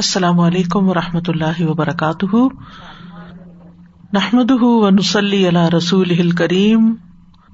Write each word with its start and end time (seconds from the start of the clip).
السلام 0.00 0.40
علیکم 0.40 0.88
و 0.88 0.94
رحمۃ 0.94 1.20
اللہ 1.28 1.60
وبرکاتہ۔ 1.60 2.36
نحمد 4.12 4.62
ونسلی 4.62 5.48
علیہ 5.48 5.76
رسول 5.76 6.30
کریم 6.30 6.94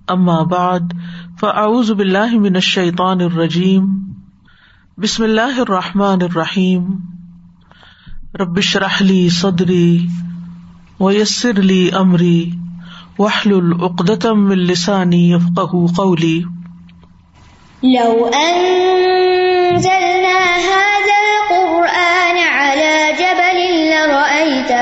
اما 0.09 0.43
بعد، 0.43 0.81
فاعوذ 1.41 1.91
باللہ 1.91 2.33
من 2.33 2.55
الشیطان 2.55 3.21
الرجیم۔ 3.21 3.99
بسم 4.99 5.23
اللہ 5.23 5.41
الرحمٰن 5.41 6.23
الرحیم۔ 6.23 6.85
ربش 8.35 8.77
رحلی 8.77 9.29
صدری 9.29 10.07
ویسر 11.01 11.51
علی 11.51 11.91
عمری 11.91 12.51
وحل 13.19 13.55
العقدم 13.55 14.47
السانی 14.47 15.35
افقہ 15.35 15.87
قولی۔ 15.97 16.43
لو 17.83 18.31
أنزلنا 18.35 20.37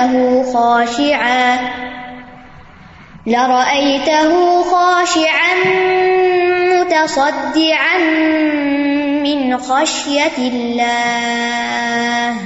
لرأيته 0.05 0.53
خاشعا 0.53 1.59
لرأيته 3.27 4.63
خاشعا 4.63 5.55
متصدعا 6.75 7.99
من 9.23 9.59
خشية 9.59 10.39
الله 10.39 12.37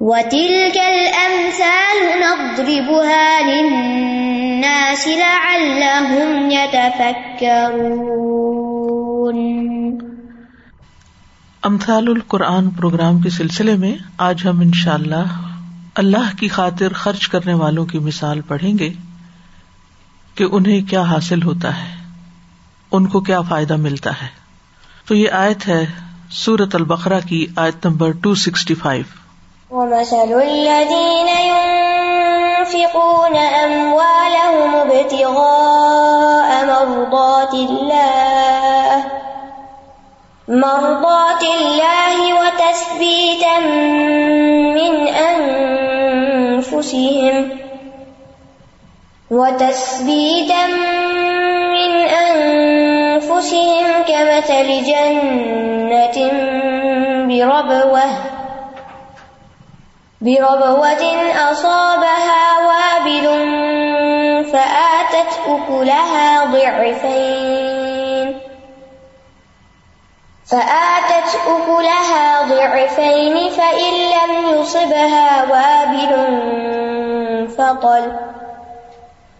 وتلك 0.00 0.76
الأمثال 0.76 1.98
نضربها 2.20 3.42
للناس 3.42 5.08
لعلهم 5.08 6.50
يتفكرون 6.50 8.02
امثال 11.62 12.08
القرآن 12.08 12.70
پروگرام 12.70 13.18
کے 13.18 13.30
سلسلے 13.30 13.76
میں 13.76 13.94
آج 14.18 14.42
ہم 14.44 14.60
ان 14.60 14.72
شاء 14.72 14.94
اللہ 15.94 16.38
کی 16.38 16.48
خاطر 16.48 16.92
خرچ 16.92 17.28
کرنے 17.28 17.54
والوں 17.54 17.86
کی 17.86 17.98
مثال 17.98 18.40
پڑھیں 18.40 18.78
گے 18.78 18.92
کہ 20.34 20.46
انہیں 20.52 20.90
کیا 20.90 21.00
حاصل 21.00 21.42
ہوتا 21.42 21.76
ہے، 21.76 21.96
ان 22.92 23.06
کو 23.06 23.20
کیا 23.20 23.40
فائدہ 23.40 23.76
ملتا 23.76 24.22
ہے۔ 24.22 24.26
تو 25.06 25.14
یہ 25.14 25.30
آیت 25.30 25.68
ہے 25.68 25.86
سورت 26.30 26.74
البقرہ 26.74 27.20
کی 27.28 27.46
آیت 27.56 27.86
نمبر 27.86 28.10
ٹو 28.10 28.34
سکسٹی 28.34 28.74
فائیو۔ 28.74 29.74
ومثل 29.74 30.16
الذين 30.16 31.28
ينفقون 31.28 33.36
أموالهم 33.64 34.80
ابتغاء 34.80 36.66
مرضات 36.66 37.54
الله 37.54 38.51
مرضات 40.52 41.42
الله 41.42 42.34
وتثبيتا 42.34 43.58
من 44.76 45.08
أنفسهم 46.58 47.36
وتثبيتا 49.30 50.66
من 51.72 51.92
أنفسهم 52.28 53.86
كمثل 54.08 54.68
جنة 54.84 56.18
بربوة 57.28 58.08
بربوة 60.20 61.04
أصابها 61.50 62.44
وابل 62.68 63.26
فآتت 64.52 65.32
أكلها 65.48 66.44
ضعفين 66.44 67.61
فآتت 70.52 71.46
أكلها 71.46 72.48
ضعفين 72.48 73.36
فإن 73.56 73.94
لم 73.94 74.56
يصبها 74.56 75.48
وابل 75.48 76.12
فطل 77.46 78.10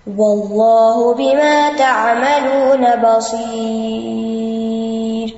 والله 0.06 1.14
بما 1.18 1.70
تعملون 1.78 2.84
بصير. 3.02 5.28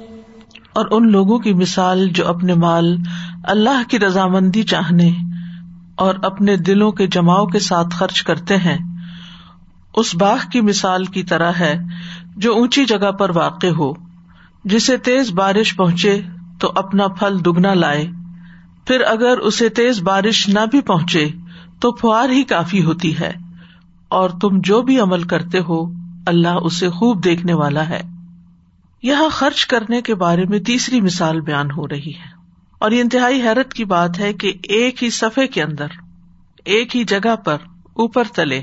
اور 0.72 0.86
ان 0.90 1.10
لوگوں 1.10 1.38
کی 1.38 1.54
مثال 1.54 2.08
جو 2.08 2.28
اپنے 2.28 2.54
مال 2.54 2.96
اللہ 3.44 3.88
کی 3.88 3.98
رضامندی 3.98 4.62
چاہنے 4.62 5.10
اور 5.96 6.14
اپنے 6.22 6.56
دلوں 6.56 6.92
کے 6.92 7.06
جماؤ 7.06 7.46
کے 7.46 7.58
ساتھ 7.58 7.88
خرچ 7.92 8.22
کرتے 8.22 8.56
ہیں، 8.56 8.78
اس 9.94 10.14
باغ 10.14 10.38
کی 10.52 10.60
مثال 10.60 11.04
کی 11.04 11.22
طرح 11.22 11.52
ہے 11.60 11.78
جو 12.36 12.54
اونچی 12.54 12.84
جگہ 12.84 13.10
پر 13.10 13.36
واقع 13.36 13.66
ہو۔ 13.66 14.03
جسے 14.64 14.96
تیز 14.96 15.30
بارش 15.30 15.76
پہنچے 15.76 16.20
تو 16.60 16.72
اپنا 16.74 17.08
پھل 17.08 17.44
دگنا 17.44 17.74
لائے۔ 17.74 18.06
پھر 18.86 19.00
اگر 19.00 19.38
اسے 19.38 19.68
تیز 19.68 20.02
بارش 20.02 20.48
نہ 20.48 20.58
بھی 20.70 20.80
پہنچے 20.80 21.28
تو 21.80 21.92
فوار 21.92 22.28
ہی 22.28 22.42
کافی 22.42 22.84
ہوتی 22.84 23.18
ہے۔ 23.18 23.32
اور 24.08 24.30
تم 24.30 24.48
جو 24.60 24.82
بھی 24.82 25.00
عمل 25.00 25.22
کرتے 25.22 25.58
ہو، 25.58 25.92
اللہ 26.26 26.48
اسے 26.48 26.88
خوب 26.88 27.24
دیکھنے 27.24 27.54
والا 27.54 27.88
ہے۔ 27.88 28.00
یہاں 29.02 29.28
خرچ 29.28 29.66
کرنے 29.66 30.02
کے 30.02 30.14
بارے 30.14 30.44
میں 30.44 30.58
تیسری 30.58 31.00
مثال 31.00 31.40
بیان 31.40 31.70
ہو 31.70 31.88
رہی 31.88 32.14
ہے۔ 32.14 32.34
اور 32.78 32.90
یہ 32.90 33.00
انتہائی 33.00 33.42
حیرت 33.42 33.72
کی 33.74 33.84
بات 33.84 34.18
ہے 34.18 34.32
کہ 34.32 34.52
ایک 34.62 35.04
ہی 35.04 35.10
صفحے 35.10 35.46
کے 35.46 35.62
اندر، 35.62 35.86
ایک 36.64 36.96
ہی 36.96 37.04
جگہ 37.04 37.36
پر 37.36 37.56
اوپر 37.92 38.24
تلے 38.34 38.62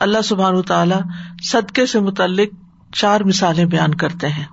اللہ 0.00 0.22
سبحان 0.24 0.62
تعالی 0.62 0.94
صدقے 1.42 1.86
سے 1.86 2.00
متعلق 2.00 2.48
چار 2.92 3.20
مثالیں 3.20 3.64
بیان 3.64 3.94
کرتے 3.94 4.28
ہیں۔ 4.28 4.44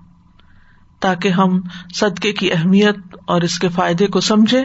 تاکہ 0.99 1.27
ہم 1.27 1.61
صدقے 1.93 2.33
کی 2.33 2.51
اہمیت 2.51 2.97
اور 3.25 3.41
اس 3.41 3.59
کے 3.59 3.69
فائدے 3.69 4.07
کو 4.07 4.19
سمجھے 4.19 4.63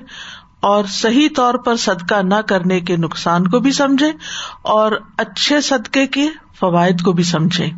اور 0.60 0.84
صحیح 0.84 1.28
طور 1.36 1.54
پر 1.54 1.76
صدقہ 1.76 2.22
نہ 2.22 2.34
کرنے 2.34 2.80
کے 2.80 2.96
نقصان 2.96 3.48
کو 3.48 3.60
بھی 3.60 3.72
سمجھے 3.72 4.12
اور 4.62 4.92
اچھے 5.16 5.60
صدقے 5.60 6.06
کے 6.06 6.28
فوائد 6.60 7.02
کو 7.02 7.12
بھی 7.12 7.24
سمجھے 7.24 7.70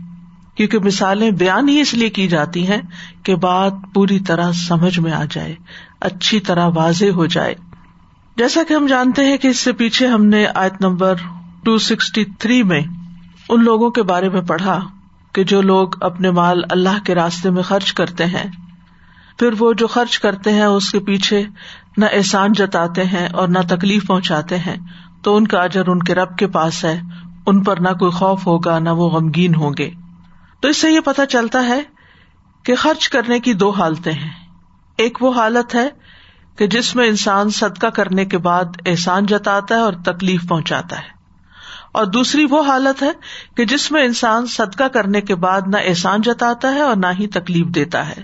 کیونکہ 0.54 0.78
مثالیں 0.78 1.31
بیان 1.31 1.69
ہی 1.69 1.81
اس 1.81 1.94
لیے 1.94 2.10
کی 2.10 2.28
جاتی 2.28 2.66
ہیں 2.66 2.81
کہ 3.22 3.34
بات 3.34 3.72
پوری 3.94 4.19
طرح 4.20 4.53
سمجھ 4.53 5.00
میں 5.00 5.12
آ 5.12 5.25
جائے، 5.31 5.54
اچھی 6.00 6.41
طرح 6.41 6.69
واضح 6.75 7.10
ہو 7.14 7.26
جائے۔ 7.26 7.54
جیسا 8.37 8.60
کہ 8.69 8.75
ہم 8.75 8.87
جانتے 8.87 9.25
ہیں 9.25 9.37
کہ 9.37 9.48
اس 9.48 9.59
سے 9.59 9.72
پیچھے 9.72 10.06
ہم 10.06 10.25
نے 10.25 10.47
آیت 10.54 10.81
نمبر 10.81 11.14
ٹو 11.64 11.78
سکسٹی 11.78 12.25
تھری 12.25 12.62
میں 12.62 12.81
ان 13.48 13.64
لوگوں 13.64 13.91
کے 13.91 14.03
بارے 14.03 14.28
میں 14.28 14.43
پڑھا۔ 14.43 14.81
کہ 15.34 15.44
جو 15.44 15.62
لوگ 15.62 15.88
اپنے 16.00 16.30
مال 16.30 16.62
اللہ 16.70 17.04
کے 17.04 17.14
راستے 17.14 17.50
میں 17.50 17.62
خرچ 17.62 17.92
کرتے 17.92 18.24
ہیں، 18.24 18.50
پھر 19.38 19.50
وہ 19.58 19.72
جو 19.72 19.86
خرچ 19.86 20.18
کرتے 20.18 20.52
ہیں، 20.52 20.64
اس 20.64 20.92
کے 20.92 21.00
پیچھے 21.00 21.44
نہ 21.96 22.04
احسان 22.12 22.52
جتاتے 22.52 23.04
ہیں 23.04 23.28
اور 23.28 23.48
نہ 23.48 23.58
تکلیف 23.68 24.06
پہنچاتے 24.06 24.58
ہیں۔ 24.58 24.76
تو 25.22 25.36
ان 25.36 25.46
کا 25.46 25.58
اجر 25.58 25.86
ان 25.86 25.98
کے 25.98 26.14
رب 26.14 26.36
کے 26.36 26.46
پاس 26.46 26.84
ہے، 26.84 27.00
ان 27.46 27.62
پر 27.62 27.80
نہ 27.80 27.88
کوئی 27.88 28.10
خوف 28.10 28.46
ہوگا، 28.46 28.78
نہ 28.78 28.88
وہ 28.88 29.10
غمگین 29.10 29.54
ہوں 29.54 29.70
گے۔ 29.78 29.90
تو 30.60 30.68
اس 30.68 30.76
سے 30.76 30.90
یہ 30.90 31.00
پتا 31.00 31.26
چلتا 31.26 31.66
ہے 31.66 31.82
کہ 32.62 32.74
خرچ 32.74 33.08
کرنے 33.08 33.40
کی 33.40 33.52
دو 33.52 33.70
حالتیں 33.70 34.12
ہیں۔ 34.12 34.30
ایک 34.96 35.18
وہ 35.20 35.34
حالت 35.34 35.74
ہے 35.74 35.88
کہ 36.58 36.66
جس 36.66 36.96
میں 36.96 37.08
انسان 37.08 37.50
صدقہ 37.50 37.86
کرنے 37.86 38.24
کے 38.24 38.38
بعد 38.38 38.64
احسان 38.86 39.26
جتاتا 39.26 39.74
ہے 39.74 39.80
اور 39.80 39.92
تکلیف 39.92 40.48
پہنچاتا 40.48 40.98
ہے۔ 40.98 41.13
اور 41.94 42.05
دوسری 42.05 42.44
وہ 42.50 42.62
حالت 42.62 43.03
ہے 43.03 43.10
کہ 43.56 43.65
جس 43.65 43.93
میں 43.93 44.05
انسان 44.05 44.47
صدقہ 44.47 44.84
کرنے 44.84 45.21
کے 45.21 45.34
بعد 45.34 45.60
نہ 45.66 45.77
احسان 45.84 46.21
جتاتا 46.21 46.75
ہے 46.75 46.81
اور 46.81 46.97
نہ 46.97 47.06
ہی 47.21 47.27
تکلیف 47.27 47.66
دیتا 47.66 48.09
ہے۔ 48.09 48.22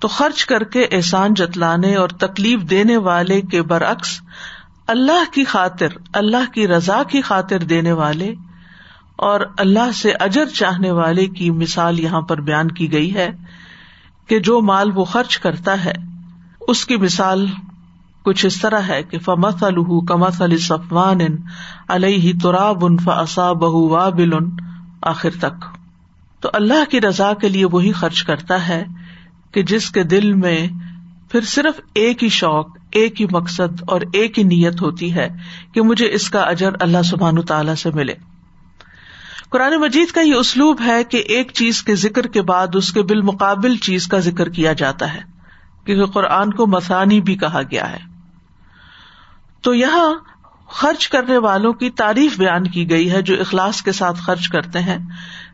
تو 0.00 0.08
خرچ 0.08 0.44
کر 0.46 0.64
کے 0.64 0.82
احسان 0.82 1.34
جتلانے 1.34 1.94
اور 1.94 2.08
تکلیف 2.08 2.60
دینے 2.60 2.96
والے 2.96 3.40
کے 3.40 3.62
برعکس 3.62 4.20
اللہ 4.86 5.34
کی 5.34 5.44
خاطر، 5.44 5.88
اللہ 6.14 6.52
کی 6.54 6.68
رضا 6.68 7.02
کی 7.02 7.20
خاطر 7.20 7.58
دینے 7.58 7.92
والے 7.92 8.34
اور 9.16 9.40
اللہ 9.58 9.92
سے 9.94 10.12
اجر 10.12 10.46
چاہنے 10.46 10.90
والے 10.90 11.26
کی 11.26 11.50
مثال 11.50 12.00
یہاں 12.00 12.20
پر 12.20 12.40
بیان 12.40 12.70
کی 12.70 12.92
گئی 12.92 13.14
ہے 13.14 13.30
کہ 14.26 14.40
جو 14.40 14.60
مال 14.60 14.90
وہ 14.94 15.04
خرچ 15.04 15.38
کرتا 15.38 15.84
ہے، 15.84 15.94
اس 16.60 16.86
کی 16.86 16.96
مثال 16.96 17.46
کچھ 18.28 18.46
اس 18.46 18.60
طرح 18.60 18.80
ہے 18.88 19.02
کہ 19.02 19.18
فمت 19.18 19.64
الح 19.64 19.98
کمت 20.08 20.42
علی 20.42 20.56
صفوان 20.56 21.20
علیہ 21.88 22.32
تراب 22.42 22.84
ان 22.84 22.96
فسا 22.98 23.52
بہ 23.52 23.90
وا 23.90 24.08
بل 24.08 24.32
آخر 25.02 25.30
تک۔ 25.38 25.64
تو 26.40 26.48
اللہ 26.52 26.84
کی 26.90 27.00
رضا 27.00 27.32
کے 27.34 27.48
لیے 27.48 27.64
وہی 27.64 27.92
خرچ 27.92 28.22
کرتا 28.22 28.68
ہے 28.68 28.84
کہ 29.52 29.62
جس 29.62 29.90
کے 29.90 30.02
دل 30.02 30.32
میں 30.32 30.68
پھر 31.30 31.40
صرف 31.40 31.80
ایک 31.94 32.24
ہی 32.24 32.28
شوق، 32.28 32.66
ایک 32.92 33.20
ہی 33.20 33.26
مقصد 33.30 33.82
اور 33.86 34.00
ایک 34.12 34.38
ہی 34.38 34.44
نیت 34.44 34.82
ہوتی 34.82 35.14
ہے 35.14 35.28
کہ 35.74 35.82
مجھے 35.82 36.12
اس 36.12 36.30
کا 36.30 36.40
اجر 36.40 36.72
اللہ 36.80 37.02
سبحان 37.04 37.40
تعالی 37.42 37.74
سے 37.74 37.90
ملے۔ 37.94 38.14
قرآن 39.50 39.80
مجید 39.80 40.12
کا 40.12 40.20
یہ 40.20 40.34
اسلوب 40.34 40.80
ہے 40.86 41.04
کہ 41.04 41.16
ایک 41.16 41.52
چیز 41.54 41.82
کے 41.82 41.94
ذکر 41.94 42.26
کے 42.26 42.42
بعد 42.42 42.66
اس 42.74 42.92
کے 42.92 43.02
بالمقابل 43.02 43.76
چیز 43.76 44.06
کا 44.06 44.18
ذکر 44.18 44.48
کیا 44.48 44.72
جاتا 44.72 45.14
ہے، 45.14 45.20
کیونکہ 45.84 46.12
قرآن 46.12 46.52
کو 46.52 46.66
مسانی 46.66 47.20
بھی 47.20 47.36
کہا 47.36 47.62
گیا 47.70 47.90
ہے۔ 47.92 48.07
تو 49.62 49.74
یہاں 49.74 50.14
خرچ 50.68 51.08
کرنے 51.08 51.38
والوں 51.38 51.72
کی 51.72 51.90
تعریف 51.90 52.38
بیان 52.38 52.64
کی 52.64 52.90
گئی 52.90 53.12
ہے 53.12 53.22
جو 53.22 53.34
اخلاص 53.40 53.82
کے 53.82 53.92
ساتھ 53.92 54.20
خرچ 54.20 54.48
کرتے 54.48 54.78
ہیں۔ 54.78 54.98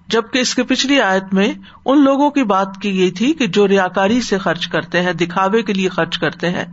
جبکہ 0.08 0.38
اس 0.38 0.54
کے 0.54 0.62
پچھلی 0.62 1.00
آیت 1.00 1.24
میں 1.32 1.52
ان 1.84 2.04
لوگوں 2.04 2.30
کی 2.30 2.44
بات 2.44 2.68
کی 2.82 2.98
گئی 2.98 3.10
تھی 3.10 3.32
کہ 3.32 3.46
جو 3.46 3.68
ریاکاری 3.68 4.20
سے 4.20 4.38
خرچ 4.38 4.66
کرتے 4.68 5.02
ہیں، 5.02 5.12
دکھاوے 5.12 5.62
کے 5.62 5.72
لیے 5.72 5.88
خرچ 5.88 6.18
کرتے 6.18 6.50
ہیں۔ 6.50 6.64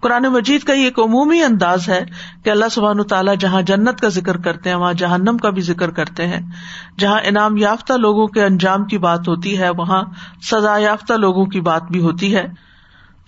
قرآن 0.00 0.22
مجید 0.22 0.62
کا 0.62 0.72
یہ 0.72 0.84
ایک 0.84 0.98
عمومی 0.98 1.42
انداز 1.42 1.88
ہے 1.88 2.04
کہ 2.44 2.50
اللہ 2.50 2.64
سبحان 2.70 3.02
تعالیٰ 3.02 3.34
جہاں 3.36 3.62
جنت 3.62 4.00
کا 4.00 4.08
ذکر 4.08 4.36
کرتے 4.36 4.68
ہیں، 4.68 4.76
وہاں 4.76 4.92
جہنم 4.92 5.36
کا 5.36 5.50
بھی 5.50 5.62
ذکر 5.62 5.90
کرتے 5.90 6.26
ہیں۔ 6.26 6.50
جہاں 6.98 7.20
انعام 7.24 7.56
یافتہ 7.56 7.92
لوگوں 7.92 8.26
کے 8.26 8.44
انجام 8.44 8.84
کی 8.84 8.98
بات 8.98 9.28
ہوتی 9.28 9.58
ہے، 9.58 9.70
وہاں 9.70 10.02
سزا 10.42 10.78
یافتہ 10.78 11.12
لوگوں 11.12 11.46
کی 11.46 11.60
بات 11.60 11.82
بھی 11.82 12.00
ہوتی 12.00 12.36
ہے۔ 12.36 12.69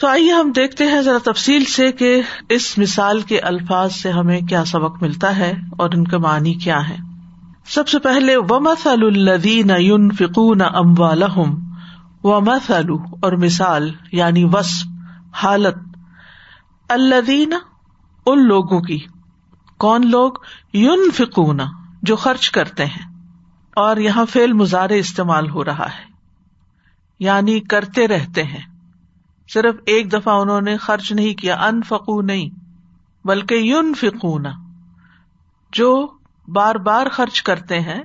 تو 0.03 0.09
آئیے 0.09 0.33
ہم 0.33 0.53
دیکھتے 0.53 0.85
ہیں 0.87 1.03
ذرا 1.03 1.33
تفصیل 1.33 1.65
سے 1.65 1.93
کہ 1.93 2.23
اس 2.49 2.79
مثال 2.79 3.21
کے 3.21 3.41
الفاظ 3.41 3.93
سے 3.93 4.11
ہمیں 4.11 4.41
کیا 4.41 4.65
سبق 4.65 5.03
ملتا 5.03 5.37
ہے 5.37 5.55
اور 5.79 5.91
ان 5.95 6.05
کے 6.05 6.19
معنی 6.19 6.55
کیا 6.55 6.89
ہے۔ 6.89 6.97
سب 7.67 7.89
سے 7.89 7.99
پہلے 7.99 8.37
و 8.37 8.61
مسل 8.61 9.03
الدین 9.03 9.71
یون 9.79 10.11
فکون 10.11 10.63
اموالحم 10.63 11.77
و 12.25 12.41
مسلو 12.41 12.95
اور 12.95 13.33
مثال 13.33 13.93
یعنی 14.13 14.45
وسف 14.45 14.87
حالت۔ 15.35 15.75
الدین 16.89 17.53
ان 18.27 18.47
لوگوں 18.49 18.81
کی۔ 18.81 18.99
کون 19.79 20.11
لوگ؟ 20.11 20.33
یون 20.73 21.11
فکون 21.15 21.61
جو 22.03 22.17
خرچ 22.17 22.51
کرتے 22.51 22.87
ہیں۔ 22.87 23.13
اور 23.77 23.97
یہاں 23.97 24.27
فیل 24.27 24.53
مظاہرے 24.53 24.99
استعمال 24.99 25.51
ہو 25.51 25.65
رہا 25.65 25.87
ہے۔ 25.87 26.13
یعنی 27.21 27.61
کرتے 27.61 28.09
رہتے 28.09 28.43
ہیں۔ 28.43 28.72
صرف 29.53 29.75
ایک 29.87 30.13
دفعہ 30.13 30.35
انہوں 30.35 30.61
نے 30.61 30.77
خرچ 30.77 31.13
نہیں 31.13 31.35
کیا 31.35 31.55
ان 31.55 31.83
فکو 31.83 32.23
نہیں، 32.23 32.49
بلکہ 33.25 33.55
یون 33.55 33.95
فکون 33.95 34.47
جو 35.73 36.07
بار 36.49 36.75
بار 36.75 37.07
خرچ 37.13 37.43
کرتے 37.43 37.81
ہیں۔ 37.81 38.03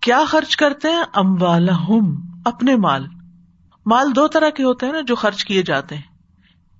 کیا 0.00 0.24
خرچ 0.28 0.56
کرتے 0.56 0.88
ہیں؟ 0.88 1.02
اموال 1.14 1.68
اپنے 2.44 2.76
مال۔ 2.76 3.06
مال 3.86 4.16
دو 4.16 4.28
طرح 4.28 4.50
کے 4.50 4.62
ہوتے 4.62 4.86
ہیں 4.86 4.92
نا 4.92 5.00
جو 5.00 5.14
خرچ 5.14 5.44
کیے 5.44 5.62
جاتے 5.62 5.94
ہیں۔ 5.94 6.02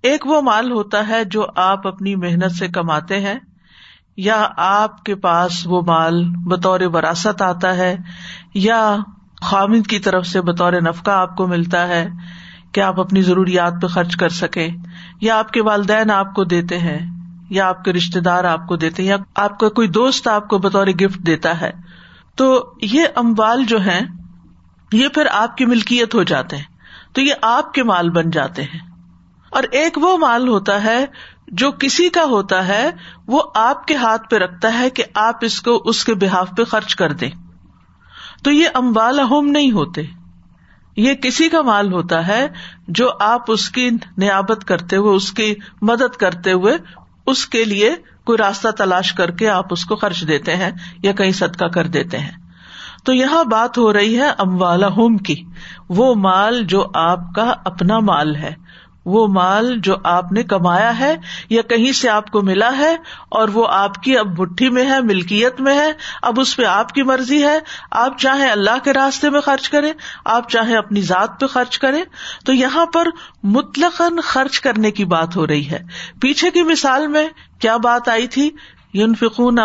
ایک 0.02 0.26
وہ 0.26 0.40
مال 0.40 0.72
ہوتا 0.72 1.08
ہے 1.08 1.24
جو 1.24 1.46
آپ 1.56 1.86
اپنی 1.86 2.16
محنت 2.16 2.52
سے 2.52 2.68
کماتے 2.68 3.20
ہیں، 3.20 3.38
یا 4.16 4.48
آپ 4.56 5.04
کے 5.04 5.14
پاس 5.14 5.66
وہ 5.66 5.82
مال 5.86 6.24
بطور 6.46 6.80
وراثت 6.80 7.42
آتا 7.42 7.76
ہے، 7.76 7.96
یا 8.54 8.96
خامد 9.42 9.86
کی 9.86 9.98
طرف 9.98 10.26
سے 10.26 10.40
بطور 10.40 10.72
نفقہ 10.72 11.10
آپ 11.10 11.36
کو 11.36 11.46
ملتا 11.46 11.88
ہے۔ 11.88 12.08
کہ 12.72 12.80
آپ 12.80 13.00
اپنی 13.00 13.22
ضروریات 13.22 13.72
پہ 13.82 13.86
خرچ 13.86 14.16
کر 14.16 14.28
سکیں، 14.28 14.68
یا 15.20 15.38
آپ 15.38 15.50
کے 15.50 15.62
والدین 15.62 16.10
آپ 16.10 16.34
کو 16.34 16.44
دیتے 16.44 16.78
ہیں، 16.78 16.98
یا 17.50 17.68
آپ 17.68 17.84
کے 17.84 17.92
رشتے 17.92 18.20
دار 18.20 18.44
آپ 18.44 18.66
کو 18.66 18.76
دیتے 18.76 19.02
ہیں، 19.02 19.08
یا 19.08 19.16
آپ 19.34 19.58
کا 19.58 19.68
کوئی 19.68 19.88
دوست 19.88 20.28
آپ 20.28 20.48
کو 20.48 20.58
بطور 20.58 20.86
گفٹ 20.86 21.18
دیتا 21.18 21.60
ہے۔ 21.60 21.70
تو 22.34 22.72
یہ 22.82 23.04
اموال 23.14 23.64
جو 23.64 23.84
ہے 23.84 24.00
یہ 24.92 25.08
پھر 25.08 25.26
آپ 25.32 25.56
کی 25.56 25.64
ملکیت 25.64 26.14
ہو 26.14 26.22
جاتے 26.22 26.56
ہیں۔ 26.56 26.64
تو 27.12 27.20
یہ 27.20 27.34
آپ 27.42 27.74
کے 27.74 27.82
مال 27.82 28.10
بن 28.10 28.30
جاتے 28.30 28.62
ہیں۔ 28.62 28.80
اور 29.50 29.62
ایک 29.62 29.98
وہ 29.98 30.18
مال 30.18 30.48
ہوتا 30.48 30.84
ہے 30.84 31.06
جو 31.48 31.72
کسی 31.72 32.08
کا 32.08 32.24
ہوتا 32.24 32.68
ہے، 32.68 32.90
وہ 33.26 33.42
آپ 33.54 33.86
کے 33.86 33.96
ہاتھ 33.96 34.28
پہ 34.28 34.36
رکھتا 34.36 34.78
ہے 34.78 34.90
کہ 34.90 35.04
آپ 35.14 35.34
اس 35.40 35.60
کو 35.60 35.82
اس 35.84 36.04
کے 36.04 36.14
بحاف 36.14 36.50
پہ 36.56 36.64
خرچ 36.64 36.94
کر 36.94 37.12
دیں۔ 37.12 37.30
تو 38.44 38.50
یہ 38.50 38.68
اموال 38.74 39.20
ہوم 39.20 39.46
نہیں 39.46 39.72
ہوتے۔ 39.72 40.02
یہ 40.96 41.14
کسی 41.14 41.48
کا 41.48 41.62
مال 41.62 41.92
ہوتا 41.92 42.26
ہے 42.26 42.48
جو 42.88 43.10
آپ 43.20 43.42
اس 43.48 43.70
کی 43.70 43.90
نیابت 44.18 44.64
کرتے 44.64 44.96
ہوئے، 44.96 45.16
اس 45.16 45.32
کی 45.32 45.54
مدد 45.82 46.16
کرتے 46.16 46.52
ہوئے 46.52 46.78
اس 47.26 47.46
کے 47.46 47.64
لیے 47.64 47.94
کوئی 48.24 48.38
راستہ 48.38 48.68
تلاش 48.68 49.12
کر 49.12 49.30
کے 49.30 49.48
آپ 49.48 49.64
اس 49.70 49.84
کو 49.84 49.96
خرچ 49.96 50.28
دیتے 50.28 50.56
ہیں 50.56 50.70
یا 51.02 51.12
کہیں 51.12 51.30
صدقہ 51.30 51.64
کر 51.64 51.86
دیتے 51.86 52.18
ہیں۔ 52.18 52.32
تو 53.04 53.12
یہاں 53.12 53.44
بات 53.44 53.78
ہو 53.78 53.92
رہی 53.92 54.18
ہے 54.18 54.28
اموالا 54.38 54.88
ہوم 54.88 55.16
کی۔ 55.16 55.44
وہ 55.88 56.14
مال 56.14 56.62
جو 56.62 56.86
آپ 56.94 57.20
کا 57.34 57.54
اپنا 57.64 57.98
مال 57.98 58.36
ہے۔ 58.36 58.54
وہ 59.04 59.26
مال 59.26 59.74
جو 59.78 59.96
آپ 60.04 60.32
نے 60.32 60.42
کمایا 60.42 60.98
ہے 60.98 61.16
یا 61.50 61.62
کہیں 61.62 61.92
سے 61.92 62.08
آپ 62.08 62.30
کو 62.30 62.42
ملا 62.42 62.76
ہے 62.76 62.96
اور 63.28 63.48
وہ 63.48 63.66
آپ 63.70 63.94
کی 63.94 64.18
اب 64.18 64.40
مٹھی 64.40 64.70
میں 64.70 64.90
ہے، 64.90 65.00
ملکیت 65.00 65.60
میں 65.60 65.74
ہے، 65.74 65.92
اب 66.22 66.40
اس 66.40 66.56
پہ 66.56 66.64
آپ 66.64 66.92
کی 66.92 67.02
مرضی 67.02 67.44
ہے۔ 67.44 67.58
آپ 67.90 68.18
چاہے 68.18 68.50
اللہ 68.50 68.78
کے 68.84 68.92
راستے 68.92 69.30
میں 69.30 69.40
خرچ 69.40 69.68
کریں، 69.68 69.92
آپ 70.24 70.50
چاہے 70.50 70.76
اپنی 70.76 71.00
ذات 71.00 71.40
پہ 71.40 71.46
خرچ 71.46 71.78
کریں۔ 71.78 72.02
تو 72.46 72.52
یہاں 72.52 72.86
پر 72.86 73.08
مطلق 73.42 74.02
خرچ 74.24 74.60
کرنے 74.60 74.90
کی 74.90 75.04
بات 75.04 75.36
ہو 75.36 75.46
رہی 75.46 75.70
ہے۔ 75.70 75.78
پیچھے 76.20 76.50
کی 76.50 76.62
مثال 76.62 77.06
میں 77.06 77.28
کیا 77.58 77.76
بات 77.76 78.08
آئی 78.08 78.26
تھی؟ 78.26 78.50
یون 78.92 79.14
فکون 79.14 79.58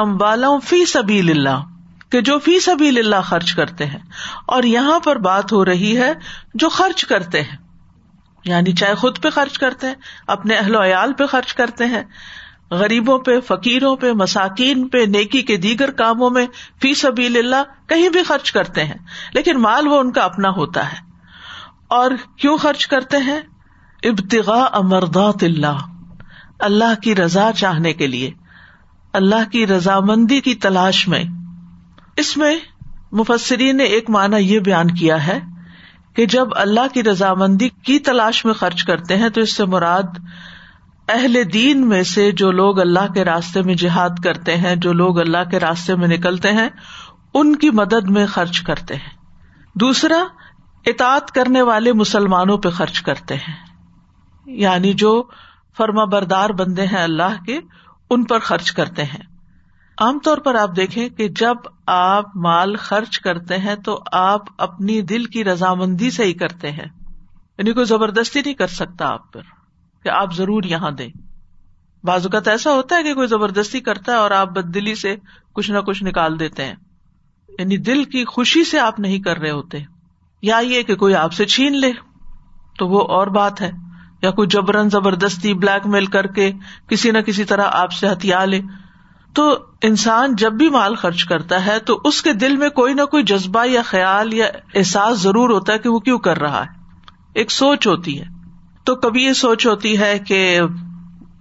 فی 0.63 0.85
سبھی 0.85 1.19
اللہ، 1.19 1.63
کہ 2.09 2.21
جو 2.21 2.39
فی 2.39 2.59
سبھی 2.59 2.89
اللہ 2.89 3.21
خرچ 3.23 3.53
کرتے 3.53 3.85
ہیں۔ 3.85 3.99
اور 4.45 4.63
یہاں 4.63 4.99
پر 4.99 5.15
بات 5.15 5.51
ہو 5.51 5.65
رہی 5.65 5.97
ہے 5.97 6.13
جو 6.53 6.69
خرچ 6.69 7.05
کرتے 7.05 7.41
ہیں۔ 7.41 7.66
یعنی 8.47 8.71
چاہے 8.71 8.95
خود 8.95 9.19
پہ 9.19 9.29
خرچ 9.29 9.59
کرتے 9.59 9.87
ہیں، 9.87 9.93
اپنے 10.27 10.55
اہل 10.55 10.75
و 10.75 10.83
عیال 10.83 11.13
پہ 11.13 11.25
خرچ 11.25 11.53
کرتے 11.53 11.85
ہیں۔ 11.85 12.03
غریبوں 12.71 13.19
پہ، 13.19 13.39
فقیروں 13.47 13.95
پہ، 13.95 14.11
مساکین 14.11 14.87
پہ، 14.87 14.97
نیکی 14.97 15.41
کے 15.41 15.57
دیگر 15.57 15.91
کاموں 15.91 16.29
میں 16.29 16.45
فی 16.81 16.93
سبیل 16.93 17.37
اللہ 17.37 17.89
کہیں 17.89 18.09
بھی 18.09 18.23
خرچ 18.23 18.51
کرتے 18.51 18.83
ہیں۔ 18.83 18.93
لیکن 19.33 19.57
مال 19.57 19.87
وہ 19.87 19.99
ان 19.99 20.11
کا 20.11 20.21
اپنا 20.21 20.49
ہوتا 20.49 20.91
ہے۔ 20.91 20.97
اور 21.87 22.11
کیوں 22.35 22.57
خرچ 22.57 22.87
کرتے 22.87 23.17
ہیں؟ 23.17 23.39
ابتغاء 24.03 24.67
امردات 24.73 25.43
اللہ 25.43 25.77
اللہ 26.59 26.99
کی 27.03 27.15
رضا 27.15 27.51
چاہنے 27.55 27.93
کے 27.93 28.07
لیے، 28.07 28.31
اللہ 29.13 29.49
کی 29.51 29.67
رضامندی 29.67 30.41
کی 30.41 30.55
تلاش 30.55 31.07
میں۔ 31.07 31.23
اس 32.15 32.37
میں 32.37 32.55
مفسرین 33.11 33.77
نے 33.77 33.83
ایک 33.83 34.09
معنی 34.09 34.37
یہ 34.37 34.59
بیان 34.59 34.91
کیا 34.91 35.27
ہے 35.27 35.39
کہ 36.17 36.25
جب 36.25 36.47
اللہ 36.55 36.93
کی 36.93 37.03
رضامندی 37.03 37.69
کی 37.69 37.99
تلاش 37.99 38.45
میں 38.45 38.53
خرچ 38.53 38.83
کرتے 38.83 39.17
ہیں 39.17 39.29
تو 39.29 39.41
اس 39.41 39.53
سے 39.55 39.65
مراد 39.65 40.03
اہل 41.09 41.53
دین 41.53 41.89
میں 41.89 42.03
سے 42.03 42.31
جو 42.31 42.51
لوگ 42.51 42.79
اللہ 42.79 43.13
کے 43.13 43.25
راستے 43.25 43.61
میں 43.61 43.75
جہاد 43.75 44.09
کرتے 44.23 44.57
ہیں، 44.57 44.75
جو 44.75 44.93
لوگ 44.93 45.19
اللہ 45.19 45.49
کے 45.51 45.59
راستے 45.59 45.95
میں 45.95 46.07
نکلتے 46.07 46.51
ہیں، 46.51 46.69
ان 47.33 47.55
کی 47.55 47.69
مدد 47.69 48.09
میں 48.09 48.25
خرچ 48.25 48.61
کرتے 48.61 48.95
ہیں۔ 48.95 49.09
دوسرا 49.75 50.23
اطاط 50.85 51.31
کرنے 51.31 51.61
والے 51.61 51.93
مسلمانوں 51.93 52.57
پہ 52.57 52.69
خرچ 52.69 53.01
کرتے 53.01 53.35
ہیں۔ 53.35 53.55
یعنی 54.45 54.93
جو 54.93 55.23
فرما 55.77 56.05
بردار 56.05 56.49
بندے 56.49 56.85
ہیں 56.85 57.03
اللہ 57.03 57.43
کے، 57.45 57.59
ان 58.09 58.23
پر 58.23 58.39
خرچ 58.39 58.71
کرتے 58.71 59.03
ہیں۔ 59.03 59.36
عام 59.97 60.19
طور 60.19 60.37
پر 60.37 60.55
آپ 60.55 60.75
دیکھیں 60.75 61.09
کہ 61.09 61.27
جب 61.27 61.55
آپ 61.85 62.35
مال 62.35 62.75
خرچ 62.75 63.19
کرتے 63.19 63.57
ہیں 63.57 63.75
تو 63.75 64.03
آپ 64.11 64.41
اپنی 64.57 65.01
دل 65.01 65.25
کی 65.25 65.43
رضامندی 65.43 66.11
سے 66.11 66.23
ہی 66.23 66.33
کرتے 66.33 66.71
ہیں۔ 66.71 66.85
یعنی 67.57 67.71
کوئی 67.73 67.85
زبردستی 67.85 68.41
نہیں 68.41 68.53
کر 68.53 68.67
سکتا 68.67 69.07
آپ 69.07 69.33
پر 69.33 69.41
کہ 70.03 70.09
آپ 70.09 70.33
ضرور 70.33 70.63
یہاں 70.63 70.91
دیں۔ 70.91 71.09
بعض 72.03 72.25
اوقات 72.25 72.47
ایسا 72.47 72.71
ہوتا 72.71 72.95
ہے 72.95 73.03
کہ 73.03 73.13
کوئی 73.13 73.27
زبردستی 73.27 73.79
کرتا 73.79 74.11
ہے 74.11 74.17
اور 74.17 74.31
آپ 74.31 74.47
بد 74.47 74.73
دلی 74.73 74.95
سے 74.95 75.15
کچھ 75.53 75.71
نہ 75.71 75.79
کچھ 75.79 76.03
نکال 76.03 76.39
دیتے 76.39 76.65
ہیں۔ 76.65 76.75
یعنی 77.59 77.77
دل 77.77 78.03
کی 78.03 78.25
خوشی 78.25 78.63
سے 78.63 78.79
آپ 78.79 78.99
نہیں 78.99 79.19
کر 79.19 79.37
رہے 79.37 79.51
ہوتے۔ 79.51 79.77
یا 80.41 80.57
یہ 80.57 80.83
کہ 80.83 80.95
کوئی 80.95 81.15
آپ 81.15 81.33
سے 81.33 81.45
چھین 81.45 81.79
لے 81.79 81.91
تو 82.79 82.87
وہ 82.87 83.01
اور 83.01 83.27
بات 83.27 83.61
ہے۔ 83.61 83.71
یا 84.21 84.31
کوئی 84.31 84.47
جبرن 84.47 84.89
زبردستی 84.89 85.53
بلیک 85.53 85.87
میل 85.87 86.05
کر 86.05 86.27
کے 86.27 86.51
کسی 86.87 87.11
نہ 87.11 87.17
کسی 87.17 87.43
طرح 87.43 87.63
آپ 87.71 87.91
سے 87.91 88.11
ہتھیا 88.11 88.45
لے۔ 88.45 88.61
تو 89.37 89.57
انسان 89.81 90.35
جب 90.35 90.53
بھی 90.53 90.69
مال 90.69 90.95
خرچ 90.95 91.25
کرتا 91.25 91.65
ہے 91.65 91.79
تو 91.79 92.01
اس 92.03 92.21
کے 92.21 92.33
دل 92.33 92.57
میں 92.57 92.69
کوئی 92.69 92.93
نہ 92.93 93.01
کوئی 93.01 93.23
جذبہ 93.23 93.65
یا 93.65 93.81
خیال 93.81 94.33
یا 94.33 94.45
احساس 94.75 95.19
ضرور 95.19 95.49
ہوتا 95.49 95.73
ہے 95.73 95.77
کہ 95.77 95.89
وہ 95.89 95.99
کیوں 95.99 96.19
کر 96.19 96.39
رہا 96.39 96.61
ہے۔ 96.61 96.67
ایک 97.33 97.51
سوچ 97.51 97.87
ہوتی 97.87 98.19
ہے۔ 98.19 98.25
تو 98.83 98.95
کبھی 98.95 99.23
یہ 99.23 99.33
سوچ 99.33 99.67
ہوتی 99.67 99.99
ہے 99.99 100.19
کہ 100.19 100.59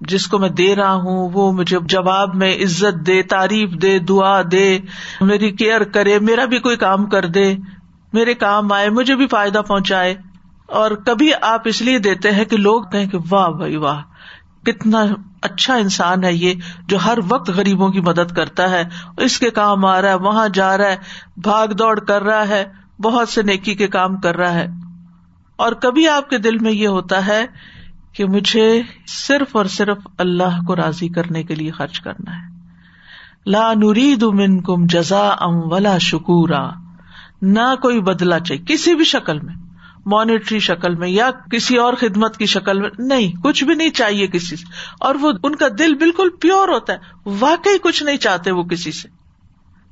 جس 0.00 0.26
کو 0.26 0.38
میں 0.38 0.48
دے 0.48 0.76
رہا 0.76 0.92
ہوں، 0.92 1.30
وہ 1.34 1.52
مجھے 1.52 1.78
جواب 1.82 2.34
میں 2.34 2.54
عزت 2.54 3.06
دے، 3.06 3.22
تعریف 3.22 3.70
دے، 3.82 3.98
دعا 3.98 4.42
دے، 4.52 4.78
میری 5.20 5.50
کیئر 5.50 5.84
کرے، 5.84 6.18
میرا 6.18 6.44
بھی 6.44 6.58
کوئی 6.58 6.76
کام 6.76 7.06
کر 7.06 7.26
دے، 7.26 7.54
میرے 8.12 8.34
کام 8.34 8.72
آئے، 8.72 8.90
مجھے 8.90 9.16
بھی 9.16 9.26
فائدہ 9.26 9.62
پہنچائے۔ 9.68 10.14
اور 10.66 10.90
کبھی 10.90 11.30
آپ 11.42 11.62
اس 11.64 11.82
لیے 11.82 11.98
دیتے 11.98 12.30
ہیں 12.30 12.44
کہ 12.44 12.56
لوگ 12.56 12.82
کہیں 12.82 13.06
کہ 13.06 13.18
واہ 13.30 13.48
بھائی 13.48 13.76
واہ 13.76 14.00
کتنا 14.66 15.04
اچھا 15.42 15.74
انسان 15.74 16.24
ہے 16.24 16.34
یہ 16.34 16.54
جو 16.86 16.98
ہر 17.04 17.18
وقت 17.28 17.50
غریبوں 17.50 17.88
کی 17.88 18.00
مدد 18.00 18.36
کرتا 18.36 18.70
ہے، 18.70 18.84
اس 19.16 19.38
کے 19.38 19.50
کام 19.50 19.84
آ 19.84 20.02
رہا 20.02 20.08
ہے، 20.08 20.14
وہاں 20.14 20.48
جا 20.48 20.78
رہا 20.78 20.84
ہے، 20.84 20.96
بھاگ 21.36 21.68
دوڑ 21.68 22.00
کر 22.00 22.22
رہا 22.22 22.48
ہے، 22.48 22.64
بہت 23.02 23.28
سے 23.28 23.42
نیکی 23.42 23.74
کے 23.74 23.88
کام 23.88 24.16
کر 24.16 24.36
رہا 24.36 24.54
ہے۔ 24.54 24.66
اور 25.56 25.72
کبھی 25.72 26.08
آپ 26.08 26.30
کے 26.30 26.38
دل 26.38 26.58
میں 26.58 26.72
یہ 26.72 26.88
ہوتا 26.88 27.26
ہے 27.26 27.46
کہ 28.12 28.24
مجھے 28.24 28.82
صرف 29.06 29.56
اور 29.56 29.64
صرف 29.64 29.98
اللہ 30.18 30.62
کو 30.66 30.76
راضی 30.76 31.08
کرنے 31.08 31.42
کے 31.42 31.54
لیے 31.54 31.70
خرچ 31.70 32.00
کرنا 32.00 32.36
ہے۔ 32.36 32.56
لا 33.46 33.72
نرید 33.74 34.22
من 34.22 34.62
کم 34.62 34.86
جزا 34.86 35.28
ام 35.28 35.72
ولا 35.72 35.98
شکورا۔ 35.98 36.70
نہ 37.42 37.74
کوئی 37.82 38.00
بدلا 38.00 38.38
چاہیے، 38.38 38.64
کسی 38.66 38.94
بھی 38.94 39.04
شکل 39.04 39.40
میں۔ 39.40 39.54
مانیٹری 40.06 40.58
شکل 40.58 40.94
میں 40.94 41.08
یا 41.08 41.30
کسی 41.50 41.76
اور 41.76 41.94
خدمت 41.94 42.36
کی 42.36 42.46
شکل 42.46 42.80
میں، 42.80 42.90
نہیں، 42.98 43.42
کچھ 43.42 43.64
بھی 43.64 43.74
نہیں 43.74 43.90
چاہیے 43.90 44.26
کسی 44.26 44.56
سے۔ 44.56 44.64
اور 45.00 45.14
وہ 45.14 45.32
ان 45.42 45.54
کا 45.54 45.66
دل 45.78 45.94
بالکل 45.94 46.28
پیور 46.40 46.68
ہوتا 46.68 46.92
ہے۔ 46.92 46.98
واقعی 47.40 47.78
کچھ 47.82 48.02
نہیں 48.02 48.16
چاہتے 48.16 48.50
وہ 48.50 48.62
کسی 48.62 48.92
سے۔ 48.92 49.08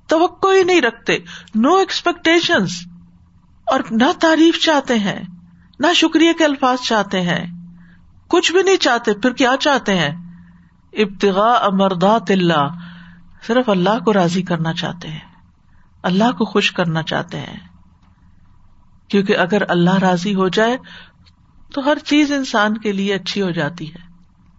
توقع 0.09 0.49
ہی 0.56 0.62
نہیں 0.62 0.80
رکھتے۔ 0.80 1.18
نو 1.54 1.75
ایکسپیکٹیشن 1.75 2.62
اور 3.66 3.80
نہ 3.90 4.12
تعریف 4.21 4.64
چاہتے 4.64 4.99
ہیں۔ 4.99 5.23
نہ 5.80 5.87
شکریہ 5.94 6.33
کے 6.33 6.44
الفاظ 6.44 6.78
چاہتے 6.80 7.21
ہیں۔ 7.21 7.47
کچھ 8.28 8.52
بھی 8.52 8.62
نہیں 8.62 8.76
چاہتے، 8.76 9.14
پھر 9.14 9.33
کیا 9.33 9.54
چاہتے 9.61 9.99
ہیں؟ 9.99 10.11
ابتغا 10.92 11.52
امردات 11.52 12.30
اللہ۔ 12.30 12.68
صرف 13.47 13.68
اللہ 13.68 14.04
کو 14.04 14.12
راضی 14.12 14.42
کرنا 14.42 14.73
چاہتے 14.73 15.09
ہیں۔ 15.09 15.35
اللہ 16.02 16.33
کو 16.38 16.44
خوش 16.44 16.73
کرنا 16.73 17.02
چاہتے 17.02 17.38
ہیں۔ 17.38 17.74
کیونکہ 19.08 19.37
اگر 19.37 19.62
اللہ 19.68 19.94
راضی 19.94 20.34
ہو 20.34 20.49
جائے 20.49 20.76
تو 21.75 21.84
ہر 21.84 21.99
چیز 22.04 22.32
انسان 22.32 22.78
کے 22.78 22.92
لیے 22.92 23.14
اچھی 23.14 23.42
ہو 23.42 23.50
جاتی 23.50 23.94
ہے۔ 23.94 24.14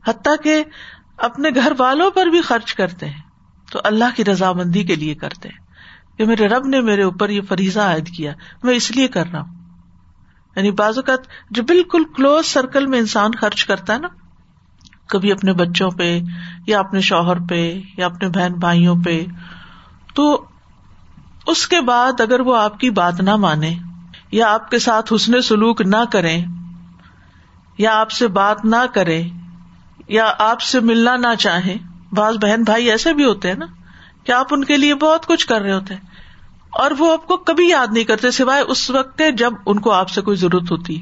حتیٰ 0.09 0.35
کہ 0.43 0.63
اپنے 1.17 1.49
گھر 1.55 1.73
والوں 1.77 2.11
پر 2.11 2.25
بھی 2.25 2.41
خرچ 2.41 2.73
کرتے 2.73 3.05
ہیں، 3.05 3.21
تو 3.71 3.79
اللہ 3.83 4.05
کی 4.15 4.25
رضامندی 4.25 4.83
کے 4.83 4.95
لیے 4.95 5.15
کرتے 5.15 5.49
ہیں۔ 5.49 5.65
کہ 6.17 6.25
میرے 6.25 6.47
رب 6.47 6.67
نے 6.67 6.81
میرے 6.81 7.03
اوپر 7.03 7.29
یہ 7.29 7.41
فریضہ 7.41 7.79
عائد 7.79 8.07
کیا، 8.07 8.33
میں 8.63 8.73
اس 8.73 8.91
لیے 8.91 9.07
کر 9.07 9.27
رہا 9.33 9.41
ہوں۔ 9.41 9.53
یعنی 10.55 10.71
بعض 10.71 10.97
اوقات 10.97 11.19
جو 11.51 11.63
بالکل 11.63 12.03
کلوز 12.15 12.45
سرکل 12.45 12.87
میں 12.87 12.99
انسان 12.99 13.31
خرچ 13.41 13.65
کرتا 13.65 13.93
ہے 13.93 13.99
نا، 13.99 14.07
کبھی 15.07 15.31
اپنے 15.31 15.53
بچوں 15.53 15.91
پہ 15.91 16.19
یا 16.67 16.79
اپنے 16.79 17.01
شوہر 17.01 17.37
پہ 17.49 17.81
یا 17.97 18.05
اپنے 18.05 18.29
بہن 18.29 18.53
بھائیوں 18.53 18.95
پہ، 19.05 19.25
تو 20.15 20.45
اس 21.47 21.67
کے 21.67 21.81
بعد 21.81 22.21
اگر 22.21 22.39
وہ 22.39 22.57
آپ 22.57 22.79
کی 22.79 22.89
بات 22.89 23.21
نہ 23.21 23.35
مانے 23.35 23.75
یا 24.35 24.53
آپ 24.53 24.71
کے 24.71 24.79
ساتھ 24.79 25.13
حسن 25.13 25.41
سلوک 25.41 25.81
نہ 25.81 26.03
کرے 26.11 26.37
یا 27.77 27.99
آپ 27.99 28.11
سے 28.11 28.27
بات 28.27 28.65
نہ 28.65 28.85
کرے 28.93 29.23
یا 30.07 30.31
آپ 30.39 30.61
سے 30.61 30.79
ملنا 30.79 31.15
نہ 31.15 31.35
چاہے 31.39 31.75
بعض 32.13 32.35
بہن 32.41 32.63
بھائی 32.63 32.91
ایسے 32.91 33.13
بھی 33.13 33.25
ہوتے 33.25 33.47
ہیں 33.47 33.55
نا 33.55 33.65
کہ 34.23 34.31
آپ 34.31 34.47
ان 34.51 34.63
کے 34.63 34.77
لیے 34.77 34.95
بہت 34.95 35.25
کچھ 35.25 35.47
کر 35.47 35.61
رہے 35.61 35.73
ہوتے 35.73 35.93
ہیں 35.93 36.01
اور 36.69 36.91
وہ 36.99 37.13
آپ 37.13 37.27
کو 37.27 37.37
کبھی 37.37 37.69
یاد 37.69 37.87
نہیں 37.91 38.03
کرتے، 38.03 38.31
سوائے 38.31 38.61
اس 38.61 38.89
وقت 38.89 39.21
جب 39.37 39.53
ان 39.65 39.79
کو 39.79 39.91
آپ 39.91 40.09
سے 40.09 40.21
کوئی 40.21 40.37
ضرورت 40.37 40.71
ہوتی۔ 40.71 41.01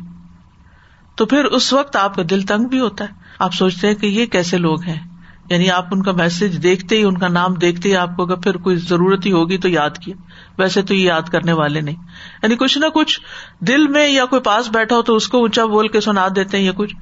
تو 1.16 1.26
پھر 1.26 1.46
اس 1.46 1.74
وقت 1.74 1.96
آپ 1.96 2.16
کا 2.16 2.22
دل 2.30 2.42
تنگ 2.42 2.66
بھی 2.66 2.80
ہوتا 2.80 3.06
ہے۔ 3.06 3.10
آپ 3.40 3.54
سوچتے 3.54 3.88
ہیں 3.88 3.96
کہ 3.96 4.06
یہ 4.06 4.26
کیسے 4.26 4.58
لوگ 4.58 4.82
ہیں؟ 4.82 5.13
یعنی 5.50 5.72
آپ 5.72 5.86
ان 5.92 6.04
کا 6.04 6.12
میسج 6.12 6.64
دیکھتے 6.64 6.98
ہی، 6.98 7.04
ان 7.04 7.18
کا 7.18 7.28
نام 7.28 7.54
دیکھتے 7.54 7.90
ہی 7.90 7.96
آپ 7.96 8.16
کو 8.16 8.24
اگر 8.24 8.36
پھر 8.36 8.58
کوئی 8.58 8.76
ضرورت 8.76 9.26
ہی 9.26 9.32
ہوگی 9.32 9.58
تو 9.58 9.70
یاد 9.70 9.90
کیا 9.90 10.16
ویسے 10.58 10.82
تو 10.82 10.94
یہ 10.94 11.04
یاد 11.04 11.22
کرنے 11.22 11.54
والے 11.54 11.82
نہیں۔ 11.82 11.96
یعنی 12.44 12.56
کچھ 12.56 12.78
نہ 12.78 12.86
کچھ 12.94 13.20
دل 13.60 13.88
میں 13.88 14.08
یا 14.08 14.26
کوئی 14.26 14.42
پاس 14.42 14.70
بیٹھا 14.70 14.96
ہو 14.96 15.02
تو 15.02 15.16
اس 15.16 15.28
کو 15.28 15.38
اونچا 15.38 15.66
بول 15.66 15.88
کے 15.88 16.02
سنا 16.02 16.28
دیتے 16.36 16.58
ہیں 16.58 16.64
یا 16.64 16.72
کچھ۔ 16.76 16.96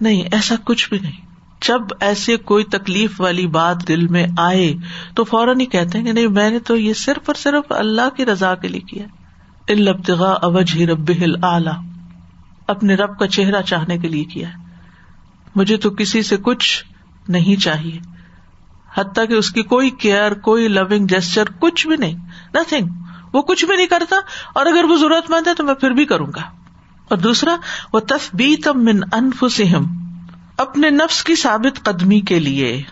نہیں، 0.00 0.22
ایسا 0.32 0.54
کچھ 0.64 0.88
بھی 0.88 0.98
نہیں۔ 0.98 1.26
جب 1.68 1.80
ایسے 2.00 2.36
کوئی 2.36 2.64
تکلیف 2.64 3.20
والی 3.20 3.46
بات 3.46 3.88
دل 3.88 4.06
میں 4.06 4.26
آئے 4.38 4.74
تو 5.14 5.24
فوراً 5.24 5.60
ہی 5.60 5.66
کہتے 5.66 5.98
ہیں 5.98 6.04
کہ 6.04 6.12
نہیں، 6.12 6.26
میں 6.26 6.50
نے 6.50 6.58
تو 6.58 6.76
یہ 6.76 6.92
صرف 6.92 7.22
اور 7.26 7.34
صرف 7.34 7.72
اللہ 7.72 8.16
کی 8.16 8.26
رضا 8.26 8.54
کے 8.54 8.68
لیے 8.68 8.80
کیا۔ 8.80 9.06
البتغا 9.68 10.30
اوج 10.30 10.72
ہی 10.74 10.86
رب 10.86 11.10
اعلی 11.42 11.70
اپنے 12.68 12.94
رب 12.94 13.18
کا 13.18 13.26
چہرہ 13.26 13.62
چاہنے 13.62 13.98
کے 13.98 14.08
لیے 14.08 14.24
کیا 14.24 14.48
مجھے 15.54 15.76
تو 15.76 15.90
کسی 15.90 16.22
سے 16.22 16.36
کچھ 16.36 16.84
نہیں 17.28 17.60
چاہیے۔ 17.60 17.98
حتیٰ 18.96 19.28
کہ 19.28 19.32
اس 19.32 19.50
کی 19.50 19.62
کوئی 19.62 19.90
کیئر، 19.90 20.34
کوئی 20.34 20.68
لونگ 20.68 21.06
جسچر 21.06 21.44
کچھ 21.58 21.86
بھی 21.86 21.96
نہیں 21.96 22.14
نتنگ 22.54 22.88
وہ 23.32 23.42
کچھ 23.42 23.64
بھی 23.64 23.76
نہیں 23.76 23.86
کرتا 23.86 24.16
اور 24.54 24.66
اگر 24.66 24.84
وہ 24.84 24.96
ضرورت 24.96 25.30
مند 25.30 25.46
ہے 25.46 25.54
تو 25.54 25.64
میں 25.64 25.74
پھر 25.74 25.90
بھی 25.90 26.04
کروں 26.04 26.26
گا۔ 26.26 26.42
اور 27.08 27.18
دوسرا، 27.18 27.56
وہ 27.92 28.00
تفبیت 28.00 28.68
من 28.68 29.00
انفسہم، 29.12 30.14
اپنے 30.56 30.90
نفس 30.90 31.24
کی 31.24 31.34
ثابت 31.34 31.82
قدمی 31.82 32.20
کے 32.20 32.38
لیے۔ 32.38 32.82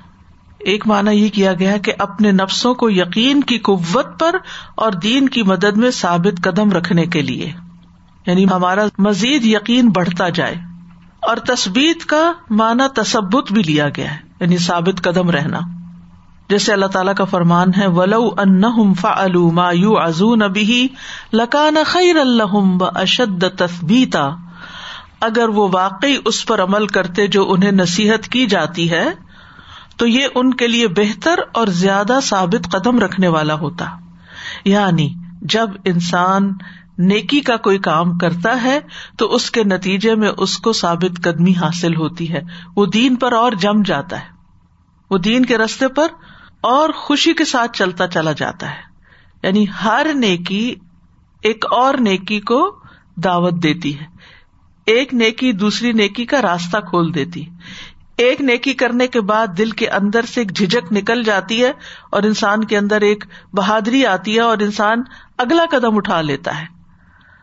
ایک 0.58 0.86
مانا 0.86 1.10
یہ 1.10 1.28
کیا 1.28 1.52
گیا 1.52 1.78
کہ 1.78 1.92
اپنے 1.98 2.30
نفسوں 2.30 2.74
کو 2.74 2.90
یقین 2.90 3.40
کی 3.40 3.58
قوت 3.58 4.20
پر 4.20 4.36
اور 4.74 4.92
دین 4.92 5.28
کی 5.28 5.42
مدد 5.42 5.76
میں 5.76 5.90
ثابت 5.90 6.42
قدم 6.42 6.70
رکھنے 6.70 7.06
کے 7.06 7.22
لیے۔ 7.22 7.52
یعنی 8.26 8.44
ہمارا 8.44 8.84
مزید 8.98 9.44
یقین 9.44 9.88
بڑھتا 9.88 10.28
جائے۔ 10.28 10.54
اور 11.28 11.36
تصبیت 11.36 12.04
کا 12.04 12.32
مانا 12.50 12.86
تصبت 12.94 13.52
بھی 13.52 13.62
لیا 13.62 13.88
گیا 13.96 14.14
ہے 14.14 14.18
یعنی 14.40 14.58
ثابت 14.58 15.02
قدم 15.02 15.30
رہنا۔ 15.30 15.60
جیسے 16.48 16.72
اللہ 16.72 16.86
تعالیٰ 16.86 17.14
کا 17.14 17.24
فرمان 17.24 17.68
ہے، 17.76 17.86
ولو 17.86 18.30
ان 18.38 18.94
فعلوا 18.94 19.52
ما 19.52 19.72
يوعظون 19.72 20.38
به 20.38 20.84
لکان 21.32 21.76
خیر 21.86 22.16
الحم 22.16 22.82
و 22.82 22.84
اشد 22.84 23.44
تصبیتا 23.58 24.30
اگر 25.20 25.48
وہ 25.48 25.68
واقعی 25.72 26.16
اس 26.24 26.46
پر 26.46 26.62
عمل 26.62 26.86
کرتے 26.86 27.26
جو 27.26 27.52
انہیں 27.52 27.72
نصیحت 27.72 28.28
کی 28.28 28.46
جاتی 28.46 28.90
ہے، 28.90 29.04
تو 29.96 30.06
یہ 30.06 30.26
ان 30.34 30.54
کے 30.54 30.66
لیے 30.66 30.88
بہتر 30.88 31.34
اور 31.52 31.66
زیادہ 31.66 32.18
ثابت 32.22 32.70
قدم 32.70 32.98
رکھنے 32.98 33.28
والا 33.28 33.54
ہوتا۔ 33.54 33.84
یعنی 34.64 35.14
جب 35.42 35.70
انسان 35.84 36.52
نیکی 36.98 37.40
کا 37.40 37.56
کوئی 37.56 37.78
کام 37.78 38.18
کرتا 38.18 38.62
ہے 38.62 38.80
تو 39.18 39.34
اس 39.34 39.50
کے 39.50 39.64
نتیجے 39.64 40.14
میں 40.14 40.32
اس 40.38 40.56
کو 40.56 40.72
ثابت 40.72 41.22
قدمی 41.22 41.52
حاصل 41.52 41.96
ہوتی 41.96 42.32
ہے۔ 42.32 42.40
وہ 42.76 42.86
دین 42.86 43.16
پر 43.16 43.32
اور 43.32 43.52
جم 43.52 43.82
جاتا 43.82 44.20
ہے۔ 44.20 44.26
وہ 45.10 45.18
دین 45.18 45.44
کے 45.44 45.58
رستے 45.58 45.88
پر 45.88 46.06
اور 46.60 46.90
خوشی 46.90 47.32
کے 47.32 47.44
ساتھ 47.44 47.78
چلتا 47.78 48.06
چلا 48.06 48.32
جاتا 48.32 48.70
ہے۔ 48.70 48.80
یعنی 49.42 49.66
ہر 49.84 50.06
نیکی 50.14 50.74
ایک 51.42 51.64
اور 51.70 51.94
نیکی 51.94 52.40
کو 52.40 52.78
دعوت 53.16 53.62
دیتی 53.62 54.00
ہے۔ 54.00 54.04
ایک 54.86 55.14
نیکی 55.14 55.52
دوسری 55.52 55.92
نیکی 55.92 56.24
کا 56.24 56.42
راستہ 56.42 56.76
کھول 56.76 57.14
دیتی۔ 57.14 57.44
ایک 58.16 58.40
نیکی 58.40 58.72
کرنے 58.72 59.06
کے 59.06 59.20
بعد 59.20 59.46
دل 59.58 59.70
کے 59.70 59.88
اندر 59.88 60.22
سے 60.22 60.40
ایک 60.40 60.56
جھجک 60.56 60.92
نکل 60.92 61.22
جاتی 61.22 61.64
ہے 61.64 61.72
اور 62.10 62.22
انسان 62.22 62.64
کے 62.64 62.78
اندر 62.78 63.00
ایک 63.00 63.24
بہادری 63.52 64.06
آتی 64.06 64.34
ہے 64.34 64.40
اور 64.40 64.58
انسان 64.58 65.02
اگلا 65.38 65.64
قدم 65.70 65.96
اٹھا 65.96 66.20
لیتا 66.20 66.62
ہے۔ 66.62 66.73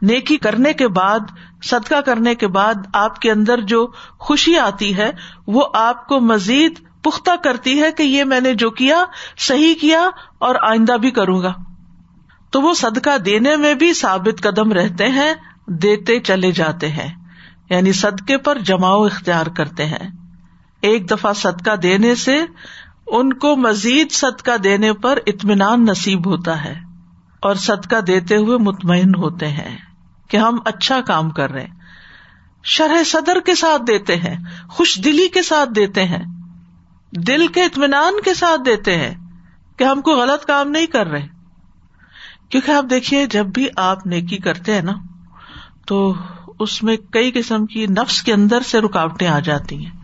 نیکی 0.02 0.38
کرنے 0.38 0.74
کے 0.74 0.88
بعد، 0.88 1.20
صدقہ 1.64 2.02
کرنے 2.02 2.36
کے 2.36 2.48
بعد 2.48 2.74
آپ 2.94 3.20
کے 3.20 3.32
اندر 3.32 3.62
جو 3.62 3.88
خوشی 4.20 4.60
آتی 4.60 4.98
ہے، 4.98 5.12
وہ 5.48 5.66
آپ 5.74 6.08
کو 6.08 6.20
مزید 6.20 6.80
پختہ 7.04 7.32
کرتی 7.44 7.82
ہے 7.82 7.92
کہ 7.92 8.04
یہ 8.04 8.24
میں 8.24 8.42
نے 8.42 8.54
جو 8.54 8.70
کیا، 8.70 9.06
صحیح 9.38 9.74
کیا 9.82 10.10
اور 10.38 10.56
آئندہ 10.62 10.94
بھی 10.94 11.12
کروں 11.12 11.42
گا۔ 11.42 11.54
تو 12.52 12.62
وہ 12.62 12.74
صدقہ 12.74 13.18
دینے 13.18 13.56
میں 13.56 13.74
بھی 13.74 13.94
ثابت 13.94 14.42
قدم 14.42 14.72
رہتے 14.72 15.08
ہیں، 15.08 15.34
دیتے 15.68 16.20
چلے 16.20 16.52
جاتے 16.52 16.90
ہیں۔ 16.90 17.16
یعنی 17.70 17.92
صدقے 17.92 18.38
پر 18.38 18.58
جماؤ 18.58 19.04
اختیار 19.04 19.46
کرتے 19.46 19.86
ہیں۔ 19.86 20.12
ایک 20.82 21.12
دفعہ 21.12 21.34
صدقہ 21.34 21.76
دینے 21.76 22.16
سے 22.16 22.46
ان 23.08 23.34
کو 23.34 23.56
مزید 23.56 24.12
صدقہ 24.12 24.58
دینے 24.58 24.94
پر 24.94 25.20
اطمینان 25.28 25.86
نصیب 25.86 26.28
ہوتا 26.28 26.66
ہے 26.66 26.76
اور 27.42 27.56
صدقہ 27.56 28.02
دیتے 28.02 28.36
ہوئے 28.36 28.58
مطمئن 28.58 29.16
ہوتے 29.18 29.48
ہیں۔ 29.48 29.78
کہ 30.32 30.38
ہم 30.38 30.58
اچھا 30.66 31.02
کام 31.02 31.30
کر 31.30 31.52
رہے 31.52 31.68
شرح 32.64 33.04
صدر 33.04 33.40
کے 33.40 33.56
ساتھ 33.56 33.82
دیتے 33.88 34.16
ہیں، 34.16 34.36
خوش 34.70 35.00
دلی 35.04 35.28
کے 35.28 35.42
ساتھ 35.42 35.70
دیتے 35.76 36.04
ہیں، 36.04 36.26
دل 37.12 37.48
کے 37.48 37.64
اطمینان 37.64 38.14
کے 38.26 38.34
ساتھ 38.34 38.62
دیتے 38.66 38.98
ہیں 38.98 39.14
کہ 39.78 39.84
ہم 39.84 40.02
کو 40.02 40.12
غلط 40.12 40.46
کام 40.46 40.72
نہیں 40.72 40.86
کر 40.86 41.08
رہے۔ 41.08 41.28
کیونکہ 42.50 42.72
آپ 42.72 42.86
دیکھیے، 42.90 43.26
جب 43.26 43.46
بھی 43.46 43.68
آپ 43.76 44.08
نیکی 44.08 44.38
کرتے 44.38 44.74
ہیں 44.74 44.82
نا، 44.82 44.94
تو 45.88 46.14
اس 46.60 46.84
میں 46.84 46.98
کئی 47.12 47.32
قسم 47.32 47.66
کی 47.66 47.88
نفس 47.88 48.24
کے 48.24 48.34
اندر 48.34 48.62
سے 48.62 48.80
رکاوٹیں 48.80 49.28
آ 49.28 49.40
جاتی 49.40 49.86
ہیں۔ 49.86 50.02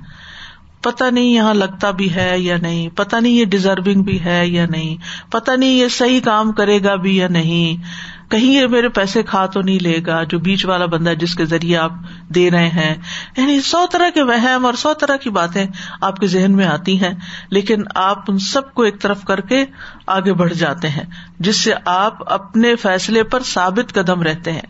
پتا 0.82 1.10
نہیں 1.10 1.26
یہاں 1.26 1.54
لگتا 1.54 1.92
بھی 1.92 2.16
ہے 2.16 2.40
یا 2.40 2.58
نہیں 2.58 2.90
پتا 2.90 3.20
نہیں 3.20 3.34
یہ 3.34 3.46
ڈیزرونگ 3.46 4.04
بھی 4.04 4.24
ہے 4.26 4.48
یا 4.48 4.66
نہیں 4.66 4.98
پتا 5.32 5.56
نہیں 5.56 5.70
یہ 5.70 5.88
صحیح 5.88 6.20
کام 6.22 6.52
کرے 6.52 6.84
گا 6.84 6.96
بھی 6.96 7.18
یا 7.18 7.28
نہیں۔ 7.28 7.84
کہیں 8.30 8.62
یہ 8.62 8.68
میرے 8.68 8.90
پیسے 8.90 9.24
کھا 9.24 9.46
تو 9.46 9.62
نہیں 9.62 9.80
لے 9.80 10.00
گا، 10.06 10.24
جو 10.24 10.40
بیچ 10.40 10.66
والا 10.66 10.86
بندہ 10.86 11.10
جس 11.10 11.36
کے 11.36 11.46
ذریعے 11.46 11.78
آپ 11.78 11.92
دے 12.36 12.52
رہے 12.52 12.68
ہیں۔ 12.68 12.96
یعنی 13.38 13.62
سو 13.62 13.86
طرح 13.92 14.10
کے 14.14 14.24
وہم 14.24 14.66
اور 14.66 14.74
سو 14.74 14.94
طرح 14.94 15.16
کی 15.16 15.30
باتیں 15.30 15.66
آپ 16.02 16.18
کے 16.18 16.28
ذہن 16.28 16.52
میں 16.52 16.66
آتی 16.66 17.04
ہیں، 17.04 17.14
لیکن 17.50 17.84
آپ 17.96 18.32
ان 18.32 18.40
سب 18.40 18.74
کو 18.74 18.84
ایک 18.84 19.02
طرف 19.02 19.24
کر 19.24 19.42
کے 19.42 19.66
آگے 20.08 20.34
بڑھ 20.34 20.54
جاتے 20.54 20.90
ہیں، 20.90 21.04
جس 21.40 21.64
سے 21.64 21.74
آپ 21.86 22.34
اپنے 22.34 22.76
فیصلے 22.76 23.24
پر 23.24 23.44
ثابت 23.44 23.94
قدم 23.94 24.22
رہتے 24.22 24.52
ہیں۔ 24.52 24.62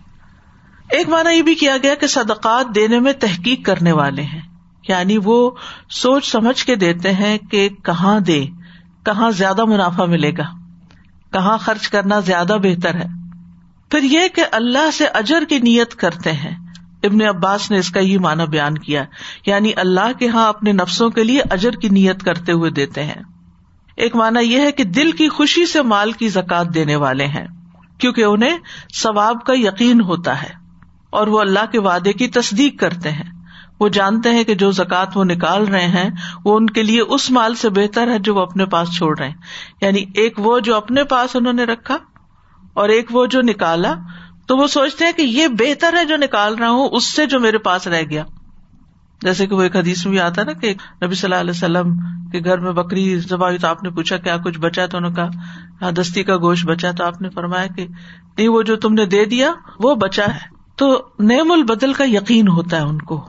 ایک 0.90 1.10
مانا 1.10 1.32
یہ 1.32 1.42
بھی 1.42 1.56
کیا 1.56 1.78
گیا 1.84 1.96
کہ 1.96 2.08
صدقات 2.08 2.76
دینے 2.76 3.00
میں 3.00 3.14
تحقیق 3.14 3.66
کرنے 3.66 3.92
والے 3.92 4.22
ہیں۔ 4.22 4.42
یعنی 4.88 5.18
وہ 5.24 5.52
سوچ 5.90 6.32
سمجھ 6.32 6.66
کے 6.66 6.76
دیتے 6.76 7.12
ہیں 7.12 7.38
کہ 7.38 7.70
کہاں 7.70 8.20
دے، 8.20 8.46
کہاں 9.06 9.32
زیادہ 9.32 9.66
منافع 9.66 10.06
ملے 10.06 10.32
گا، 10.38 10.44
کہاں 11.34 11.58
خرچ 11.58 11.90
کرنا 11.90 12.20
زیادہ 12.20 12.58
بہتر 12.64 12.96
ہے۔ 12.96 13.27
پھر 13.90 14.04
یہ 14.04 14.20
کہ 14.36 14.44
اللہ 14.52 14.92
سے 14.92 15.06
اجر 15.06 15.44
کی 15.50 15.60
نیت 15.60 15.96
کرتے 15.96 16.32
ہیں۔ 16.32 16.68
ابن 17.04 17.22
عباس 17.22 17.72
نے 17.72 17.78
اس 17.78 17.90
کا 17.90 18.00
یہ 18.00 18.20
مانا 18.20 18.46
بیان 18.46 18.78
کیا 18.78 19.06
یعنی 19.46 19.72
اللہ 19.76 20.12
کے 20.20 20.28
ہاں 20.28 20.50
اپنے 20.50 20.72
نفسوں 20.72 21.10
کے 21.10 21.24
لیے 21.24 21.42
اجر 21.52 21.72
کی 21.72 21.90
نیت 21.90 22.24
کرتے 22.24 22.52
ہوئے 22.52 22.72
دیتے 22.72 23.04
ہیں۔ 23.04 23.22
ایک 23.98 24.16
مانا 24.16 24.40
یہ 24.40 24.60
ہے 24.60 24.72
کہ 24.72 24.84
دل 24.84 25.12
کی 25.12 25.30
خوشی 25.30 25.66
سے 25.66 25.82
مال 25.82 26.12
کی 26.12 26.28
زکات 26.28 26.74
دینے 26.74 26.96
والے 26.96 27.26
ہیں، 27.26 27.48
کیونکہ 27.98 28.24
انہیں 28.24 28.58
ثواب 28.94 29.46
کا 29.46 29.54
یقین 29.56 30.02
ہوتا 30.02 30.42
ہے۔ 30.42 30.50
اور 31.10 31.28
وہ 31.28 31.40
اللہ 31.40 31.72
کے 31.72 31.80
وعدے 31.80 32.14
کی 32.14 32.28
تصدیق 32.28 32.80
کرتے 32.80 33.12
ہیں۔ 33.12 33.32
وہ 33.80 33.88
جانتے 33.88 34.30
ہیں 34.30 34.44
کہ 34.44 34.56
جو 34.56 34.72
زکوٰۃ 34.72 35.06
وہ 35.16 35.24
نکال 35.24 35.68
رہے 35.68 35.88
ہیں، 35.88 36.10
وہ 36.46 36.58
ان 36.58 36.68
کے 36.68 36.84
لیے 36.84 37.02
اس 37.02 37.32
مال 37.32 37.56
سے 37.56 37.70
بہتر 37.70 38.12
ہے 38.12 38.20
جو 38.20 38.36
وہ 38.36 38.42
اپنے 38.42 38.66
پاس 38.66 38.98
چھوڑ 38.98 39.20
رہے 39.20 39.30
ہیں۔ 39.30 39.36
یعنی 39.82 40.06
ایک 40.14 40.40
وہ 40.40 40.60
جو 40.60 40.76
اپنے 40.76 41.04
پاس 41.04 41.36
انہوں 41.36 41.54
نے 41.54 41.64
رکھا 41.64 41.98
اور 42.78 42.90
ایک 42.90 43.16
وہ 43.16 43.26
جو 43.26 43.42
نکالا، 43.42 43.94
تو 44.48 44.58
وہ 44.58 44.68
سوچتے 44.68 45.06
ہیں 45.06 45.12
کہ 45.12 45.22
یہ 45.22 45.48
بہتر 45.48 45.96
ہے 45.98 46.06
جو 46.06 46.18
نکال 46.18 46.56
رہا 46.56 46.70
ہوں، 46.70 46.90
اس 46.92 47.04
سے 47.04 47.26
جو 47.26 47.40
میرے 47.40 47.58
پاس 47.58 47.88
رہ 47.88 48.02
گیا۔ 48.10 48.24
جیسے 49.22 49.48
کہ 49.48 49.56
وہ 49.56 49.62
ایک 49.62 49.76
حدیث 49.76 50.06
میں 50.06 50.12
بھی 50.12 50.20
آتا 50.20 50.44
نا 50.44 50.52
کہ 50.52 50.74
نبی 51.06 51.16
صلی 51.16 51.28
اللہ 51.28 51.42
علیہ 51.42 51.52
وسلم 51.52 51.98
کے 52.32 52.40
گھر 52.40 52.58
میں 52.58 52.72
بکری 52.72 53.20
زبائی، 53.20 53.58
تو 53.58 53.68
آپ 53.68 53.84
نے 53.84 53.90
پوچھا 53.90 54.18
کیا 54.18 54.38
کچھ 54.38 54.60
بچا 54.60 54.86
تو 54.86 54.98
انہوں 54.98 55.12
نے 55.12 55.16
کہا 55.16 55.28
ہاں 55.82 55.92
دستی 55.92 56.24
کا 56.24 56.38
گوشت 56.38 56.66
بچا 56.66 56.92
تو 56.92 57.04
آپ 57.04 57.22
نے 57.22 57.30
فرمایا 57.30 57.68
کہ 57.68 57.88
نہیں، 58.38 58.48
وہ 58.48 58.62
جو 58.62 58.76
تم 58.76 58.94
نے 58.94 59.06
دے 59.06 59.26
دیا، 59.26 59.52
وہ 59.80 59.96
بچا 59.96 60.24
ہے۔ 60.24 60.58
تو 60.76 61.02
نیم 61.20 61.52
البدل 61.52 61.94
کا 61.94 62.04
یقین 62.08 62.48
ہوتا 62.48 62.78
ہے 62.78 62.82
ان 62.82 63.02
کو 63.02 63.28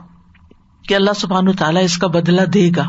کہ 0.87 0.93
اللہ 0.93 1.11
سبحان 1.15 1.51
تعالیٰ 1.51 1.83
اس 1.83 1.97
کا 1.97 2.07
بدلا 2.07 2.43
دے 2.53 2.69
گا۔ 2.75 2.83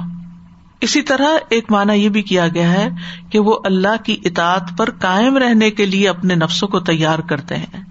اسی 0.80 1.02
طرح 1.02 1.28
ایک 1.48 1.70
مانا 1.70 1.92
یہ 1.92 2.08
بھی 2.08 2.22
کیا 2.22 2.48
گیا 2.48 2.72
ہے 2.72 2.88
کہ 3.30 3.38
وہ 3.38 3.58
اللہ 3.64 4.02
کی 4.04 4.20
اطاعت 4.24 4.62
پر 4.76 4.90
قائم 4.90 5.36
رہنے 5.36 5.70
کے 5.70 5.86
لیے 5.86 6.08
اپنے 6.08 6.34
نفسوں 6.34 6.68
کو 6.68 6.80
تیار 6.80 7.18
کرتے 7.18 7.56
ہیں۔ 7.56 7.84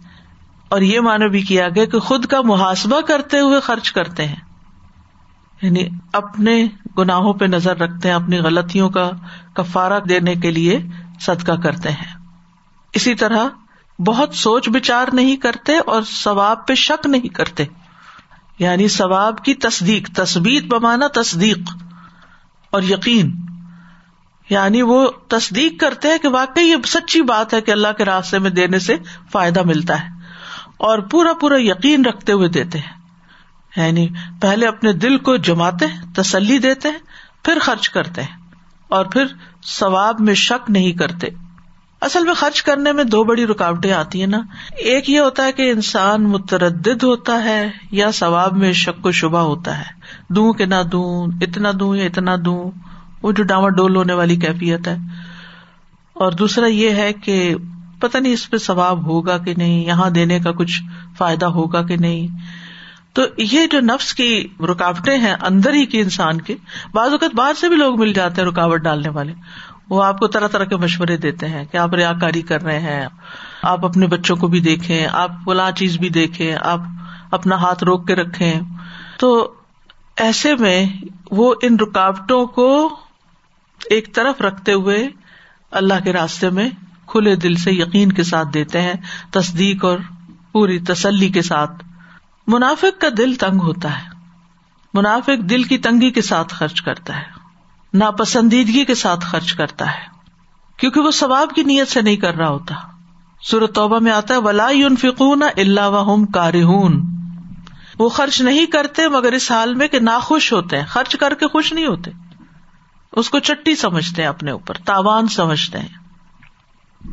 اور 0.69 0.81
یہ 0.81 0.99
مانا 0.99 1.27
بھی 1.27 1.41
کیا 1.41 1.69
گیا 1.75 1.85
کہ 1.85 1.99
خود 1.99 2.25
کا 2.25 2.41
محاسبہ 2.41 3.01
کرتے 3.01 3.39
ہوئے 3.39 3.59
خرچ 3.59 3.91
کرتے 3.91 4.27
ہیں۔ 4.27 4.35
یعنی 5.61 5.87
اپنے 6.13 6.67
گناہوں 6.97 7.33
پہ 7.33 7.45
نظر 7.45 7.77
رکھتے 7.77 8.07
ہیں، 8.07 8.15
اپنی 8.15 8.37
غلطیوں 8.37 8.89
کا 8.89 9.11
کفارہ 9.53 9.99
دینے 9.99 10.35
کے 10.35 10.51
لیے 10.51 10.79
صدقہ 11.19 11.51
کرتے 11.51 11.91
ہیں۔ 11.91 12.15
اسی 12.93 13.15
طرح 13.15 13.47
بہت 13.99 14.35
سوچ 14.35 14.69
بچار 14.69 15.07
نہیں 15.13 15.35
کرتے 15.35 15.77
اور 15.77 16.01
ثواب 16.23 16.67
پہ 16.67 16.75
شک 16.75 17.07
نہیں 17.07 17.27
کرتے۔ 17.27 17.63
یعنی 18.59 18.87
ثواب 18.87 19.43
کی 19.43 19.53
تصدیق 19.53 20.09
تصویر 20.15 20.63
بمانا 20.67 21.07
تصدیق۔ 21.07 21.88
اور 22.71 22.81
یقین 22.81 23.35
یعنی 24.49 24.81
وہ 24.81 25.09
تصدیق 25.27 25.81
کرتے 25.81 26.07
ہیں 26.07 26.17
کہ 26.17 26.27
واقعی 26.27 26.63
یہ 26.63 26.75
سچی 26.87 27.21
بات 27.21 27.53
ہے 27.53 27.61
کہ 27.61 27.71
اللہ 27.71 27.87
کے 27.97 28.05
راستے 28.05 28.39
میں 28.39 28.49
دینے 28.49 28.79
سے 28.79 28.95
فائدہ 29.31 29.63
ملتا 29.63 30.03
ہے 30.03 30.07
اور 30.77 30.99
پورا 30.99 31.33
پورا 31.33 31.55
یقین 31.57 32.05
رکھتے 32.05 32.31
ہوئے 32.31 32.49
دیتے 32.49 32.77
ہیں 32.77 32.99
یعنی 33.77 34.07
پہلے 34.41 34.67
اپنے 34.67 34.93
دل 34.93 35.17
کو 35.17 35.37
جماتے 35.37 35.85
ہیں، 35.85 36.01
تسلی 36.15 36.57
دیتے 36.57 36.89
ہیں، 36.89 36.99
پھر 37.43 37.57
خرچ 37.61 37.89
کرتے 37.89 38.21
ہیں 38.21 38.37
اور 38.87 39.05
پھر 39.05 39.25
ثواب 39.65 40.19
میں 40.19 40.33
شک 40.33 40.71
نہیں 40.71 40.91
کرتے۔ 40.91 41.27
اصل 42.01 42.23
میں 42.23 42.33
خرچ 42.33 42.63
کرنے 42.63 42.91
میں 42.91 43.03
دو 43.03 43.23
بڑی 43.23 43.45
رکاوٹیں 43.45 43.91
آتی 43.91 44.19
ہیں 44.19 44.27
نا۔ 44.27 44.37
ایک 44.77 45.09
یہ 45.09 45.19
ہوتا 45.19 45.43
ہے 45.43 45.51
کہ 45.51 45.71
انسان 45.71 46.23
متردد 46.23 47.03
ہوتا 47.03 47.43
ہے 47.43 47.71
یا 47.91 48.11
ثواب 48.11 48.57
میں 48.57 48.73
شک 48.73 49.05
و 49.05 49.11
شبہ 49.11 49.39
ہوتا 49.39 49.77
ہے۔ 49.77 49.98
دوں 50.29 50.53
کہ 50.53 50.65
نہ 50.65 50.83
دوں، 50.91 51.27
اتنا 51.41 51.69
دوں 51.79 51.95
یا 51.95 52.05
اتنا 52.05 52.35
دوں، 52.45 52.71
وہ 53.21 53.31
جو 53.31 53.43
ڈاما 53.43 53.69
ڈول 53.69 53.95
ہونے 53.95 54.13
والی 54.13 54.35
کیفیت 54.35 54.87
ہے۔ 54.87 54.97
اور 56.13 56.31
دوسرا 56.31 56.67
یہ 56.67 56.89
ہے 56.89 57.13
کہ 57.13 57.55
پتہ 57.99 58.17
نہیں 58.17 58.33
اس 58.33 58.49
پہ 58.49 58.57
ثواب 58.57 59.05
ہوگا 59.05 59.37
کہ 59.37 59.53
نہیں، 59.57 59.85
یہاں 59.85 60.09
دینے 60.09 60.39
کا 60.39 60.51
کچھ 60.51 60.81
فائدہ 61.17 61.45
ہوگا 61.45 61.81
کہ 61.81 61.97
نہیں۔ 61.97 62.27
تو 63.13 63.21
یہ 63.37 63.67
جو 63.71 63.79
نفس 63.79 64.13
کی 64.13 64.47
رکاوٹیں 64.59 65.17
ہیں 65.17 65.33
اندر 65.41 65.73
ہی 65.73 65.85
کی 65.85 65.99
انسان 65.99 66.41
کے، 66.41 66.55
بعض 66.93 67.11
اوقات 67.11 67.35
باہر 67.35 67.53
سے 67.53 67.69
بھی 67.69 67.75
لوگ 67.75 67.99
مل 67.99 68.13
جاتے 68.13 68.41
ہیں 68.41 68.47
رکاوٹ 68.47 68.81
ڈالنے 68.81 69.09
والے۔ 69.09 69.33
وہ 69.89 70.03
آپ 70.03 70.19
کو 70.19 70.27
طرح 70.27 70.47
طرح 70.47 70.63
کے 70.63 70.75
مشورے 70.75 71.17
دیتے 71.17 71.47
ہیں 71.47 71.65
کہ 71.71 71.77
آپ 71.77 71.93
ریا 71.93 72.13
کاری 72.21 72.41
کر 72.41 72.61
رہے 72.61 72.79
ہیں، 72.79 73.07
آپ 73.63 73.85
اپنے 73.85 74.07
بچوں 74.07 74.35
کو 74.35 74.47
بھی 74.47 74.59
دیکھیں، 74.59 75.07
آپ 75.11 75.31
فلاں 75.45 75.71
چیز 75.71 75.97
بھی 75.97 76.09
دیکھیں، 76.09 76.55
آپ 76.61 76.79
اپنا 77.31 77.55
ہاتھ 77.55 77.83
روک 77.83 78.07
کے 78.07 78.15
رکھیں۔ 78.15 78.59
تو 79.19 79.53
ایسے 80.19 80.55
میں 80.55 80.85
وہ 81.31 81.55
ان 81.61 81.79
رکاوٹوں 81.79 82.45
کو 82.45 82.97
ایک 83.89 84.15
طرف 84.15 84.41
رکھتے 84.41 84.73
ہوئے 84.73 85.07
اللہ 85.71 85.93
کے 86.03 86.13
راستے 86.13 86.49
میں 86.49 86.69
کھلے 87.05 87.35
دل 87.35 87.55
سے 87.55 87.71
یقین 87.71 88.11
کے 88.11 88.23
ساتھ 88.23 88.47
دیتے 88.53 88.81
ہیں، 88.81 88.93
تصدیق 89.31 89.85
اور 89.85 89.97
پوری 90.51 90.79
تسلی 90.79 91.29
کے 91.29 91.41
ساتھ۔ 91.41 91.83
منافق 92.47 93.01
کا 93.01 93.07
دل 93.17 93.35
تنگ 93.35 93.61
ہوتا 93.61 93.97
ہے۔ 93.97 94.09
منافق 94.93 95.49
دل 95.49 95.63
کی 95.63 95.77
تنگی 95.77 96.11
کے 96.11 96.21
ساتھ 96.21 96.53
خرچ 96.53 96.81
کرتا 96.81 97.17
ہے۔ 97.17 97.23
ناپسندیدگی 97.93 98.85
کے 98.85 98.95
ساتھ 98.95 99.25
خرچ 99.25 99.53
کرتا 99.53 99.91
ہے۔ 99.91 100.01
کیونکہ 100.77 100.99
وہ 100.99 101.11
ثواب 101.11 101.49
کی 101.55 101.63
نیت 101.63 101.87
سے 101.87 102.01
نہیں 102.01 102.15
کر 102.15 102.35
رہا 102.35 102.49
ہوتا۔ 102.49 102.75
سورت 103.41 103.75
توبہ 103.75 103.99
میں 103.99 104.11
آتا 104.11 104.33
ہے، 104.33 104.39
ولا 104.39 104.69
فکون 105.01 105.43
اللہ 105.57 105.89
وحم 105.89 106.25
کارہون 106.25 107.18
وہ 107.99 108.09
خرچ 108.09 108.41
نہیں 108.41 108.65
کرتے 108.65 109.07
مگر 109.07 109.31
اس 109.31 109.51
حال 109.51 109.75
میں 109.75 109.87
کہ 109.87 109.99
ناخوش 109.99 110.53
ہوتے 110.53 110.77
ہیں۔ 110.77 110.85
خرچ 110.85 111.15
کر 111.15 111.33
کے 111.33 111.47
خوش 111.47 111.73
نہیں 111.73 111.87
ہوتے۔ 111.87 112.11
اس 113.11 113.29
کو 113.29 113.39
چٹی 113.39 113.75
سمجھتے 113.75 114.21
ہیں 114.21 114.29
اپنے 114.29 114.51
اوپر، 114.51 114.73
تاوان 114.85 115.27
سمجھتے 115.27 115.79
ہیں۔ 115.79 115.87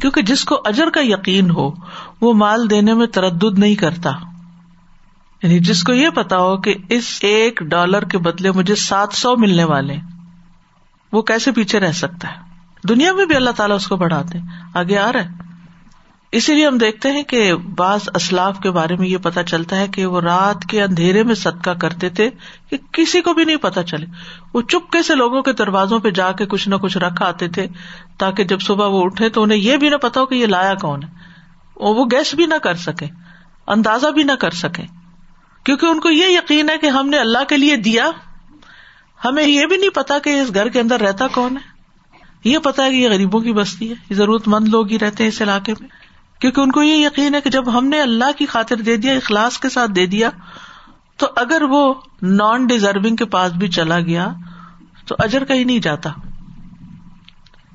کیونکہ 0.00 0.22
جس 0.22 0.44
کو 0.44 0.62
اجر 0.64 0.90
کا 0.90 1.00
یقین 1.02 1.50
ہو، 1.50 1.70
وہ 2.20 2.34
مال 2.34 2.70
دینے 2.70 2.94
میں 2.94 3.06
تردد 3.06 3.58
نہیں 3.58 3.74
کرتا۔ 3.74 4.10
یعنی 5.42 5.58
جس 5.58 5.82
کو 5.82 5.92
یہ 5.92 6.08
پتا 6.08 6.38
ہو 6.38 6.56
کہ 6.56 6.74
اس 6.88 7.18
ایک 7.22 7.60
ڈالر 7.60 8.04
کے 8.04 8.18
بدلے 8.18 8.50
مجھے 8.52 8.74
سات 8.74 9.08
سو 9.12 9.36
ملنے 9.36 9.64
والے 9.64 9.96
وہ 11.12 11.22
کیسے 11.22 11.52
پیچھے 11.52 11.80
رہ 11.80 11.92
سکتا 11.92 12.28
ہے؟ 12.28 12.36
دنیا 12.88 13.12
میں 13.12 13.26
بھی 13.26 13.36
اللہ 13.36 13.50
تعالیٰ 13.50 13.76
اس 13.76 13.86
کو 13.86 13.96
بڑھاتے 13.96 14.38
آگے 14.74 14.98
آ 14.98 15.12
رہا 15.12 15.20
ہے۔ 15.20 15.45
اسی 16.36 16.54
لیے 16.54 16.66
ہم 16.66 16.78
دیکھتے 16.78 17.12
ہیں 17.12 17.22
کہ 17.22 17.54
بعض 17.54 18.08
اسلاف 18.14 18.58
کے 18.58 18.70
بارے 18.70 18.96
میں 18.96 19.08
یہ 19.08 19.16
پتا 19.22 19.42
چلتا 19.42 19.76
ہے 19.76 19.88
کہ 19.88 20.06
وہ 20.06 20.20
رات 20.20 20.64
کے 20.68 20.82
اندھیرے 20.82 21.22
میں 21.22 21.34
صدقہ 21.34 21.70
کرتے 21.70 22.08
تھے 22.08 22.30
کہ 22.70 22.76
کسی 22.92 23.20
کو 23.20 23.34
بھی 23.34 23.44
نہیں 23.44 23.56
پتا 23.56 23.82
چلے۔ 23.82 24.06
وہ 24.54 24.62
چپکے 24.62 25.02
سے 25.02 25.14
لوگوں 25.14 25.42
کے 25.42 25.52
دروازوں 25.52 25.98
پہ 25.98 26.10
جا 26.10 26.32
کے 26.32 26.46
کچھ 26.46 26.68
نہ 26.68 26.74
کچھ 26.74 26.98
رکھ 26.98 27.22
آتے 27.22 27.48
تھے 27.48 27.66
تاکہ 28.18 28.44
جب 28.44 28.60
صبح 28.60 28.86
وہ 28.86 29.04
اٹھے 29.04 29.28
تو 29.28 29.42
انہیں 29.42 29.58
یہ 29.58 29.76
بھی 29.76 29.88
نہ 29.88 29.96
پتا 29.96 30.20
ہو 30.20 30.26
کہ 30.26 30.34
یہ 30.34 30.46
لایا 30.46 30.74
کون 30.74 31.02
ہے۔ 31.02 31.08
وہ 31.76 32.04
گیس 32.04 32.34
بھی 32.34 32.46
نہ 32.46 32.54
کر 32.62 32.74
سکے، 32.74 33.06
اندازہ 33.66 34.06
بھی 34.06 34.22
نہ 34.22 34.32
کر 34.32 34.50
سکے۔ 34.50 34.82
کیونکہ 35.64 35.86
ان 35.86 36.00
کو 36.00 36.10
یہ 36.10 36.24
یقین 36.26 36.70
ہے 36.70 36.78
کہ 36.78 36.86
ہم 36.86 37.08
نے 37.08 37.18
اللہ 37.18 37.44
کے 37.48 37.56
لیے 37.56 37.76
دیا۔ 37.76 38.10
ہمیں 39.24 39.46
یہ 39.46 39.66
بھی 39.66 39.76
نہیں 39.76 39.90
پتا 39.90 40.18
کہ 40.18 40.40
اس 40.40 40.54
گھر 40.54 40.68
کے 40.68 40.80
اندر 40.80 41.00
رہتا 41.00 41.26
کون 41.26 41.56
ہے۔ 41.56 41.76
یہ 42.44 42.58
پتا 42.58 42.84
ہے 42.84 42.90
کہ 42.90 42.96
یہ 42.96 43.08
غریبوں 43.08 43.40
کی 43.40 43.52
بستی 43.52 43.90
ہے، 43.90 43.94
یہ 44.10 44.14
ضرورت 44.14 44.48
مند 44.48 44.68
لوگ 44.68 44.90
ہی 44.90 44.98
رہتے 44.98 45.22
ہیں 45.22 45.28
اس 45.28 45.42
علاقے 45.42 45.74
میں۔ 45.80 46.05
کیونکہ 46.40 46.60
ان 46.60 46.72
کو 46.72 46.82
یہ 46.82 47.06
یقین 47.06 47.34
ہے 47.34 47.40
کہ 47.40 47.50
جب 47.50 47.78
ہم 47.78 47.88
نے 47.88 48.00
اللہ 48.00 48.32
کی 48.38 48.46
خاطر 48.46 48.76
دے 48.76 48.96
دیا، 48.96 49.12
اخلاص 49.12 49.58
کے 49.58 49.68
ساتھ 49.68 49.90
دے 49.90 50.06
دیا، 50.06 50.30
تو 51.16 51.26
اگر 51.36 51.62
وہ 51.62 51.94
نان 52.22 52.66
ڈیزرونگ 52.66 53.16
کے 53.16 53.24
پاس 53.24 53.52
بھی 53.52 53.68
چلا 53.68 54.00
گیا، 54.00 54.28
تو 55.06 55.14
اجر 55.18 55.44
کہیں 55.44 55.64
نہیں 55.64 55.78
جاتا۔ 55.78 56.10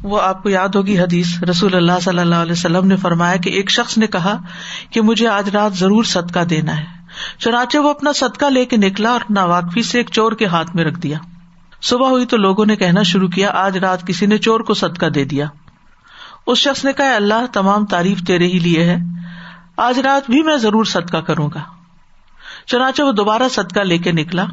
وہ 0.04 0.22
آپ 0.22 0.44
کو 0.44 0.50
یاد 0.50 0.70
ہوگی 0.70 1.00
حدیث، 1.00 1.44
رسول 1.44 1.76
اللہ 1.76 2.00
صلی 2.02 2.20
اللہ 2.20 2.36
علیہ 2.36 2.52
وسلم 2.52 2.88
نے 2.88 2.96
فرمایا 2.96 3.36
کہ 3.36 3.50
ایک 3.50 3.72
شخص 3.72 3.98
نے 3.98 4.08
کہا 4.08 4.38
کہ 4.90 5.02
مجھے 5.02 5.28
آج 5.28 5.50
رات 5.50 5.74
ضرور 5.74 6.04
صدقہ 6.04 6.40
دینا 6.40 6.78
ہے۔ 6.78 6.86
چنانچہ 7.38 7.78
وہ 7.78 7.90
اپنا 7.90 8.12
صدقہ 8.12 8.46
لے 8.46 8.66
کے 8.66 8.78
نکلا 8.78 9.10
اور 9.10 9.20
ناواقفی 9.30 9.82
سے 9.82 9.98
ایک 9.98 10.10
چور 10.12 10.32
کے 10.32 10.46
ہاتھ 10.46 10.76
میں 10.76 10.86
رکھ 10.86 11.00
دیا۔ 11.00 11.18
صبح 11.82 12.10
ہوئی 12.10 12.26
تو 12.26 12.38
لوگوں 12.38 12.66
نے 12.66 12.76
کہنا 12.76 13.04
شروع 13.04 13.28
کیا، 13.28 13.52
آج 13.54 13.78
رات 13.78 14.08
کسی 14.08 14.26
نے 14.26 14.38
چور 14.38 14.60
کو 14.60 14.74
صدقہ 14.74 15.06
دے 15.06 15.26
دیا۔ 15.26 15.46
اس 16.46 16.58
شخص 16.58 16.86
نے 16.86 16.94
کہا، 16.94 17.16
اللہ 17.16 17.46
تمام 17.54 17.86
تعریف 17.86 18.24
تیرے 18.24 18.48
ہی 18.48 18.60
لیے 18.60 18.86
ہے۔ 18.86 18.98
آج 19.78 20.00
رات 20.00 20.30
بھی 20.30 20.44
میں 20.44 20.58
ضرور 20.58 20.86
صدقہ 20.86 21.18
کروں 21.18 21.50
گا۔ 21.56 21.64
چنانچہ 22.66 23.02
وہ 23.02 23.12
دوبارہ 23.12 23.50
صدقہ 23.50 23.80
لے 23.80 23.98
کے 23.98 24.12
نکلا 24.12 24.46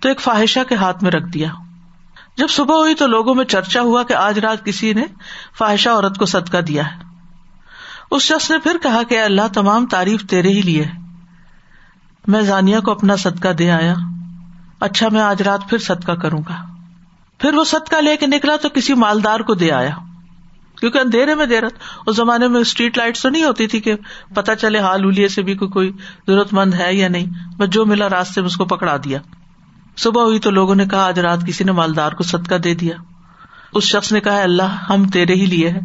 تو 0.00 0.08
ایک 0.08 0.20
فاحشہ 0.20 0.60
کے 0.68 0.74
ہاتھ 0.74 1.04
میں 1.04 1.10
رکھ 1.10 1.28
دیا۔ 1.28 1.48
جب 2.36 2.48
صبح 2.48 2.74
ہوئی 2.74 2.94
تو 2.94 3.06
لوگوں 3.06 3.34
میں 3.34 3.44
چرچا 3.44 3.80
ہوا 3.80 4.02
کہ 4.02 4.14
آج 4.14 4.38
رات 4.38 4.64
کسی 4.64 4.92
نے 4.92 5.02
فاحشہ 5.58 5.90
عورت 5.90 6.18
کو 6.18 6.26
صدقہ 6.26 6.58
دیا 6.58 6.86
ہے۔ 6.86 6.98
اس 8.10 8.22
شخص 8.22 8.50
نے 8.50 8.58
پھر 8.58 8.76
کہا 8.82 9.02
کہ 9.02 9.22
اللہ 9.22 9.48
تمام 9.54 9.86
تعریف 9.86 10.26
تیرے 10.26 10.48
ہی 10.48 10.62
لیے 10.62 10.86
میں 12.26 12.40
زانیا 12.40 12.80
کو 12.80 12.90
اپنا 12.90 13.16
صدقہ 13.16 13.48
دے 13.48 13.70
آیا۔ 13.70 13.94
اچھا 14.80 15.08
میں 15.08 15.20
آج 15.20 15.42
رات 15.42 15.60
پھر 15.70 15.78
صدقہ 15.78 16.12
کروں 16.12 16.42
گا۔ 16.48 16.56
پھر 17.38 17.54
وہ 17.54 17.64
صدقہ 17.64 17.96
لے 17.96 18.16
کے 18.16 18.26
نکلا 18.26 18.56
تو 18.56 18.68
کسی 18.68 18.94
مالدار 18.94 19.40
کو 19.40 19.54
دے 19.54 19.72
آیا۔ 19.72 19.96
کیونکہ 20.80 20.98
اندھیرے 20.98 21.34
میں 21.34 21.46
دیر 21.46 21.62
اس 22.06 22.16
زمانے 22.16 22.48
میں 22.48 22.60
اسٹریٹ 22.60 22.98
لائٹ 22.98 23.18
تو 23.18 23.28
نہیں 23.28 23.44
ہوتی 23.44 23.66
تھی 23.66 23.80
کہ 23.80 23.94
پتا 24.34 24.56
چلے 24.56 24.78
حال 24.78 25.04
الیے 25.04 25.28
سے 25.28 25.42
بھی 25.42 25.54
کوئی 25.54 25.70
کوئی 25.70 25.92
ضرورت 26.26 26.52
مند 26.52 26.74
ہے 26.74 26.94
یا 26.94 27.08
نہیں، 27.08 27.26
بس 27.56 27.68
جو 27.68 27.86
ملا 27.86 28.08
راستے 28.08 28.40
میں 28.40 28.46
اس 28.46 28.56
کو 28.56 28.64
پکڑا 28.64 28.96
دیا۔ 28.96 29.18
صبح 29.96 30.22
ہوئی 30.22 30.38
تو 30.38 30.50
لوگوں 30.50 30.74
نے 30.74 30.86
کہا، 30.86 31.06
آج 31.06 31.20
رات 31.20 31.46
کسی 31.46 31.64
نے 31.64 31.72
مالدار 31.72 32.12
کو 32.12 32.22
صدقہ 32.22 32.54
دے 32.54 32.74
دیا۔ 32.74 32.94
اس 33.72 33.84
شخص 33.84 34.12
نے 34.12 34.20
کہا 34.20 34.42
اللہ، 34.42 34.62
ہم 34.62 35.08
تیرے 35.08 35.34
ہی 35.34 35.46
لیے 35.46 35.68
ہیں۔ 35.68 35.80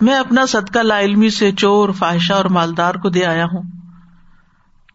میں 0.00 0.14
اپنا 0.14 0.46
صدقہ 0.46 0.78
لا 0.78 1.00
علمی 1.00 1.30
سے 1.30 1.52
چور، 1.52 1.88
فاحشہ 1.88 2.32
اور 2.32 2.44
مالدار 2.44 2.94
کو 2.94 3.08
دے 3.08 3.24
آیا 3.24 3.44
ہوں۔ 3.44 3.62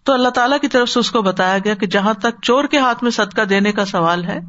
تو 0.03 0.13
اللہ 0.13 0.29
تعالیٰ 0.29 0.60
کی 0.60 0.67
طرف 0.67 0.89
سے 0.89 0.99
اس 0.99 1.12
کو 1.12 1.21
بتایا 1.21 1.58
گیا 1.58 1.73
کہ 1.73 1.88
جہاں 1.88 2.13
تک 2.13 2.41
چور 2.41 2.63
کے 2.63 2.77
ہاتھ 2.77 3.03
میں 3.03 3.12
صدقہ 3.12 3.41
دینے 3.41 3.71
کا 3.71 3.86
سوال 3.86 4.25
ہے، 4.25 4.39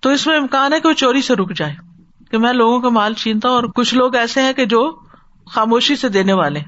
تو 0.00 0.10
اس 0.10 0.26
میں 0.26 0.36
امکان 0.36 0.72
ہے 0.72 0.80
کہ 0.80 0.88
وہ 0.88 0.92
چوری 0.92 1.22
سے 1.22 1.34
رک 1.34 1.56
جائے۔ 1.56 1.89
کہ 2.30 2.38
میں 2.38 2.52
لوگوں 2.52 2.80
کا 2.80 2.88
مال 2.88 3.14
چھینتا 3.14 3.48
ہوں 3.48 3.54
اور 3.54 3.64
کچھ 3.64 3.94
لوگ 3.94 4.14
ایسے 4.14 4.42
ہیں 4.42 4.52
کہ 4.52 4.64
جو 4.64 4.98
خاموشی 5.50 5.96
سے 5.96 6.08
دینے 6.08 6.32
والے 6.32 6.60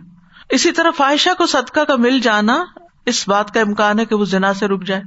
اسی 0.51 0.73
طرح 0.73 0.91
فائشہ 0.91 1.31
کو 1.39 1.47
صدقہ 1.47 1.81
کا 1.81 1.97
مل 1.97 2.21
جانا 2.21 2.65
اس 3.07 3.29
بات 3.29 3.55
کا 3.55 3.61
امکان 3.61 3.99
ہے 3.99 4.05
کہ 4.05 4.15
وہ 4.15 4.25
زنا 4.25 4.55
سے 4.55 4.69
رک 4.69 4.85
جائے۔ 4.85 5.03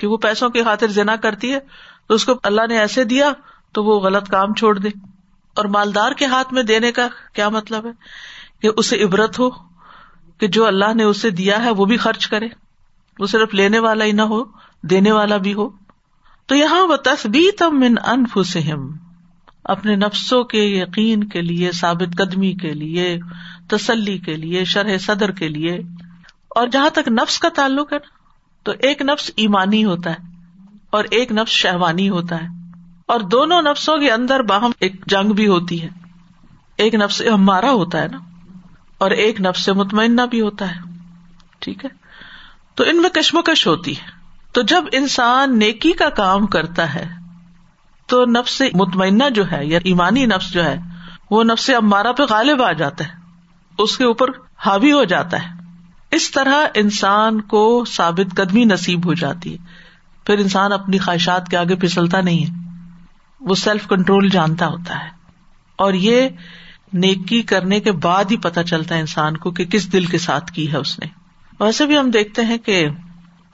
کہ 0.00 0.06
وہ 0.06 0.16
پیسوں 0.16 0.50
کی 0.50 0.62
خاطر 0.62 0.86
زنا 0.86 1.16
کرتی 1.16 1.54
ہے، 1.54 1.60
تو 2.06 2.14
اس 2.14 2.24
کو 2.24 2.32
اللہ 2.42 2.60
نے 2.68 2.78
ایسے 2.78 3.04
دیا 3.04 3.32
تو 3.72 3.84
وہ 3.84 4.00
غلط 4.00 4.28
کام 4.28 4.54
چھوڑ 4.54 4.78
دے۔ 4.78 4.88
اور 5.54 5.64
مالدار 5.64 6.12
کے 6.12 6.26
ہاتھ 6.26 6.54
میں 6.54 6.62
دینے 6.62 6.92
کا 6.92 7.08
کیا 7.32 7.48
مطلب 7.48 7.86
ہے؟ 7.86 7.90
کہ 8.62 8.70
اسے 8.76 9.04
عبرت 9.04 9.38
ہو 9.38 9.50
کہ 10.38 10.46
جو 10.46 10.66
اللہ 10.66 10.94
نے 10.94 11.02
اسے 11.02 11.30
دیا 11.30 11.64
ہے 11.64 11.70
وہ 11.70 11.84
بھی 11.84 11.96
خرچ 11.96 12.26
کرے۔ 12.26 12.48
وہ 13.18 13.26
صرف 13.26 13.54
لینے 13.54 13.78
والا 13.78 14.04
ہی 14.04 14.12
نہ 14.12 14.22
ہو، 14.22 14.44
دینے 14.82 15.12
والا 15.12 15.36
بھی 15.36 15.54
ہو۔ 15.54 15.68
تو 16.46 16.54
یہاں 16.54 16.86
وہ 16.86 16.96
تصبیت 16.96 17.62
من 17.62 17.94
انفسہم 18.06 19.07
اپنے 19.68 19.96
نفسوں 19.96 20.44
کے 20.44 20.62
یقین 20.62 21.24
کے 21.24 21.42
لیے، 21.42 21.72
ثابت 21.72 22.16
قدمی 22.16 22.52
کے 22.52 22.74
لیے، 22.74 23.18
تسلی 23.68 24.18
کے 24.18 24.36
لیے، 24.36 24.64
شرح 24.64 24.98
صدر 24.98 25.30
کے 25.30 25.48
لیے۔ 25.48 25.72
اور 26.48 26.66
جہاں 26.66 26.90
تک 26.90 27.08
نفس 27.08 27.38
کا 27.38 27.48
تعلق 27.48 27.92
ہے 27.92 27.98
نا، 27.98 28.08
تو 28.62 28.72
ایک 28.82 29.02
نفس 29.02 29.30
ایمانی 29.36 29.84
ہوتا 29.84 30.10
ہے 30.10 30.16
اور 30.90 31.04
ایک 31.10 31.32
نفس 31.32 31.52
شہوانی 31.52 32.08
ہوتا 32.08 32.42
ہے۔ 32.42 32.46
اور 33.06 33.20
دونوں 33.20 33.62
نفسوں 33.62 33.96
کے 33.96 34.10
اندر 34.10 34.42
باہم 34.42 34.70
ایک 34.80 35.06
جنگ 35.06 35.32
بھی 35.32 35.46
ہوتی 35.46 35.82
ہے۔ 35.82 35.88
ایک 36.76 36.94
نفس 36.94 37.22
ہمارا 37.34 37.70
ہوتا 37.70 38.02
ہے 38.02 38.08
نا، 38.08 38.18
اور 38.98 39.10
ایک 39.10 39.40
نفس 39.40 39.64
سے 39.64 39.72
مطمئنہ 39.72 40.22
بھی 40.22 40.40
ہوتا 40.40 40.70
ہے۔ 40.70 40.80
ٹھیک 41.58 41.84
ہے؟ 41.84 41.90
تو 42.74 42.84
ان 42.84 43.02
میں 43.02 43.10
کشمکش 43.10 43.66
ہوتی 43.66 43.96
ہے۔ 43.96 44.10
تو 44.52 44.62
جب 44.62 44.84
انسان 44.92 45.58
نیکی 45.58 45.92
کا 45.92 46.08
کام 46.08 46.46
کرتا 46.46 46.94
ہے 46.94 47.27
تو 48.08 48.24
نفس 48.24 48.62
مطمئنہ 48.74 49.24
جو 49.34 49.52
ہے 49.52 49.66
یا 49.66 49.78
ایمانی 49.84 50.26
نفس 50.26 50.52
جو 50.52 50.64
ہے، 50.64 50.76
وہ 51.30 51.44
نفس 51.44 51.70
امارا 51.70 52.12
پہ 52.12 52.22
غالب 52.30 52.62
آ 52.62 52.72
جاتا 52.72 53.04
ہے۔ 53.04 53.12
اس 53.78 53.98
کے 53.98 54.04
اوپر 54.04 54.26
حاوی 54.66 54.92
ہو 54.92 55.04
جاتا 55.04 55.42
ہے۔ 55.42 55.48
اس 56.10 56.30
طرح 56.30 56.66
انسان 56.74 57.40
کو 57.40 57.84
ثابت 57.88 58.36
قدمی 58.36 58.64
نصیب 58.64 59.06
ہو 59.06 59.14
جاتی 59.14 59.52
ہے۔ 59.52 59.58
پھر 60.26 60.38
انسان 60.38 60.72
اپنی 60.72 60.98
خواہشات 60.98 61.48
کے 61.48 61.56
آگے 61.56 61.76
پھسلتا 61.76 62.20
نہیں 62.20 62.46
ہے۔ 62.46 62.78
وہ 63.40 63.54
سیلف 63.54 63.88
کنٹرول 63.88 64.28
جانتا 64.28 64.66
ہوتا 64.66 65.04
ہے۔ 65.04 65.08
اور 65.76 65.92
یہ 65.92 66.28
نیکی 66.92 67.42
کرنے 67.42 67.80
کے 67.80 67.92
بعد 67.92 68.24
ہی 68.30 68.36
پتا 68.36 68.62
چلتا 68.62 68.94
ہے 68.94 69.00
انسان 69.00 69.36
کو 69.36 69.50
کہ 69.50 69.64
کس 69.64 69.92
دل 69.92 70.04
کے 70.04 70.18
ساتھ 70.18 70.52
کی 70.52 70.72
ہے 70.72 70.76
اس 70.76 70.98
نے۔ 70.98 71.06
ویسے 71.60 71.86
بھی 71.86 71.98
ہم 71.98 72.10
دیکھتے 72.10 72.44
ہیں 72.44 72.58
کہ 72.58 72.88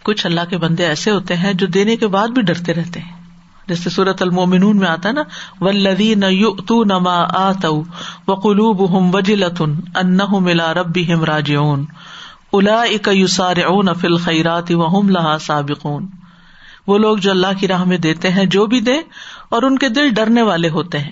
کچھ 0.03 0.27
اللہ 0.27 0.40
کے 0.51 0.59
بندے 0.59 0.87
ایسے 0.87 1.11
ہوتے 1.11 1.37
ہیں 1.37 1.53
جو 1.53 1.67
دینے 1.67 1.97
کے 1.97 2.07
بعد 2.07 2.29
بھی 2.29 2.43
ڈرتے 2.43 2.75
رہتے 2.75 3.01
ہیں۔ 3.01 3.24
جیسے 3.68 3.90
سورت 3.90 4.22
المومنون 4.22 4.77
میں 4.77 4.88
آتا 4.88 5.12
نا 5.12 5.22
ولدی 5.61 6.14
نہ 6.14 6.27
یو 6.27 6.50
تو 6.57 6.83
نما 6.85 7.16
آت 7.38 7.64
و 8.29 8.35
قلوب 8.35 8.98
ہم 8.98 9.14
وجلتن 9.14 9.74
ان 9.94 10.18
ملا 10.42 10.74
ربی 10.74 11.12
ہم 11.12 11.24
راجعون۔ 11.24 11.85
الا 12.53 12.81
اک 12.83 13.09
یوسار 13.12 13.57
اون 13.57 13.94
فل 14.00 14.16
خیرات 14.16 14.70
و 14.70 14.87
ہم 14.88 15.09
لہا 15.09 15.38
سابقون۔ 15.38 16.07
وہ 16.87 16.98
لوگ 16.98 17.16
جو 17.16 17.31
اللہ 17.31 17.59
کی 17.59 17.68
راہ 17.68 17.85
میں 17.85 17.98
دیتے 17.98 18.31
ہیں، 18.31 18.44
جو 18.44 18.66
بھی 18.66 18.81
دے، 18.81 18.96
اور 19.48 19.62
ان 19.62 19.79
کے 19.79 19.88
دل 19.88 20.09
ڈرنے 20.09 20.42
والے 20.42 20.68
ہوتے 20.68 20.98
ہیں، 20.98 21.11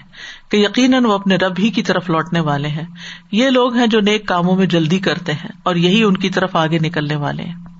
کہ 0.48 0.56
یقیناً 0.56 1.04
وہ 1.04 1.12
اپنے 1.12 1.36
رب 1.36 1.52
ہی 1.58 1.70
کی 1.70 1.82
طرف 1.82 2.10
لوٹنے 2.10 2.40
والے 2.40 2.68
ہیں۔ 2.68 2.84
یہ 3.32 3.50
لوگ 3.50 3.74
ہیں 3.74 3.86
جو 3.86 4.00
نیک 4.00 4.26
کاموں 4.28 4.56
میں 4.56 4.66
جلدی 4.66 4.98
کرتے 4.98 5.32
ہیں، 5.32 5.50
اور 5.62 5.76
یہی 5.76 6.02
ان 6.02 6.16
کی 6.16 6.30
طرف 6.30 6.56
آگے 6.56 6.78
نکلنے 6.78 7.16
والے 7.16 7.42
ہیں۔ 7.42 7.71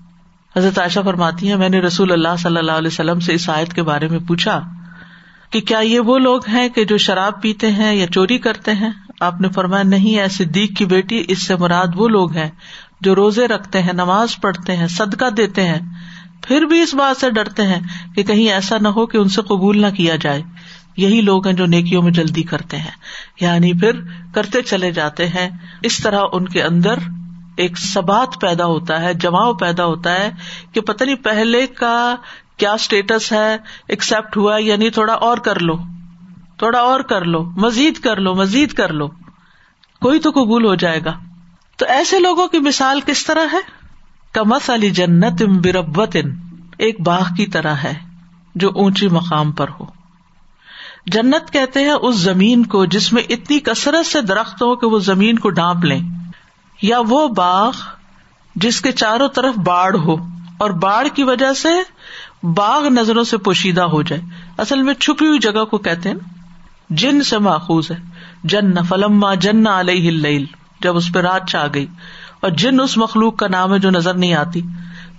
حضرت 0.57 0.79
عائشہ 0.79 1.01
فرماتی 1.05 1.49
ہیں، 1.49 1.57
میں 1.57 1.69
نے 1.69 1.81
رسول 1.81 2.12
اللہ 2.12 2.37
صلی 2.38 2.57
اللہ 2.57 2.73
علیہ 2.73 2.88
وسلم 2.88 3.21
سے 3.21 3.35
اس 3.35 3.51
آیت 3.51 3.73
کے 3.73 3.83
بارے 3.83 4.09
میں 4.09 4.19
پوچھا 4.19 4.61
کہ 5.51 5.61
کیا 5.61 5.79
یہ 5.79 6.01
وہ 6.01 6.19
لوگ 6.19 6.49
ہیں 6.49 6.69
کہ 6.69 6.85
جو 6.85 6.97
شراب 6.97 7.43
پیتے 7.43 7.73
ہیں 7.73 7.95
یا 7.95 8.07
چوری 8.07 8.38
کرتے 8.38 8.73
ہیں؟ 8.73 8.91
آپ 9.21 9.41
نے 9.41 9.49
فرمایا، 9.49 9.83
نہیں 9.83 10.19
ہے 10.19 10.29
صدیق 10.29 10.77
کی 10.77 10.85
بیٹی، 10.85 11.25
اس 11.29 11.43
سے 11.43 11.57
مراد 11.57 11.87
وہ 11.95 12.09
لوگ 12.09 12.33
ہیں 12.33 12.51
جو 13.01 13.15
روزے 13.15 13.49
رکھتے 13.49 13.83
ہیں، 13.83 13.93
نماز 13.93 14.41
پڑھتے 14.41 14.77
ہیں، 14.77 14.87
صدقہ 14.87 15.31
دیتے 15.31 15.65
ہیں۔ 15.65 15.81
پھر 16.43 16.62
بھی 16.62 16.81
اس 16.81 16.95
بات 16.95 17.21
سے 17.21 17.31
ڈرتے 17.31 17.62
ہیں 17.62 17.81
کہ 18.15 18.23
کہیں 18.23 18.53
ایسا 18.53 18.79
نہ 18.79 18.88
ہو 18.88 19.07
کہ 19.07 19.17
ان 19.17 19.29
سے 19.29 19.43
قبول 19.43 19.81
نہ 19.81 19.87
کیا 19.87 20.17
جائے۔ 20.17 20.43
یہی 20.97 21.21
لوگ 21.21 21.47
ہیں 21.47 21.55
جو 21.55 21.67
نیکیوں 21.67 22.03
میں 22.03 22.12
جلدی 22.12 22.43
کرتے 22.43 22.77
ہیں۔ 22.77 22.91
یعنی 23.41 23.73
پھر 23.73 23.93
کرتے 24.35 24.62
چلے 24.62 24.93
جاتے 24.93 25.27
ہیں۔ 25.27 25.51
اس 25.83 25.99
طرح 25.99 26.21
ان 26.33 26.49
کے 26.49 26.62
اندر 26.62 26.95
ایک 27.57 27.79
سبات 27.79 28.41
پیدا 28.41 28.67
ہوتا 28.67 29.01
ہے، 29.01 29.15
جماؤ 29.15 29.55
پیدا 29.55 29.85
ہوتا 29.85 30.12
ہے 30.12 30.31
کہ 30.73 30.81
پتہ 30.81 31.05
نہیں 31.05 31.15
پہلے 31.15 31.67
کا 31.67 32.15
کیا 32.57 32.73
اسٹیٹس 32.73 33.33
ہے 33.33 33.57
ایکسپٹ 33.88 34.37
ہوا 34.37 34.59
یعنی 34.59 34.91
تھوڑا 34.91 35.12
اور 35.12 35.38
کر 35.38 35.61
لو، 35.61 35.77
تھوڑا 36.59 36.79
اور 36.79 37.01
کر 37.01 37.25
لو، 37.25 37.43
مزید 37.43 37.99
کر 37.99 38.17
لو، 38.17 38.35
مزید 38.35 38.73
کر 38.73 38.93
لو، 38.93 39.09
کوئی 40.01 40.21
تو 40.21 40.31
قبول 40.31 40.65
ہو 40.65 40.75
جائے 40.75 41.01
گا۔ 41.05 41.19
تو 41.77 41.87
ایسے 41.88 42.19
لوگوں 42.19 42.49
کی 42.49 42.59
مثال 42.59 43.01
کس 43.07 43.27
طرح 43.27 43.47
ہے؟ 43.53 43.59
کمس 44.33 44.71
علی 44.71 44.91
جنت 44.91 45.43
بربت 45.43 46.17
ایک 46.79 47.01
باغ 47.01 47.35
کی 47.37 47.47
طرح 47.47 47.75
ہے 47.75 47.95
جو 48.55 48.71
اونچی 48.75 49.09
مقام 49.09 49.53
پر 49.53 49.67
ہو۔ 49.81 49.85
جنت 51.07 51.53
کہتے 51.53 51.81
ہیں 51.81 51.91
اس 51.91 52.17
زمین 52.17 52.67
کو 52.67 52.85
جس 52.85 53.12
میں 53.12 53.23
اتنی 53.29 53.59
کثرت 53.59 54.07
سے 54.07 54.21
درخت 54.21 54.62
ہو 54.62 54.77
کہ 54.77 54.87
وہ 54.87 54.99
زمین 54.99 55.38
کو 55.38 55.51
ڈانپ 55.51 55.85
لیں۔ 55.85 56.01
یا 56.83 56.99
وہ 57.09 57.29
باغ 57.29 57.73
جس 58.55 58.81
کے 58.81 58.92
چاروں 58.92 59.29
طرف 59.29 59.55
باڑ 59.55 59.97
ہو 59.97 60.16
اور 60.59 60.71
باڑ 60.71 61.07
کی 61.14 61.23
وجہ 61.23 61.53
سے 61.53 61.68
باغ 62.47 62.87
نظروں 62.87 63.25
سے 63.25 63.38
پوشیدہ 63.38 63.83
ہو 63.83 64.03
جائے۔ 64.03 64.23
اصل 64.59 64.83
میں 64.83 64.95
چھپی 64.95 65.27
ہوئی 65.27 65.38
جگہ 65.38 65.64
کو 65.64 65.79
کہتے 65.79 66.09
ہیں۔ 66.09 66.16
جن 66.90 67.23
سے 67.23 67.38
ماخوذ 67.38 67.90
ہے۔ 67.90 67.97
جن 68.45 68.83
فلما 68.88 69.35
جن 69.35 69.66
علیہ 69.66 70.45
جب 70.81 70.97
اس 70.97 71.12
پہ 71.12 71.18
رات 71.18 71.49
چاہ 71.49 71.66
گئی۔ 71.75 71.87
اور 72.40 72.51
جن 72.51 72.81
اس 72.81 72.99
مخلوق 72.99 73.37
کا 73.37 73.49
نام 73.49 73.75
ہے 73.75 73.79
جو 73.79 73.90
نظر 73.90 74.14
نہیں 74.14 74.35
آتی۔ 74.35 74.61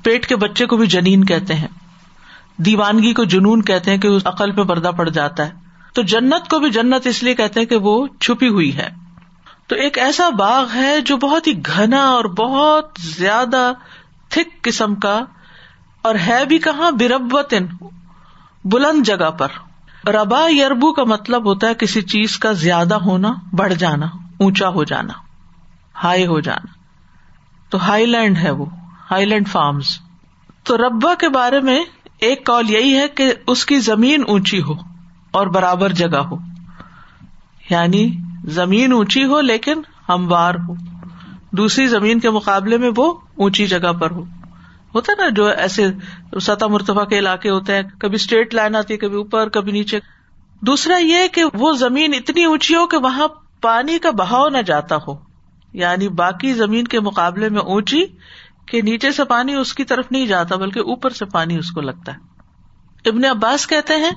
پیٹ 0.03 0.27
کے 0.27 0.35
بچے 0.35 0.65
کو 0.65 0.77
بھی 0.77 0.87
جنین 0.87 1.25
کہتے 1.25 1.53
ہیں۔ 1.53 1.67
دیوانگی 2.57 3.13
کو 3.13 3.23
جنون 3.23 3.61
کہتے 3.61 3.91
ہیں 3.91 3.97
کہ 3.97 4.07
اس 4.07 4.21
عقل 4.25 4.51
پہ 4.51 4.63
پردہ 4.63 4.91
پڑ 4.97 5.09
جاتا 5.09 5.45
ہے۔ 5.45 5.51
تو 5.93 6.01
جنت 6.01 6.49
کو 6.49 6.59
بھی 6.59 6.69
جنت 6.69 7.07
اس 7.07 7.23
لیے 7.23 7.35
کہتے 7.35 7.59
ہیں 7.59 7.67
کہ 7.67 7.77
وہ 7.77 8.07
چھپی 8.19 8.47
ہوئی 8.47 8.77
ہے۔ 8.77 9.02
تو 9.67 9.75
ایک 9.75 9.97
ایسا 9.97 10.29
باغ 10.29 10.67
ہے 10.75 11.01
جو 11.01 11.17
بہت 11.17 11.47
ہی 11.47 11.61
گھنا 11.65 12.03
اور 12.03 12.25
بہت 12.25 12.89
زیادہ 12.99 13.71
تھک 14.29 14.63
قسم 14.63 14.95
کا 14.95 15.19
اور 16.01 16.15
ہے 16.15 16.45
بھی 16.45 16.57
کہاں 16.57 16.91
بربت 16.91 17.53
بلند 18.65 19.05
جگہ 19.05 19.31
پر۔ 19.31 19.47
ربا 20.07 20.47
یربو 20.49 20.93
کا 20.93 21.03
مطلب 21.03 21.45
ہوتا 21.45 21.67
ہے 21.67 21.73
کسی 21.73 22.01
چیز 22.01 22.37
کا 22.37 22.51
زیادہ 22.51 22.95
ہونا، 22.95 23.33
بڑھ 23.53 23.73
جانا، 23.73 24.05
اونچا 24.39 24.69
ہو 24.69 24.83
جانا، 24.83 25.13
ہائی 26.03 26.25
ہو 26.25 26.39
جانا۔ 26.39 26.73
تو 27.69 27.77
ہائی 27.77 28.05
لینڈ 28.05 28.37
ہے 28.37 28.51
وہ، 28.51 28.65
ہائی 29.11 29.25
لینڈ 29.25 29.47
فارمز۔ 29.47 29.85
تو 30.63 30.77
ربا 30.77 31.15
کے 31.15 31.29
بارے 31.29 31.59
میں 31.59 31.83
ایک 32.19 32.45
کال 32.45 32.69
یہی 32.69 32.97
ہے 32.97 33.07
کہ 33.07 33.33
اس 33.47 33.65
کی 33.65 33.79
زمین 33.79 34.23
اونچی 34.27 34.61
ہو 34.61 34.73
اور 35.31 35.47
برابر 35.47 35.89
جگہ 35.89 36.17
ہو۔ 36.17 36.35
یعنی 37.69 38.17
زمین 38.43 38.93
اونچی 38.93 39.25
ہو 39.25 39.41
لیکن 39.41 39.81
ہموار 40.09 40.55
ہو۔ 40.55 40.73
دوسری 41.51 41.87
زمین 41.87 42.19
کے 42.19 42.29
مقابلے 42.29 42.77
میں 42.77 42.91
وہ 42.97 43.13
اونچی 43.35 43.67
جگہ 43.67 43.93
پر 43.93 44.11
ہو۔ 44.11 44.23
ہوتا 44.95 45.13
نا 45.17 45.29
جو 45.29 45.45
ایسے 45.45 45.87
سطح 46.41 46.65
مرتبہ 46.65 47.03
کے 47.03 47.19
علاقے 47.19 47.49
ہوتے 47.49 47.75
ہیں، 47.75 47.81
کبھی 47.99 48.15
اسٹریٹ 48.15 48.53
لائن 48.53 48.75
آتی 48.75 48.93
ہے، 48.93 48.97
کبھی 48.97 49.17
اوپر، 49.17 49.49
کبھی 49.49 49.71
نیچے۔ 49.71 49.99
دوسرا 50.61 50.97
یہ 50.97 51.27
کہ 51.31 51.43
وہ 51.53 51.73
زمین 51.73 52.13
اتنی 52.13 52.43
اونچی 52.43 52.75
ہو 52.75 52.87
کہ 52.87 52.97
وہاں 52.97 53.27
پانی 53.61 53.99
کا 53.99 54.11
بہاؤ 54.11 54.49
نہ 54.49 54.57
جاتا 54.57 54.95
ہو۔ 55.07 55.15
یعنی 55.73 56.07
باقی 56.07 56.53
زمین 56.53 56.87
کے 56.87 56.99
مقابلے 56.99 57.49
میں 57.49 57.61
اونچی 57.61 58.05
کہ 58.65 58.81
نیچے 58.81 59.11
سے 59.11 59.23
پانی 59.23 59.53
اس 59.53 59.73
کی 59.73 59.83
طرف 59.83 60.05
نہیں 60.11 60.25
جاتا، 60.25 60.55
بلکہ 60.55 60.79
اوپر 60.79 61.09
سے 61.09 61.25
پانی 61.25 61.57
اس 61.57 61.71
کو 61.71 61.81
لگتا 61.81 62.13
ہے۔ 62.13 62.17
ابن 63.09 63.25
عباس 63.25 63.67
کہتے 63.67 63.95
ہیں 63.95 64.11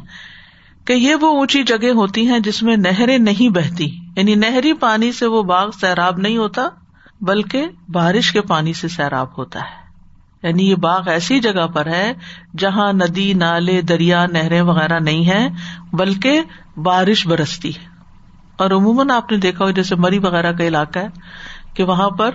کہ 0.85 0.93
یہ 0.93 1.15
وہ 1.15 1.29
اونچی 1.29 1.63
جگہ 1.63 1.91
ہوتی 1.91 2.29
ہیں 2.29 2.39
جس 2.39 2.63
میں 2.63 2.77
نہریں 2.77 3.19
نہیں 3.19 3.49
بہتی۔ 3.49 4.06
یعنی 4.17 4.35
نہری 4.35 4.73
پانی 4.73 5.13
سے 5.13 5.27
وہ 5.27 5.43
باغ 5.43 5.71
سیراب 5.71 6.19
نہیں 6.19 6.37
ہوتا، 6.37 6.69
بلکہ 7.21 7.67
بارش 7.89 8.33
کے 8.33 8.41
پانی 8.41 8.73
سے 8.73 8.89
سیراب 8.89 9.39
ہوتا 9.39 9.61
ہے۔ 9.61 9.87
یعنی 10.43 10.71
یہ 10.71 10.75
باغ 10.75 11.09
ایسی 11.09 11.41
جگہ 11.41 11.67
پر 11.67 11.87
ہے 11.87 12.13
جہاں 12.59 12.93
ندی، 12.93 13.33
نالے، 13.33 13.83
دریا، 13.83 14.27
نہریں 14.27 14.63
وغیرہ 14.63 15.01
نہیں 15.01 15.27
ہے 15.27 15.49
بلکہ 15.93 16.41
بارش 16.77 17.27
برستی 17.27 17.71
ہے۔ 17.71 17.87
اور 18.57 18.71
عموماً 18.71 19.11
آپ 19.11 19.33
نے 19.33 19.39
دیکھا 19.39 19.65
ہو 19.65 19.71
جیسے 19.71 19.95
مری 19.95 20.19
وغیرہ 20.19 20.53
کا 20.53 20.65
علاقہ 20.65 20.99
ہے، 20.99 21.09
کہ 21.75 21.85
وہاں 21.85 22.11
پر 22.11 22.31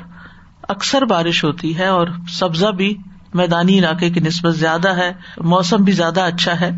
اکثر 0.61 1.01
بارش 1.01 1.43
ہوتی 1.43 1.77
ہے 1.77 1.85
اور 1.85 2.07
سبزہ 2.29 2.67
بھی 2.67 2.97
میدانی 3.33 3.79
علاقے 3.79 4.09
کی 4.09 4.19
نسبت 4.19 4.55
زیادہ 4.55 4.97
ہے، 4.97 5.13
موسم 5.37 5.77
بھی 5.77 5.93
زیادہ 5.93 6.21
اچھا 6.21 6.59
ہے۔ 6.59 6.69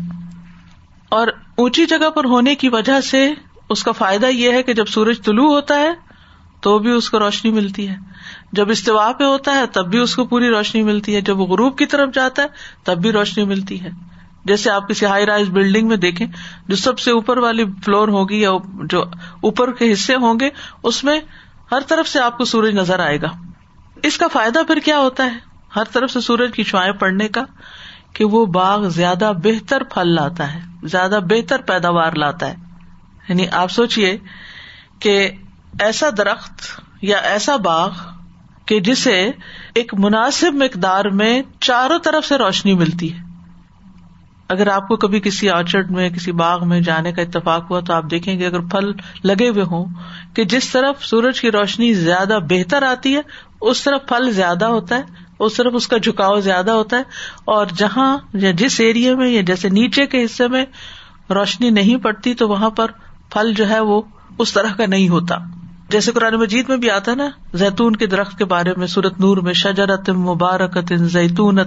اور 1.08 1.28
اونچی 1.56 1.86
جگہ 1.86 2.10
پر 2.10 2.24
ہونے 2.24 2.54
کی 2.54 2.68
وجہ 2.68 3.00
سے 3.00 3.32
اس 3.70 3.84
کا 3.84 3.92
فائدہ 3.92 4.26
یہ 4.26 4.52
ہے 4.52 4.62
کہ 4.62 4.72
جب 4.72 4.86
سورج 4.86 5.22
طلوع 5.24 5.54
ہوتا 5.54 5.78
ہے 5.78 5.90
تو 6.60 6.78
بھی 6.78 6.90
اس 6.90 7.10
کو 7.10 7.18
روشنی 7.18 7.50
ملتی 7.50 7.88
ہے۔ 7.88 7.96
جب 8.52 8.70
استوا 8.70 9.12
پہ 9.12 9.24
ہوتا 9.24 9.52
ہے 9.52 9.66
تب 9.66 9.90
بھی 9.90 9.98
اس 9.98 10.16
کو 10.16 10.24
پوری 10.24 10.48
روشنی 10.48 10.82
ملتی 10.82 11.14
ہے۔ 11.14 11.20
جب 11.20 11.40
وہ 11.40 11.46
غروب 11.46 11.78
کی 11.78 11.86
طرف 11.86 12.14
جاتا 12.14 12.42
ہے 12.42 12.46
تب 12.84 12.98
بھی 12.98 13.12
روشنی 13.12 13.44
ملتی 13.44 13.80
ہے۔ 13.80 13.90
جیسے 14.44 14.70
آپ 14.70 14.88
کسی 14.88 15.06
ہائی 15.06 15.26
رائز 15.26 15.48
بلڈنگ 15.48 15.88
میں 15.88 15.96
دیکھیں، 15.96 16.26
جو 16.68 16.76
سب 16.76 16.98
سے 16.98 17.10
اوپر 17.10 17.38
والی 17.38 17.64
فلور 17.84 18.08
ہوگی 18.08 18.40
یا 18.40 18.50
جو 18.90 19.02
اوپر 19.40 19.72
کے 19.72 19.92
حصے 19.92 20.14
ہوں 20.14 20.40
گے، 20.40 20.50
اس 20.82 21.04
میں 21.04 21.20
ہر 21.72 21.80
طرف 21.86 22.08
سے 22.08 22.20
آپ 22.20 22.38
کو 22.38 22.44
سورج 22.44 22.70
نظر 22.70 22.98
آئے 22.98 23.20
گا۔ 23.20 23.28
اس 24.02 24.18
کا 24.18 24.28
فائدہ 24.28 24.58
پھر 24.66 24.76
کیا 24.76 24.98
ہوتا 24.98 25.24
ہے؟ 25.24 25.38
ہر 25.76 25.84
طرف 25.92 26.10
سے 26.10 26.20
سورج 26.20 26.54
کی 26.54 26.64
چوائیں 26.64 26.92
پڑنے 26.92 27.28
کا 27.28 27.44
کہ 28.12 28.24
وہ 28.24 28.46
باغ 28.46 28.88
زیادہ 28.88 29.32
بہتر 29.42 29.82
پھل 29.82 30.08
لاتا 30.08 30.54
ہے، 30.54 30.60
زیادہ 30.82 31.18
بہتر 31.28 31.60
پیداوار 31.60 32.12
لاتا 32.12 32.48
ہے۔ 32.48 32.63
یعنی 33.28 33.46
آپ 33.52 33.70
سوچیے 33.70 34.18
کہ 34.98 35.30
ایسا 35.80 36.06
درخت 36.18 36.80
یا 37.02 37.16
ایسا 37.16 37.56
باغ 37.56 37.90
کہ 38.66 38.80
جسے 38.80 39.30
ایک 39.74 39.94
مناسب 39.94 40.54
مقدار 40.54 41.04
میں 41.04 41.42
چاروں 41.60 41.98
طرف 41.98 42.26
سے 42.26 42.38
روشنی 42.38 42.74
ملتی 42.74 43.14
ہے۔ 43.14 43.18
اگر 44.48 44.66
آپ 44.66 44.88
کو 44.88 44.96
کبھی 44.96 45.20
کسی 45.20 45.50
آرچرڈ 45.50 45.90
میں، 45.90 46.10
کسی 46.10 46.32
باغ 46.32 46.68
میں 46.68 46.80
جانے 46.80 47.12
کا 47.12 47.22
اتفاق 47.22 47.70
ہوا 47.70 47.80
تو 47.80 47.92
آپ 47.92 48.04
دیکھیں 48.10 48.38
گے 48.38 48.46
اگر 48.46 48.60
پھل 48.60 48.92
لگے 49.24 49.48
ہوئے 49.48 49.64
ہوں 49.64 49.84
کہ 50.34 50.44
جس 50.44 50.70
طرف 50.70 51.04
سورج 51.04 51.40
کی 51.40 51.50
روشنی 51.50 51.94
زیادہ 51.94 52.38
بہتر 52.48 52.82
آتی 52.82 53.16
ہے، 53.16 53.20
اس 53.60 53.82
طرف 53.82 54.06
پھل 54.08 54.30
زیادہ 54.30 54.64
ہوتا 54.64 54.94
ہے، 54.94 55.02
اس 55.38 55.54
طرف 55.54 55.72
اس 55.74 55.88
کا 55.88 55.98
جھکاؤ 55.98 56.40
زیادہ 56.40 56.70
ہوتا 56.70 56.96
ہے 56.96 57.02
اور 57.44 57.66
جہاں 57.66 58.18
یا 58.32 58.50
جس 58.50 58.80
ایریے 58.80 59.14
میں 59.14 59.28
یا 59.28 59.40
جیسے 59.40 59.68
نیچے 59.68 60.06
کے 60.06 60.24
حصے 60.24 60.48
میں 60.48 60.64
روشنی 61.30 61.70
نہیں 61.70 61.96
پڑتی 61.96 62.34
تو 62.34 62.48
وہاں 62.48 62.70
پر 62.70 62.90
پھل 63.34 63.52
جو 63.54 63.68
ہے 63.68 63.80
وہ 63.80 64.02
اس 64.38 64.52
طرح 64.52 64.68
کا 64.68 64.86
نہیں 64.86 65.08
ہوتا۔ 65.08 65.36
جیسے 65.88 66.12
قرآن 66.12 66.34
مجید 66.34 66.68
میں 66.68 66.76
بھی 66.76 66.90
آتا 66.90 67.10
ہے 67.10 67.16
نا، 67.16 67.28
زیتون 67.52 67.96
کے 67.96 68.06
درخت 68.06 68.38
کے 68.38 68.44
بارے 68.44 68.72
میں 68.76 68.86
سورت 68.86 69.20
نور 69.20 69.36
میں، 69.36 69.52
شجرت 69.52 70.10
مبارکت 70.10 70.92
زیتون 70.96 71.58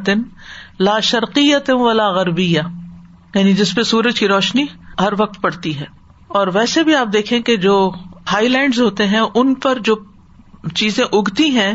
لا 0.80 1.00
شرقیت 1.00 1.70
ولا 1.70 2.10
غربیہ۔ 2.10 2.62
یعنی 3.36 3.54
جس 3.54 3.76
پہ 3.76 3.84
سورج 3.84 4.20
کی 4.20 4.28
روشنی 4.28 4.66
ہر 5.00 5.14
وقت 5.20 5.42
پڑتی 5.42 5.80
ہے۔ 5.80 5.86
اور 6.28 6.48
ویسے 6.54 6.84
بھی 6.84 6.96
آپ 6.96 7.08
دیکھیں 7.14 7.40
کہ 7.40 7.56
جو 7.58 7.92
ہائی 8.34 8.48
لینڈ 8.48 8.80
ہوتے 8.80 9.08
ہیں، 9.08 9.22
ان 9.36 9.54
پر 9.54 9.80
جو 9.80 9.96
چیزیں 10.76 11.06
اگتی 11.06 11.50
ہیں، 11.50 11.74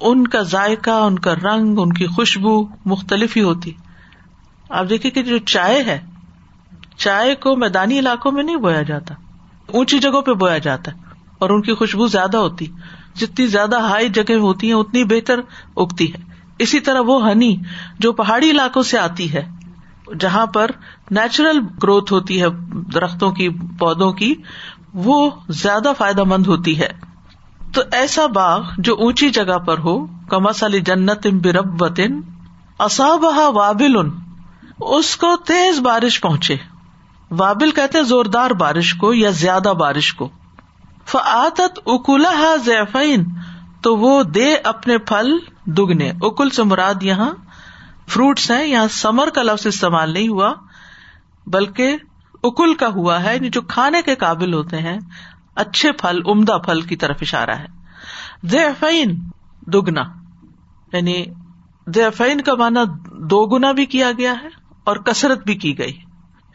ان 0.00 0.26
کا 0.26 0.42
ذائقہ، 0.42 0.90
ان 0.90 1.18
کا 1.18 1.34
رنگ، 1.34 1.78
ان 1.78 1.92
کی 1.92 2.06
خوشبو 2.06 2.66
مختلف 2.84 3.36
ہی 3.36 3.42
ہوتی۔ 3.42 3.72
آپ 4.70 4.88
دیکھیں 4.88 5.10
کہ 5.10 5.22
جو 5.22 5.38
چائے 5.38 5.82
ہے 5.82 6.15
چائے 6.96 7.34
کو 7.34 7.56
میدانی 7.56 7.98
علاقوں 7.98 8.32
میں 8.32 8.42
نہیں 8.42 8.56
بویا 8.56 8.82
جاتا۔ 8.82 9.14
اونچی 9.72 9.98
جگہوں 9.98 10.22
پہ 10.22 10.32
بویا 10.32 10.58
جاتا 10.58 10.92
ہے 10.92 10.96
اور 11.38 11.50
ان 11.50 11.62
کی 11.62 11.74
خوشبو 11.74 12.06
زیادہ 12.06 12.36
ہوتی۔ 12.36 12.66
جتنی 13.14 13.46
زیادہ 13.46 13.80
ہائی 13.80 14.08
جگہ 14.08 14.34
ہوتی 14.34 14.66
ہیں، 14.66 14.74
اتنی 14.74 15.04
بہتر 15.04 15.38
اگتی 15.76 16.14
ہے۔ 16.14 16.18
اسی 16.58 16.80
طرح 16.80 17.00
وہ 17.00 17.30
ہنی 17.30 17.56
جو 17.98 18.12
پہاڑی 18.12 18.50
علاقوں 18.50 18.82
سے 18.82 18.98
آتی 18.98 19.32
ہے، 19.32 19.48
جہاں 20.20 20.46
پر 20.46 20.70
نیچرل 21.10 21.60
گروتھ 21.82 22.12
ہوتی 22.12 22.42
ہے، 22.42 22.46
درختوں 22.94 23.30
کی، 23.30 23.48
پودوں 23.48 24.12
کی، 24.12 24.34
وہ 24.94 25.30
زیادہ 25.48 25.92
فائدہ 25.98 26.24
مند 26.24 26.46
ہوتی 26.46 26.80
ہے۔ 26.80 26.88
تو 27.74 27.82
ایسا 27.92 28.26
باغ 28.26 28.62
جو 28.78 28.94
اونچی 28.94 29.30
جگہ 29.30 29.58
پر 29.58 29.78
ہو 29.78 30.06
کمس 30.06 30.64
علی 30.64 30.80
جنت 30.80 31.26
برب 31.26 31.82
وطن 31.82 32.20
اصابہ 32.78 33.50
وابل 33.50 33.96
اس 34.80 35.16
کو 35.16 35.36
تیز 35.36 35.80
بارش 35.80 36.20
پہنچے۔ 36.20 36.56
وابل 37.30 37.70
کہتے 37.70 38.02
زوردار 38.02 38.50
بارش 38.50 38.94
کو 38.94 39.14
یا 39.14 39.30
زیادہ 39.30 39.72
بارش 39.78 40.14
کو۔ 40.14 40.28
فعتت 41.06 41.78
اکلا 41.86 42.56
زیفین 42.64 43.24
تو 43.82 43.96
وہ 43.96 44.22
دے 44.22 44.54
اپنے 44.54 44.98
پھل 44.98 45.38
دگنے۔ 45.66 46.12
اکل 46.22 46.50
سے 46.50 46.62
مراد 46.62 47.02
یہاں 47.02 47.30
فروٹس 48.08 48.50
ہیں، 48.50 48.66
یہاں 48.66 48.88
سمر 48.90 49.28
کا 49.30 49.42
لفظ 49.42 49.66
استعمال 49.66 50.12
نہیں 50.12 50.28
ہوا، 50.28 50.54
بلکہ 51.46 51.96
اکل 52.42 52.74
کا 52.74 52.86
ہوا 52.86 53.24
ہے 53.24 53.34
یعنی 53.34 53.48
جو 53.48 53.62
کھانے 53.62 54.02
کے 54.02 54.14
قابل 54.14 54.54
ہوتے 54.54 54.78
ہیں۔ 54.78 54.98
اچھے 55.54 55.92
پھل، 55.92 56.20
عمدہ 56.26 56.58
پھل 56.64 56.80
کی 56.80 56.96
طرف 56.96 57.16
اشارہ 57.20 57.50
ہے۔ 57.50 57.66
زیفین 58.44 59.20
دگنا۔ 59.66 60.02
یعنی 60.92 61.24
زیفین 61.86 62.40
کا 62.40 62.54
مانا 62.54 62.84
دو 63.18 63.46
گنا 63.46 63.72
بھی 63.72 63.86
کیا 63.86 64.10
گیا 64.18 64.34
ہے 64.42 64.48
اور 64.84 64.96
کثرت 64.96 65.44
بھی 65.44 65.54
کی 65.54 65.78
گئی۔ 65.78 66.05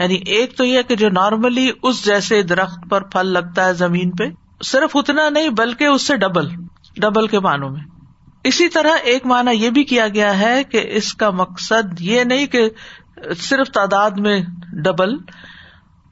یعنی 0.01 0.15
ایک 0.15 0.57
تو 0.57 0.63
یہ 0.63 0.81
کہ 0.81 0.95
جو 0.95 1.09
نارملی 1.09 1.71
اس 1.83 2.05
جیسے 2.05 2.43
درخت 2.43 2.89
پر 2.89 3.01
پھل 3.01 3.27
لگتا 3.27 3.65
ہے 3.65 3.73
زمین 3.73 4.11
پہ، 4.11 4.23
صرف 4.63 4.95
اتنا 4.95 5.29
نہیں 5.29 5.49
بلکہ 5.49 5.83
اس 5.83 6.07
سے 6.07 6.17
ڈبل 6.17 6.47
ڈبل 6.97 7.27
کے 7.27 7.39
معنوں 7.39 7.69
میں۔ 7.69 7.81
اسی 8.43 8.69
طرح 8.69 8.91
ایک 9.03 9.25
مانا 9.25 9.51
یہ 9.51 9.69
بھی 9.69 9.83
کیا 9.83 10.07
گیا 10.07 10.39
ہے 10.39 10.63
کہ 10.63 10.81
اس 10.91 11.13
کا 11.13 11.29
مقصد 11.29 12.01
یہ 12.01 12.23
نہیں 12.23 12.45
کہ 12.45 12.69
صرف 13.37 13.67
تعداد 13.67 14.11
میں 14.11 14.41
ڈبل، 14.73 15.17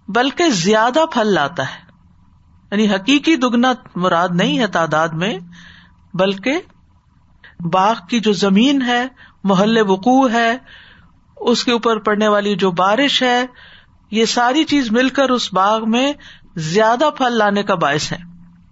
بلکہ 0.08 0.50
زیادہ 0.50 1.06
پھل 1.14 1.28
لاتا 1.28 1.64
ہے۔ 1.64 1.90
یعنی 2.72 2.96
حقیقی 2.96 3.36
دگنا 3.36 3.74
مراد 3.96 4.30
نہیں 4.32 4.60
ہے 4.60 4.68
تعداد 4.68 5.10
میں، 5.10 5.40
بلکہ 6.14 6.60
باغ 7.60 7.96
کی 8.10 8.20
جو 8.20 8.34
زمین 8.34 8.82
ہے، 8.82 9.08
محل 9.44 9.78
وقوع 9.88 10.30
ہے، 10.30 10.58
اس 11.38 11.64
کے 11.64 11.72
اوپر 11.72 11.98
پڑنے 11.98 12.28
والی 12.28 12.56
جو 12.56 12.72
بارش 12.72 13.24
ہے 13.24 13.46
یہ 14.12 14.26
ساری 14.26 14.64
چیز 14.64 14.92
مل 14.92 15.10
کر 15.10 15.30
اس 15.30 15.54
باغ 15.54 15.90
میں 15.90 16.14
زیادہ 16.56 17.10
پھل 17.18 17.38
لانے 17.38 17.64
کا 17.64 17.76
باعث 17.76 18.12
ہے۔ 18.12 18.18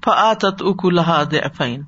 فعت 0.05 0.45
اکولہ 0.45 1.23
دفین 1.31 1.81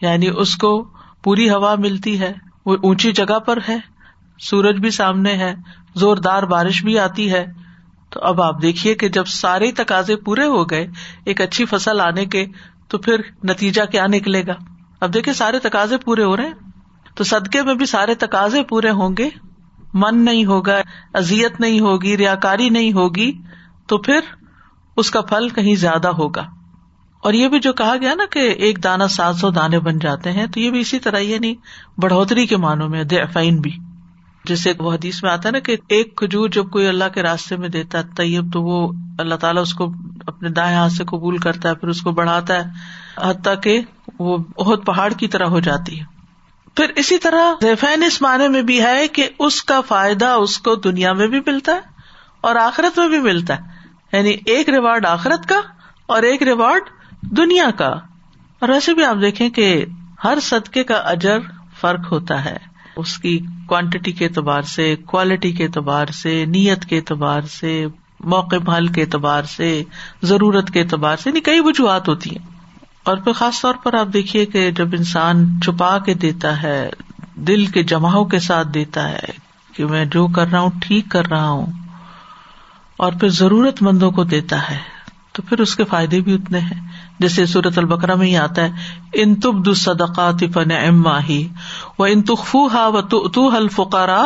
یعنی 0.00 0.28
اس 0.36 0.56
کو 0.56 0.88
پوری 1.24 1.50
ہوا 1.50 1.74
ملتی 1.74 2.20
ہے، 2.20 2.32
وہ 2.66 2.76
اونچی 2.82 3.12
جگہ 3.12 3.38
پر 3.38 3.58
ہے، 3.68 3.78
سورج 4.40 4.76
بھی 4.76 4.90
سامنے 4.90 5.34
ہے، 5.34 5.54
زوردار 5.94 6.42
بارش 6.42 6.84
بھی 6.84 6.98
آتی 6.98 7.32
ہے۔ 7.32 7.46
تو 8.10 8.20
اب 8.22 8.42
آپ 8.42 8.62
دیکھیے 8.62 8.94
کہ 8.94 9.08
جب 9.08 9.24
سارے 9.26 9.72
تقاضے 9.72 10.16
پورے 10.16 10.44
ہو 10.44 10.64
گئے، 10.64 10.86
ایک 11.24 11.40
اچھی 11.40 11.64
فصل 11.64 12.00
آنے 12.00 12.26
کے، 12.26 12.46
تو 12.88 12.98
پھر 12.98 13.16
نتیجہ 13.44 13.82
کیا 13.82 14.06
نکلے 14.06 14.46
گا؟ 14.46 14.52
اب 15.00 15.14
دیکھیے 15.14 15.34
سارے 15.34 15.58
تقاضے 15.58 15.98
پورے 15.98 16.24
ہو 16.24 16.36
رہے 16.36 16.46
ہیں۔ 16.46 16.54
تو 17.14 17.24
صدقے 17.24 17.62
میں 17.62 17.74
بھی 17.74 17.86
سارے 17.86 18.14
تقاضے 18.14 18.62
پورے 18.62 18.90
ہوں 18.90 19.10
گے۔ 19.18 19.28
من 19.94 20.24
نہیں 20.24 20.44
ہوگا 20.44 20.80
ازیت 21.14 21.60
نہیں 21.60 21.80
ہوگی 21.80 22.16
ریا 22.16 22.34
کاری 22.34 22.68
نہیں 22.68 22.92
ہوگی، 22.92 23.32
تو 23.86 23.98
پھر 23.98 24.20
اس 24.96 25.10
کا 25.10 25.20
پھل 25.20 25.48
کہیں 25.48 25.74
زیادہ 25.74 26.08
ہوگا۔ 26.08 26.46
اور 27.22 27.32
یہ 27.32 27.48
بھی 27.48 27.58
جو 27.58 27.72
کہا 27.72 27.96
گیا 28.00 28.14
نا 28.14 28.24
کہ 28.30 28.38
ایک 28.38 28.84
دانا 28.84 29.08
سات 29.08 29.36
سو 29.36 29.50
دانے 29.50 29.80
بن 29.80 29.98
جاتے 29.98 30.32
ہیں، 30.32 30.46
تو 30.46 30.60
یہ 30.60 30.70
بھی 30.70 30.80
اسی 30.80 30.98
طرح 30.98 31.18
یہ 31.18 31.38
نہیں 31.38 31.50
یعنی 31.50 32.00
بڑھوتری 32.00 32.46
کے 32.46 32.56
معنوں 32.56 32.88
میں 32.88 33.04
دے 33.04 33.18
بھی۔ 33.60 33.70
جیسے 34.44 34.72
وہ 34.78 34.92
حدیث 34.92 35.22
میں 35.22 35.30
آتا 35.30 35.42
ہے 35.46 35.52
نا 35.52 35.58
کہ 35.58 35.76
ایک 35.88 36.16
کھجور 36.16 36.48
جب 36.48 36.70
کوئی 36.70 36.86
اللہ 36.86 37.04
کے 37.14 37.22
راستے 37.22 37.56
میں 37.56 37.68
دیتا 37.68 37.98
ہے 37.98 38.02
طیب، 38.16 38.52
تو 38.52 38.62
وہ 38.62 38.92
اللہ 39.18 39.34
تعالیٰ 39.34 39.62
اس 39.62 39.74
کو 39.74 39.92
اپنے 40.26 40.48
دائیں 40.48 40.76
ہاتھ 40.76 40.92
سے 40.92 41.04
قبول 41.04 41.38
کرتا 41.38 41.68
ہے، 41.68 41.74
پھر 41.74 41.88
اس 41.88 42.00
کو 42.00 42.10
بڑھاتا 42.10 42.54
ہے، 42.54 42.62
حتیٰ 43.30 43.54
کہ 43.62 43.80
وہ 44.18 44.36
بہت 44.36 44.86
پہاڑ 44.86 45.12
کی 45.12 45.28
طرح 45.28 45.44
ہو 45.44 45.60
جاتی 45.60 46.00
ہے۔ 46.00 46.11
پھر 46.76 46.86
اسی 46.96 47.18
طرح 47.18 47.52
زیفین 47.62 48.02
اس 48.02 48.22
معنی 48.22 48.48
میں 48.48 48.62
بھی 48.62 48.82
ہے 48.82 49.08
کہ 49.08 49.28
اس 49.38 49.64
کا 49.64 49.80
فائدہ 49.80 50.26
اس 50.26 50.58
کو 50.58 50.74
دنیا 50.74 51.12
میں 51.12 51.26
بھی 51.26 51.40
ملتا 51.40 51.72
ہے 51.72 51.80
اور 52.40 52.56
آخرت 52.56 52.98
میں 52.98 53.08
بھی 53.08 53.20
ملتا 53.20 53.56
ہے۔ 53.56 53.62
یعنی 54.16 54.36
ایک 54.46 54.68
ریوارڈ 54.68 55.06
آخرت 55.06 55.48
کا 55.48 55.60
اور 56.06 56.22
ایک 56.22 56.42
ریوارڈ 56.42 56.82
دنیا 57.22 57.70
کا۔ 57.70 57.90
اور 58.58 58.68
ویسے 58.68 58.94
بھی 58.94 59.04
آپ 59.04 59.16
دیکھیں 59.22 59.50
کہ 59.50 59.84
ہر 60.24 60.38
صدقے 60.42 60.84
کا 60.84 60.94
اجر 60.94 61.38
فرق 61.80 62.12
ہوتا 62.12 62.44
ہے۔ 62.44 62.56
اس 62.96 63.18
کی 63.18 63.40
کوانٹٹی 63.68 64.12
کے 64.12 64.24
اعتبار 64.24 64.62
سے 64.62 64.96
کوالٹی 64.96 65.52
کے 65.52 65.64
اعتبار 65.64 66.06
سے، 66.06 66.44
نیت 66.44 66.84
کے 66.84 66.96
اعتبار 66.96 67.40
سے، 67.40 67.86
موقع 68.20 68.56
محل 68.66 68.86
کے 68.86 69.02
اعتبار 69.02 69.42
سے، 69.42 69.82
ضرورت 70.22 70.70
کے 70.70 70.80
اعتبار 70.80 71.16
سے 71.16 71.30
یعنی 71.30 71.40
کئی 71.40 71.60
وجوہات 71.60 72.08
ہوتی 72.08 72.30
ہیں۔ 72.30 72.51
اور 73.04 73.16
پھر 73.16 73.32
خاص 73.32 73.60
طور 73.60 73.74
پر 73.82 73.94
آپ 73.94 74.12
دیکھیے 74.12 74.46
کہ 74.46 74.70
جب 74.70 74.88
انسان 74.92 75.44
چھپا 75.60 75.98
کے 75.98 76.14
دیتا 76.14 76.62
ہے، 76.62 76.90
دل 77.46 77.66
کے 77.66 77.82
جماؤ 77.82 78.24
کے 78.24 78.38
ساتھ 78.38 78.68
دیتا 78.68 79.08
ہے 79.08 79.32
کہ 79.74 79.86
میں 79.86 80.04
جو 80.04 80.26
کر 80.26 80.48
رہا 80.48 80.60
ہوں، 80.60 80.70
ٹھیک 80.80 81.10
کر 81.10 81.28
رہا 81.28 81.48
ہوں، 81.48 81.66
اور 82.96 83.12
پھر 83.12 83.28
ضرورت 83.28 83.82
مندوں 83.82 84.10
کو 84.10 84.24
دیتا 84.24 84.70
ہے، 84.70 84.76
تو 85.32 85.42
پھر 85.42 85.60
اس 85.60 85.74
کے 85.76 85.84
فائدے 85.84 86.20
بھی 86.20 86.34
اتنے 86.34 86.58
ہیں۔ 86.58 86.80
جیسے 87.18 87.46
صورت 87.46 87.78
البکرا 87.78 88.14
میں 88.14 88.26
ہی 88.26 88.36
آتا 88.36 88.62
ہے، 88.62 88.70
ان 89.12 89.34
تب 89.34 89.66
دقات 89.98 90.44
فن 90.54 90.70
ام 90.70 91.02
ماہی 91.02 91.48
و 91.98 92.04
ان 92.04 92.22
تخو 92.22 92.66
ہا 92.66 92.86
و 92.86 93.00
تو 93.00 93.48
حل 93.48 93.68
فکارا 93.68 94.22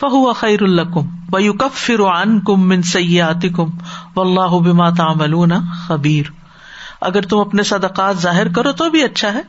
فہو 0.00 0.32
خیر 0.32 0.62
القم 0.62 1.06
و 1.32 1.40
یو 1.40 1.52
کف 1.52 1.78
فرعن 1.78 2.40
کم 2.40 2.68
من 2.68 2.82
سیات 2.82 3.44
کم 3.56 3.70
و 4.16 4.20
اللہ 4.20 4.58
بما 4.60 4.90
تعملون 4.90 5.52
خبیر 5.86 6.30
اگر 7.00 7.22
تم 7.22 7.38
اپنے 7.38 7.62
صدقات 7.62 8.16
ظاہر 8.16 8.52
کرو 8.52 8.72
تو 8.72 8.90
بھی 8.90 9.02
اچھا 9.02 9.34
ہے، 9.34 9.42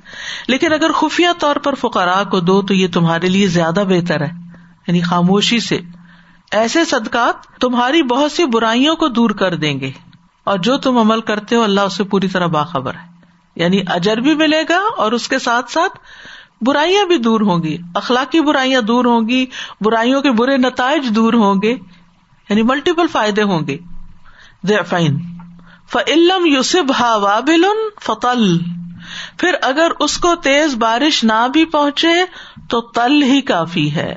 لیکن 0.48 0.74
اگر 0.74 0.92
خفیہ 0.92 1.28
طور 1.40 1.56
پر 1.56 1.76
فقراء 1.76 2.24
کو 2.24 2.40
دو 2.40 2.62
تو 2.62 2.74
یہ 2.74 2.88
تمہارے 2.94 3.30
لیے 3.30 3.48
زیادہ 3.48 3.84
بہتر 3.90 4.22
ہے۔ 4.22 4.32
یعنی 4.88 5.02
خاموشی 5.02 5.60
سے۔ 5.60 5.80
ایسے 6.52 6.86
صدقات 6.86 7.44
تمہاری 7.62 8.04
بہت 8.04 8.32
سی 8.32 8.46
برائیوں 8.46 8.96
کو 8.96 9.08
دور 9.08 9.30
کر 9.30 9.56
دیں 9.56 9.80
گے۔ 9.80 9.92
اور 10.44 10.60
جو 10.60 10.78
تم 10.78 10.98
عمل 10.98 11.22
کرتے 11.22 11.56
ہو، 11.56 11.64
اللہ 11.64 11.82
اسے 11.82 12.04
پوری 12.04 12.28
طرح 12.28 12.46
باخبر 12.46 12.94
ہے۔ 12.94 13.08
یعنی 13.56 13.82
اجر 13.88 14.18
بھی 14.18 14.36
ملے 14.36 14.64
گا 14.70 14.80
اور 14.98 15.12
اس 15.12 15.28
کے 15.28 15.40
ساتھ 15.40 15.72
ساتھ 15.72 16.00
برائیاں 16.62 17.06
بھی 17.06 17.18
دور 17.18 17.42
ہوں 17.42 17.64
گی۔ 17.64 17.78
اخلاقی 17.96 18.42
برائیاں 18.42 18.82
دور 18.82 19.06
ہوں 19.06 19.30
گی، 19.30 19.46
برائیوں 19.82 20.22
کے 20.22 20.32
برے 20.32 20.58
نتائج 20.58 21.16
دور 21.16 21.34
ہوں 21.34 21.62
گے۔ 21.62 21.72
یعنی 22.50 22.62
ملٹیپل 22.62 23.08
فائدے 23.08 23.42
ہوں 23.42 23.68
گے۔ 23.68 23.78
فائن 24.90 25.39
فعلم 25.92 26.46
یوسف 26.46 26.92
ہا 27.00 27.16
وابل 27.16 27.66
فتل 28.02 28.58
پھر 29.38 29.52
اگر 29.62 29.92
اس 30.00 30.18
کو 30.18 30.36
تیز 30.36 30.76
بارش 30.76 31.24
نہ 31.24 31.48
بھی 31.54 31.66
پہنچے 31.66 32.26
تو 32.70 32.82
تل 32.82 33.24
ہی 33.24 33.42
کافی 33.42 33.96
ہے۔ 33.96 34.16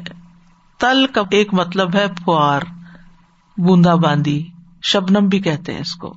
تل 0.79 1.07
کا 1.07 1.23
ایک 1.31 1.55
مطلب 1.55 1.95
ہے 1.95 2.07
پوار، 2.25 2.61
بوندا 3.59 3.95
باندی، 3.95 4.47
شبنم 4.83 5.29
بھی 5.29 5.41
کہتے 5.41 5.73
ہیں 5.73 5.81
اس 5.81 5.95
کو۔ 5.95 6.15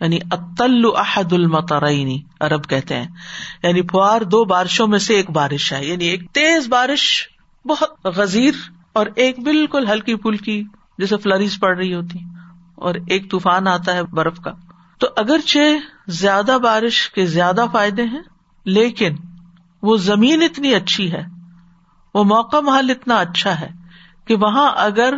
یعنی 0.00 0.18
اتل 0.30 0.82
احد 0.96 1.32
المترینی 1.32 2.22
عرب 2.40 2.64
کہتے 2.64 2.96
ہیں۔ 2.96 3.06
یعنی 3.62 3.82
فوار 3.82 4.20
دو 4.20 4.44
بارشوں 4.44 4.86
میں 4.86 4.98
سے 4.98 5.14
ایک 5.14 5.30
بارش 5.30 5.72
ہے۔ 5.72 5.86
یعنی 5.86 6.04
ایک 6.04 6.30
تیز 6.32 6.68
بارش، 6.68 7.28
بہت 7.64 8.06
غزیر 8.06 8.54
اور 8.92 9.06
ایک 9.16 9.40
بالکل 9.40 9.86
ہلکی 9.88 10.14
پھلکی 10.14 10.62
جیسے 10.98 11.16
فلریز 11.16 11.60
پڑ 11.60 11.76
رہی 11.76 11.94
ہوتی۔ 11.94 12.18
اور 12.74 12.94
ایک 13.08 13.30
طوفان 13.30 13.68
آتا 13.68 13.92
ہے 13.92 14.02
برف 14.02 14.40
کا۔ 14.40 14.50
تو 15.00 15.08
اگرچہ 15.16 16.10
زیادہ 16.10 16.58
بارش 16.62 17.10
کے 17.10 17.26
زیادہ 17.26 17.64
فائدے 17.72 18.02
ہیں، 18.02 18.22
لیکن 18.64 19.16
وہ 19.82 19.96
زمین 19.96 20.42
اتنی 20.42 20.74
اچھی 20.74 21.12
ہے، 21.12 21.24
وہ 22.14 22.24
موقع 22.24 22.56
محل 22.56 22.90
اتنا 22.90 23.16
اچھا 23.16 23.60
ہے 23.60 23.68
کہ 24.26 24.34
وہاں 24.34 24.70
اگر 24.76 25.14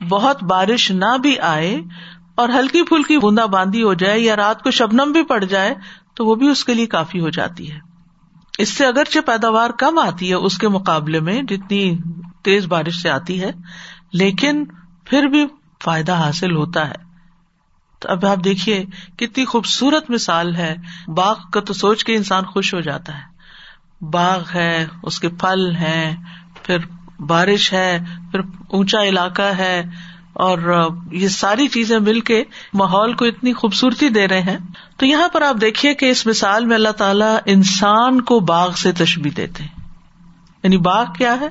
بہت 0.00 0.42
بارش 0.42 0.90
نہ 0.90 1.16
بھی 1.22 1.38
آئے 1.38 1.76
اور 2.34 2.48
ہلکی 2.48 2.82
پھلکی 2.82 3.18
بوندا 3.18 3.46
باندی 3.46 3.82
ہو 3.82 3.94
جائے 3.94 4.20
یا 4.20 4.36
رات 4.36 4.62
کو 4.62 4.70
شبنم 4.70 5.12
بھی 5.12 5.22
پڑ 5.22 5.44
جائے، 5.44 5.74
تو 6.14 6.26
وہ 6.26 6.34
بھی 6.34 6.48
اس 6.48 6.64
کے 6.64 6.74
لیے 6.74 6.86
کافی 6.86 7.20
ہو 7.20 7.28
جاتی 7.28 7.72
ہے۔ 7.72 7.78
اس 8.58 8.68
سے 8.68 8.86
اگرچہ 8.86 9.18
پیداوار 9.26 9.70
کم 9.70 9.98
آتی 9.98 10.28
ہے 10.28 10.34
اس 10.34 10.58
کے 10.58 10.68
مقابلے 10.68 11.20
میں 11.20 11.42
جتنی 11.42 11.98
تیز 12.44 12.66
بارش 12.66 13.02
سے 13.02 13.10
آتی 13.10 13.40
ہے، 13.42 13.50
لیکن 14.12 14.64
پھر 15.04 15.22
بھی 15.22 15.46
فائدہ 15.84 16.12
حاصل 16.12 16.56
ہوتا 16.56 16.88
ہے۔ 16.88 17.07
تو 17.98 18.12
اب 18.12 18.26
آپ 18.26 18.44
دیکھیے 18.44 18.84
کتنی 19.16 19.44
خوبصورت 19.44 20.10
مثال 20.10 20.56
ہے۔ 20.56 20.76
باغ 21.08 21.34
کا 21.52 21.60
تو 21.60 21.74
سوچ 21.74 22.04
کے 22.04 22.16
انسان 22.16 22.44
خوش 22.44 22.74
ہو 22.74 22.80
جاتا 22.80 23.14
ہے۔ 23.14 23.38
باغ 24.00 24.42
ہے، 24.54 24.86
اس 25.02 25.20
کے 25.20 25.28
پھل 25.28 25.76
ہیں، 25.76 26.16
پھر 26.62 26.78
بارش 27.20 27.72
ہے، 27.72 27.98
پھر 28.30 28.40
اونچا 28.68 29.02
علاقہ 29.02 29.42
ہے۔ 29.42 29.84
اور 30.32 30.88
یہ 31.12 31.28
ساری 31.28 31.68
چیزیں 31.68 31.98
مل 31.98 32.20
کے 32.20 32.44
ماحول 32.74 33.12
کو 33.12 33.24
اتنی 33.24 33.52
خوبصورتی 33.52 34.08
دے 34.08 34.28
رہے 34.28 34.40
ہیں۔ 34.40 34.58
تو 34.96 35.06
یہاں 35.06 35.28
پر 35.28 35.42
آپ 35.42 35.56
دیکھیے 35.60 35.94
کہ 35.94 36.10
اس 36.10 36.26
مثال 36.26 36.64
میں 36.64 36.74
اللہ 36.74 36.88
تعالیٰ 36.88 37.36
انسان 37.46 38.20
کو 38.20 38.40
باغ 38.40 38.70
سے 38.70 38.92
تشبی 38.92 39.30
دیتے 39.30 39.64
یعنی 40.62 40.76
باغ 40.76 41.04
کیا 41.18 41.40
ہے؟ 41.40 41.48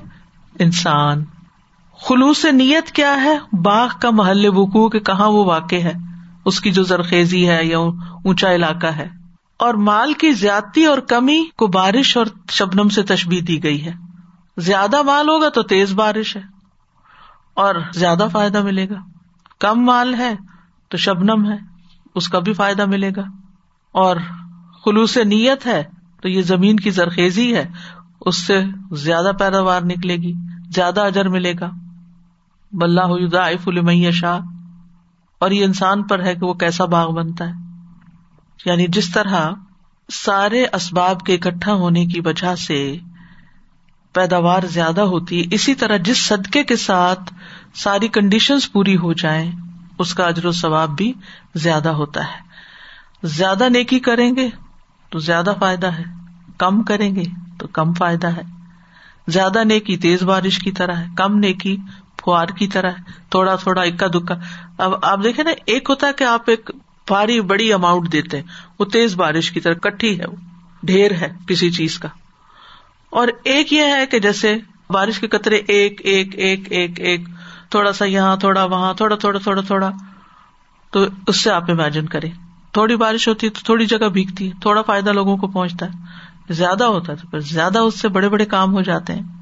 انسان۔ 0.58 1.24
خلوص 2.08 2.44
نیت 2.44 2.90
کیا 2.90 3.22
ہے؟ 3.22 3.38
باغ 3.52 3.88
کا 4.00 4.10
محل 4.10 4.46
وقوع 4.46 4.88
کے 4.88 5.00
کہاں 5.00 5.28
وہ 5.28 5.44
واقع 5.44 5.76
ہے۔ 5.76 5.92
اس 6.48 6.60
کی 6.60 6.70
جو 6.70 6.82
زرخیزی 6.82 7.48
ہے 7.48 7.64
یا 7.64 7.78
اونچا 7.78 8.54
علاقہ 8.54 8.86
ہے۔ 8.86 9.08
اور 9.58 9.74
مال 9.74 10.12
کی 10.12 10.32
زیادتی 10.32 10.84
اور 10.84 10.98
کمی 10.98 11.44
کو 11.56 11.66
بارش 11.66 12.16
اور 12.16 12.26
شبنم 12.50 12.88
سے 12.88 13.02
تشبی 13.02 13.40
دی 13.40 13.62
گئی 13.62 13.86
ہے۔ 13.86 13.92
زیادہ 14.56 15.02
مال 15.02 15.28
ہوگا 15.28 15.48
تو 15.48 15.62
تیز 15.62 15.92
بارش 15.92 16.36
ہے 16.36 16.42
اور 17.54 17.74
زیادہ 17.94 18.26
فائدہ 18.32 18.62
ملے 18.62 18.88
گا۔ 18.88 18.94
کم 19.60 19.84
مال 19.84 20.14
ہے 20.14 20.34
تو 20.88 20.96
شبنم 20.96 21.50
ہے، 21.50 21.56
اس 22.14 22.28
کا 22.28 22.38
بھی 22.38 22.52
فائدہ 22.52 22.86
ملے 22.86 23.10
گا۔ 23.16 23.22
اور 23.92 24.16
خلوص 24.84 25.16
نیت 25.16 25.66
ہے 25.66 25.84
تو 26.22 26.28
یہ 26.28 26.42
زمین 26.42 26.76
کی 26.76 26.90
زرخیزی 26.90 27.54
ہے، 27.54 27.68
اس 28.20 28.46
سے 28.46 28.64
زیادہ 28.92 29.30
پیداوار 29.38 29.80
نکلے 29.80 30.16
گی، 30.16 30.32
زیادہ 30.74 31.00
اجر 31.00 31.28
ملے 31.28 31.52
گا۔ 31.60 31.70
بلّہ 32.72 33.36
المیا 33.66 34.10
شاہ 34.10 34.40
اور 35.38 35.50
یہ 35.50 35.64
انسان 35.64 36.02
پر 36.02 36.22
ہے 36.22 36.34
کہ 36.34 36.46
وہ 36.46 36.54
کیسا 36.54 36.84
باغ 36.84 37.10
بنتا 37.10 37.48
ہے۔ 37.48 37.52
یعنی 38.64 38.86
جس 38.88 39.10
طرح 39.10 39.50
سارے 40.12 40.64
اسباب 40.72 41.20
کے 41.20 41.34
اکٹھا 41.34 41.72
ہونے 41.72 42.06
کی 42.06 42.20
وجہ 42.20 42.54
سے 42.54 42.98
پیداوار 44.12 44.62
زیادہ 44.66 45.00
ہوتی 45.00 45.40
ہے، 45.40 45.54
اسی 45.54 45.74
طرح 45.74 45.96
جس 45.96 46.26
صدقے 46.26 46.64
کے 46.64 46.76
ساتھ 46.76 47.34
ساری 47.74 48.08
کنڈیشن 48.08 48.54
پوری 48.72 48.96
ہو 48.96 49.12
جائیں، 49.12 49.52
اس 49.98 50.14
کا 50.14 50.26
اجر 50.26 50.46
و 50.46 50.52
ثواب 50.52 50.90
بھی 50.96 51.12
زیادہ 51.54 51.88
ہوتا 51.88 52.20
ہے۔ 52.20 52.48
زیادہ 53.22 53.68
نیکی 53.68 53.98
کریں 53.98 54.36
گے 54.36 54.48
تو 55.10 55.18
زیادہ 55.18 55.52
فائدہ 55.60 55.86
ہے، 55.86 56.04
کم 56.58 56.82
کریں 56.82 57.14
گے 57.14 57.22
تو 57.58 57.66
کم 57.66 57.92
فائدہ 57.92 58.26
ہے۔ 58.26 58.42
زیادہ 59.28 59.64
نیکی 59.64 59.96
تیز 59.96 60.22
بارش 60.22 60.58
کی 60.58 60.72
طرح 60.72 60.94
ہے، 60.94 61.06
کم 61.16 61.38
نیکی 61.38 61.76
فوار 62.28 62.46
کی 62.46 62.66
طرح 62.66 62.90
ہے، 62.90 63.12
تھوڑا 63.30 63.56
تھوڑا 63.56 63.82
اکا 63.82 64.06
دکا۔ 64.06 64.34
اب 64.78 65.04
آپ 65.04 65.18
دیکھیں 65.24 65.44
نا، 65.44 65.50
ایک 65.64 65.90
ہوتا 65.90 66.06
ہے 66.06 66.12
کہ 66.12 66.24
آپ 66.24 66.40
ایک 66.46 66.70
بھاری 67.06 67.40
بڑی 67.40 67.72
اماؤنٹ 67.72 68.12
دیتے 68.12 68.36
ہیں، 68.36 68.44
وہ 68.78 68.84
تیز 68.84 69.14
بارش 69.14 69.50
کی 69.50 69.60
طرح، 69.60 69.74
کٹھی 69.74 70.20
ہے 70.20 70.26
وہ، 70.26 70.36
ڈھیر 70.82 71.12
ہے 71.12 71.32
کسی 71.48 71.70
چیز 71.70 71.98
کا۔ 71.98 72.08
اور 73.10 73.28
ایک 73.44 73.72
یہ 73.72 73.82
ہے 73.82 74.06
کہ 74.06 74.18
جیسے 74.18 74.56
بارش 74.90 75.18
کے 75.18 75.28
قطرے 75.28 75.56
ایک 75.56 76.00
ایک 76.04 76.34
ایک 76.34 76.72
ایک 76.72 77.00
ایک، 77.00 77.20
تھوڑا 77.70 77.92
سا 77.92 78.04
یہاں، 78.04 78.36
تھوڑا 78.36 78.64
وہاں، 78.64 78.94
تھوڑا 78.94 79.16
تھوڑا 79.16 79.38
تھوڑا 79.38 79.62
تھوڑا، 79.62 79.90
تو 80.90 81.04
اس 81.26 81.42
سے 81.42 81.50
آپ 81.50 81.70
امیجن 81.70 82.06
کریں۔ 82.06 82.30
تھوڑی 82.72 82.96
بارش 82.96 83.28
ہوتی 83.28 83.46
ہے 83.46 83.52
تو 83.52 83.60
تھوڑی 83.64 83.86
جگہ 83.86 84.08
بھیگتی 84.08 84.46
ہے، 84.46 84.52
تھوڑا 84.60 84.82
فائدہ 84.82 85.10
لوگوں 85.10 85.36
کو 85.36 85.46
پہنچتا 85.46 85.86
ہے۔ 85.86 85.90
زیادہ 86.50 86.84
ہوتا 86.84 87.12
ہے 87.12 87.18
تو 87.18 87.28
پھر 87.28 87.38
زیادہ 87.38 87.78
اس 87.78 88.00
سے 88.00 88.08
بڑے 88.08 88.28
بڑے 88.28 88.44
کام 88.44 88.72
ہو 88.72 88.80
جاتے 88.82 89.12
ہیں۔ 89.12 89.37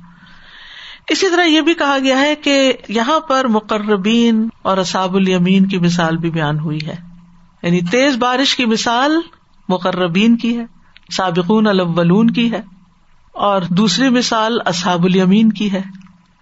اسی 1.08 1.30
طرح 1.30 1.44
یہ 1.44 1.60
بھی 1.60 1.74
کہا 1.74 1.98
گیا 1.98 2.20
ہے 2.20 2.34
کہ 2.34 2.72
یہاں 2.88 3.20
پر 3.20 3.44
مقربین 3.48 4.48
اور 4.62 4.78
اصاب 4.78 5.16
الیمین 5.16 5.66
کی 5.66 5.78
مثال 5.78 6.16
بھی 6.16 6.30
بیان 6.30 6.58
ہوئی 6.58 6.78
ہے۔ 6.86 6.94
یعنی 7.62 7.80
تیز 7.80 8.16
بارش 8.16 8.56
کی 8.56 8.64
مثال 8.64 9.20
مقربین 9.68 10.36
کی 10.36 10.58
ہے، 10.58 10.64
سابقون 11.12 11.66
الاولون 11.66 12.30
کی 12.30 12.52
ہے، 12.52 12.62
اور 13.32 13.62
دوسری 13.62 14.08
مثال 14.08 14.58
اصحاب 14.64 15.04
الیمین 15.04 15.52
کی 15.52 15.72
ہے۔ 15.72 15.82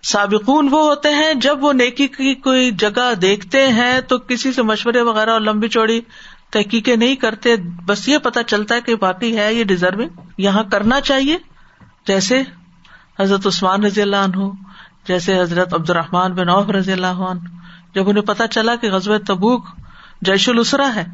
سابقون 0.03 0.69
وہ 0.71 0.89
ہوتے 0.89 1.09
ہیں 1.09 1.35
جب 1.35 1.65
وہ 1.65 1.73
نیکی 1.73 2.09
کی 2.09 2.35
کوئی 2.35 2.71
جگہ 2.71 3.15
دیکھتے 3.15 3.69
ہیں 3.69 4.01
تو 4.01 4.19
کسی 4.19 4.53
سے 4.53 4.63
مشورے 4.63 5.01
وغیرہ 5.01 5.31
اور 5.31 5.41
لمبی 5.41 5.69
چوڑی 5.69 6.01
تحقیقیں 6.51 6.97
نہیں 6.97 7.15
کرتے، 7.15 7.57
بس 7.87 8.09
یہ 8.09 8.19
پتا 8.19 8.43
چلتا 8.43 8.75
ہے 8.75 8.81
کہ 8.81 8.95
باقی 8.95 9.37
ہے 9.37 9.55
یہ 9.55 9.65
ڈیزرونگ، 9.65 10.09
یہاں 10.39 10.63
کرنا 10.63 11.01
چاہیے، 11.01 11.39
جیسے 12.07 12.43
حضرت 13.21 13.47
عثمان 13.47 13.85
رضی 13.85 14.03
اللہ 14.03 14.17
عنہ، 14.17 14.45
جیسے 15.09 15.41
حضرت 15.41 15.75
عبد 15.75 15.91
الرحمان 15.91 16.33
بن 16.33 16.49
عوف 16.49 16.71
رضی 16.71 16.93
اللہ 16.93 17.07
عنہ، 17.07 17.41
جب 17.95 18.09
انہیں 18.09 18.25
پتا 18.25 18.47
چلا 18.47 18.77
کہ 18.77 18.91
غزب 18.91 19.19
تبوک 19.19 19.65
جیش 20.23 20.49
السرا 20.49 20.95
ہے، 20.95 21.05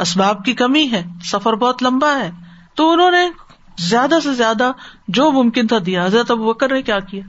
اسباب 0.00 0.44
کی 0.44 0.52
کمی 0.52 0.90
ہے، 0.90 1.04
سفر 1.24 1.52
بہت 1.52 1.82
لمبا 1.82 2.14
ہے، 2.18 2.30
تو 2.74 2.92
انہوں 2.92 3.10
نے 3.10 3.30
زیادہ 3.78 4.14
سے 4.22 4.34
زیادہ 4.34 4.72
جو 5.08 5.30
ممکن 5.30 5.66
تھا 5.66 5.76
دیا۔ 5.86 6.06
حضرت 6.06 6.30
ابو 6.30 6.52
بکر 6.52 6.72
نے 6.72 6.82
کیا 6.82 7.00
کیا؟ 7.00 7.22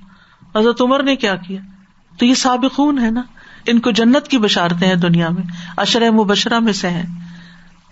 حضرت 0.60 0.82
عمر 0.82 1.04
نے 1.04 1.16
کیا 1.16 1.36
کیا؟ 1.36 1.62
تو 2.20 2.26
یہ 2.26 2.34
سابقون 2.34 3.00
ہے 3.00 3.12
نا؟ 3.12 3.22
ان 3.66 3.80
کو 3.80 3.92
جنت 3.92 4.28
کی 4.28 4.38
بشارتے 4.38 4.88
ہیں 4.88 4.96
دنیا 4.96 5.30
میں 5.30 5.44
اشر 5.78 6.12
مبشرہ 6.12 6.60
میں 6.60 6.74
سے 6.74 6.90
ہیں۔ 6.90 7.06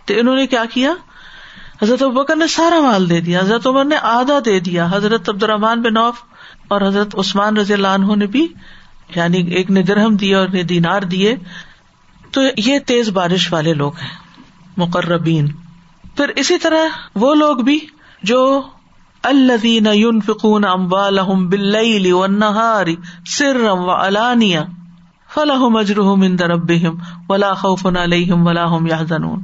تو 0.06 0.14
انہوں 0.18 0.36
نے 0.36 0.48
کیا 0.48 0.64
کیا؟ 0.74 0.92
حضرت 1.82 2.04
بکر 2.04 2.36
نے 2.36 2.48
سارا 2.48 2.80
مال 2.80 3.10
دے 3.10 3.22
دیا، 3.22 3.40
حضرت 3.40 3.68
عمر 3.68 3.86
نے 3.86 3.96
آدھا 4.02 4.40
دے 4.46 4.60
دیا، 4.60 4.88
حضرت 4.92 5.30
عبد 5.30 5.44
الرحمان 5.44 5.82
بن 5.82 5.98
اوف 5.98 6.16
اور 6.68 6.82
حضرت 6.82 7.16
عثمان 7.20 7.58
رضی 7.58 7.74
اللہ 7.74 7.88
عنہ 7.88 8.16
نے 8.16 8.28
بھی 8.28 8.48
یعنی 9.16 9.38
ایک 9.38 9.72
نے 9.72 9.84
درہم 9.84 10.16
دیے 10.16 10.36
اور 10.36 10.48
دینار 10.48 11.02
دیے۔ 11.02 11.36
تو 12.32 12.42
یہ 12.58 12.80
تیز 12.80 13.10
بارش 13.10 13.54
والے 13.54 13.74
لوگ 13.74 13.92
ہیں، 14.02 14.10
مقربین۔ 14.78 15.48
پھر 16.16 16.32
اسی 16.36 16.58
طرح 16.58 16.98
وہ 17.16 17.36
لوگ 17.36 17.58
بھی 17.58 17.80
جو 18.24 18.62
الذین 19.24 19.88
ينفقون 19.94 20.66
اموالهم 20.66 21.50
باللیل 21.50 22.12
والنہار 22.14 22.88
سرا 23.26 23.72
وعلانیہ 23.72 24.60
فلهم 25.34 25.76
اجرهم 25.76 26.24
عند 26.24 26.42
ربهم 26.42 27.00
ولا 27.30 27.54
خوف 27.54 27.86
علیہم 27.86 28.48
ولا 28.48 28.66
هم 28.68 28.88
يحزنون 28.88 29.42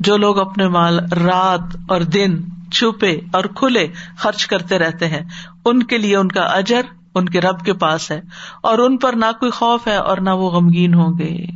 جو 0.00 0.16
لوگ 0.16 0.38
اپنے 0.38 0.68
مال 0.68 0.98
رات 0.98 1.76
اور 1.88 2.00
دن 2.00 2.40
چھپے 2.72 3.12
اور 3.12 3.44
کھلے 3.44 3.86
خرچ 4.18 4.46
کرتے 4.46 4.78
رہتے 4.78 5.08
ہیں 5.08 5.22
ان 5.64 5.82
کے 5.82 5.98
لیے 5.98 6.16
ان 6.16 6.28
کا 6.28 6.42
اجر 6.42 6.82
ان 7.14 7.28
کے 7.28 7.40
رب 7.40 7.64
کے 7.64 7.72
پاس 7.72 8.10
ہے 8.10 8.20
اور 8.62 8.78
ان 8.78 8.96
پر 8.96 9.12
نہ 9.12 9.32
کوئی 9.40 9.50
خوف 9.50 9.88
ہے 9.88 9.96
اور 9.96 10.18
نہ 10.18 10.30
وہ 10.30 10.50
غمگین 10.50 10.94
ہوں 10.94 11.18
گے 11.18 11.46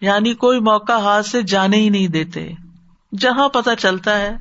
یعنی 0.00 0.34
کوئی 0.34 0.60
موقع 0.60 0.92
ہاتھ 0.92 1.26
سے 1.26 1.42
جانے 1.42 1.76
ہی 1.76 1.88
نہیں 1.88 2.08
دیتے 2.08 2.52
جہاں 3.18 3.48
پتا 3.48 3.76
چلتا 3.76 4.18
ہے، 4.18 4.36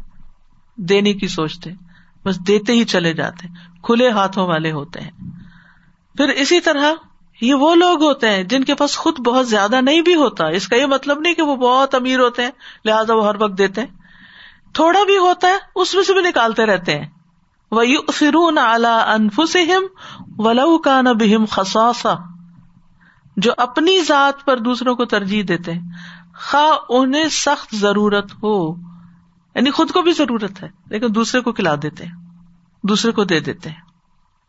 دینے 0.75 1.13
کی 1.13 1.27
سوچتے، 1.27 1.69
بس 2.25 2.47
دیتے 2.47 2.73
ہی 2.73 2.83
چلے 2.83 3.13
جاتے، 3.13 3.47
کھلے 3.83 4.09
ہاتھوں 4.09 4.47
والے 4.47 4.71
ہوتے 4.71 5.01
ہیں۔ 5.01 5.11
پھر 6.17 6.29
اسی 6.29 6.59
طرح 6.59 6.91
یہ 7.41 7.53
وہ 7.53 7.75
لوگ 7.75 8.03
ہوتے 8.03 8.29
ہیں 8.29 8.43
جن 8.43 8.63
کے 8.63 8.75
پاس 8.75 8.97
خود 8.97 9.19
بہت 9.19 9.49
زیادہ 9.49 9.81
نہیں 9.81 10.01
بھی 10.01 10.15
ہوتا۔ 10.15 10.47
اس 10.47 10.67
کا 10.67 10.75
یہ 10.75 10.85
مطلب 10.85 11.19
نہیں 11.19 11.33
کہ 11.33 11.41
وہ 11.41 11.55
بہت 11.55 11.95
امیر 11.95 12.19
ہوتے 12.19 12.43
ہیں، 12.43 12.51
لہٰذا 12.85 13.13
وہ 13.13 13.27
ہر 13.27 13.35
وقت 13.39 13.57
دیتے 13.57 13.81
ہیں۔ 13.81 13.87
تھوڑا 14.73 15.03
بھی 15.05 15.17
ہوتا 15.17 15.47
ہے، 15.47 15.55
اس 15.75 15.95
میں 15.95 16.03
سے 16.03 16.13
بھی 16.13 16.21
نکالتے 16.21 16.65
رہتے 16.65 16.99
ہیں۔ 16.99 17.09
وہ 17.71 17.83
فرون 18.13 18.57
اعلی 18.57 18.87
انفسم 18.87 19.85
ولو 20.37 20.77
کا 20.77 21.01
نہ 21.01 21.09
بہم 21.09 21.45
خساسا 21.45 22.13
جو 23.37 23.51
اپنی 23.57 24.01
ذات 24.01 24.45
پر 24.45 24.57
دوسروں 24.57 24.95
کو 24.95 25.05
ترجیح 25.05 25.43
دیتے 25.47 25.73
ہیں۔ 25.73 25.91
خواہ 26.39 26.77
انہیں 26.89 27.29
سخت 27.29 27.75
ضرورت 27.75 28.31
ہو۔ 28.43 28.75
یعنی 29.55 29.71
خود 29.71 29.91
کو 29.91 30.01
بھی 30.01 30.11
ضرورت 30.11 30.63
ہے، 30.63 30.69
لیکن 30.89 31.07
دوسرے 31.15 31.41
کو 31.41 31.51
کھلا 31.51 31.75
دیتے 31.81 32.05
ہیں، 32.05 32.15
دوسرے 32.83 33.11
کو 33.11 33.23
دے 33.23 33.39
دیتے 33.39 33.69
ہیں۔ 33.69 33.84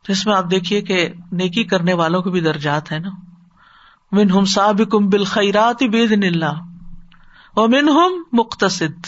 تو 0.06 0.12
اس 0.12 0.26
میں 0.26 0.34
آپ 0.34 0.50
دیکھیے 0.50 0.80
کہ 0.80 1.08
نیکی 1.32 1.64
کرنے 1.64 1.92
والوں 1.92 2.22
کو 2.22 2.30
بھی 2.30 2.40
درجات 2.40 2.92
ہے 2.92 2.98
نا۔ 2.98 3.10
من 4.12 4.30
ہم 4.30 4.44
صاب 4.44 4.80
کم 4.90 5.08
بل 5.08 5.24
خیرات 5.24 5.82
بے 5.82 6.06
دن 6.06 6.22
اللہ 6.22 6.52
وہ 7.56 8.08
مختصد 8.32 9.06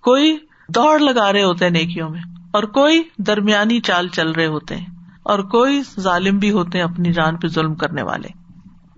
کوئی 0.00 0.38
دوڑ 0.68 0.98
لگا 0.98 1.32
رہے 1.32 1.42
ہوتے 1.42 1.64
ہیں 1.64 1.72
نیکیوں 1.72 2.10
میں 2.10 2.20
اور 2.52 2.62
کوئی 2.62 3.02
درمیانی 3.18 3.80
چال 3.80 4.08
چل 4.08 4.32
رہے 4.32 4.46
ہوتے 4.46 4.76
ہیں 4.76 4.86
اور 5.22 5.38
کوئی 5.38 5.82
ظالم 6.00 6.38
بھی 6.38 6.50
ہوتے 6.50 6.78
ہیں 6.78 6.84
اپنی 6.84 7.12
جان 7.12 7.36
پہ 7.36 7.48
ظلم 7.48 7.74
کرنے 7.74 8.02
والے۔ 8.02 8.28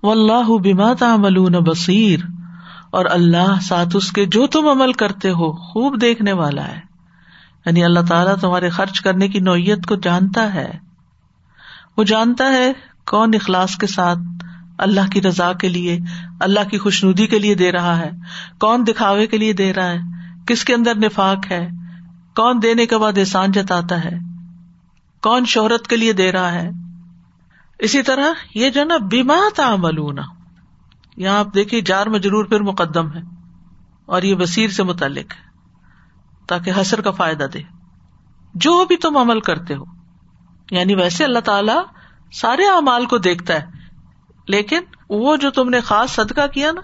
و 0.03 0.11
اللہ 0.11 0.49
بما 0.49 0.93
تعملون 0.93 1.53
بصیر۔ 1.53 2.21
اور 2.91 3.05
اللہ 3.11 3.61
ساتھ 3.63 3.97
اس 3.97 4.13
کے 4.13 4.27
جو 4.27 4.47
تم 4.47 4.69
عمل 4.69 4.93
کرتے 4.93 5.31
ہو 5.31 5.53
خوب 5.53 6.01
دیکھنے 6.01 6.33
والا 6.33 6.69
ہے۔ 6.69 6.92
یعنی 7.67 7.85
اللہ 7.85 8.01
تعالیٰ 8.09 8.37
تمہارے 8.37 8.69
خرچ 8.69 9.01
کرنے 9.01 9.29
کی 9.29 9.41
نوعیت 9.41 9.87
کو 9.87 9.97
جانتا 9.97 10.55
ہے۔ 10.55 10.71
وہ 11.97 12.05
جانتا 12.05 12.49
ہے 12.49 12.73
کون 13.07 13.31
اخلاص 13.35 13.77
کے 13.77 13.87
ساتھ 13.87 14.19
اللہ 14.79 15.11
کی 15.11 15.23
رضا 15.23 15.53
کے 15.53 15.69
لیے، 15.69 15.99
اللہ 16.41 16.69
کی 16.71 16.79
خوش 16.79 17.05
ندی 17.05 17.27
کے 17.27 17.39
لیے 17.39 17.55
دے 17.55 17.73
رہا 17.73 17.99
ہے۔ 17.99 18.11
کون 18.61 18.85
دکھاوے 18.89 19.27
کے 19.27 19.39
لیے 19.39 19.53
دے 19.53 19.73
رہا 19.73 19.91
ہے؟ 19.91 19.99
کس 20.47 20.65
کے 20.65 20.75
اندر 20.75 20.95
نفاق 20.95 21.53
ہے؟ 21.53 21.69
کون 22.37 22.59
دینے 22.63 22.87
کے 22.87 22.99
بعد 22.99 23.13
احسان 23.17 23.53
جتاتا 23.53 24.05
ہے؟ 24.05 24.19
کون 25.23 25.45
شہرت 25.45 25.87
کے 25.87 25.97
لیے 25.97 26.13
دے 26.13 26.33
رہا 26.33 26.53
ہے؟ 26.53 26.71
اسی 27.79 28.03
طرح 28.03 28.27
یہ 28.55 28.71
جو 28.71 28.85
نا 28.85 28.97
بیما 28.97 29.37
تعملونا 29.57 30.23
یہاں 31.17 31.39
آپ 31.39 31.55
دیکھیے، 31.55 31.81
جار 31.81 32.07
مجرور 32.07 32.45
پھر 32.45 32.61
مقدم 32.61 33.13
ہے 33.13 33.21
اور 34.07 34.23
یہ 34.23 34.35
بصیر 34.35 34.69
سے 34.69 34.83
متعلق 34.83 35.33
ہے۔ 35.33 35.52
تاکہ 36.49 36.73
حسر 36.81 37.01
کا 37.01 37.11
فائدہ 37.11 37.45
دے۔ 37.45 37.63
جو 38.55 38.85
بھی 38.85 38.97
تم 38.97 39.17
عمل 39.17 39.41
کرتے 39.41 39.75
ہو 39.75 39.85
یعنی 40.71 40.95
ویسے 40.95 41.25
اللہ 41.25 41.39
تعالی 41.39 41.73
سارے 42.33 42.63
اعمال 42.63 43.07
کو 43.07 43.19
دیکھتا 43.19 43.55
ہے، 43.55 43.67
لیکن 44.49 44.81
وہ 45.11 45.37
جو 45.37 45.51
تم 45.51 45.69
نے 45.69 45.81
خاص 45.81 46.11
صدقہ 46.11 46.47
کیا 46.47 46.73
نا، 46.73 46.81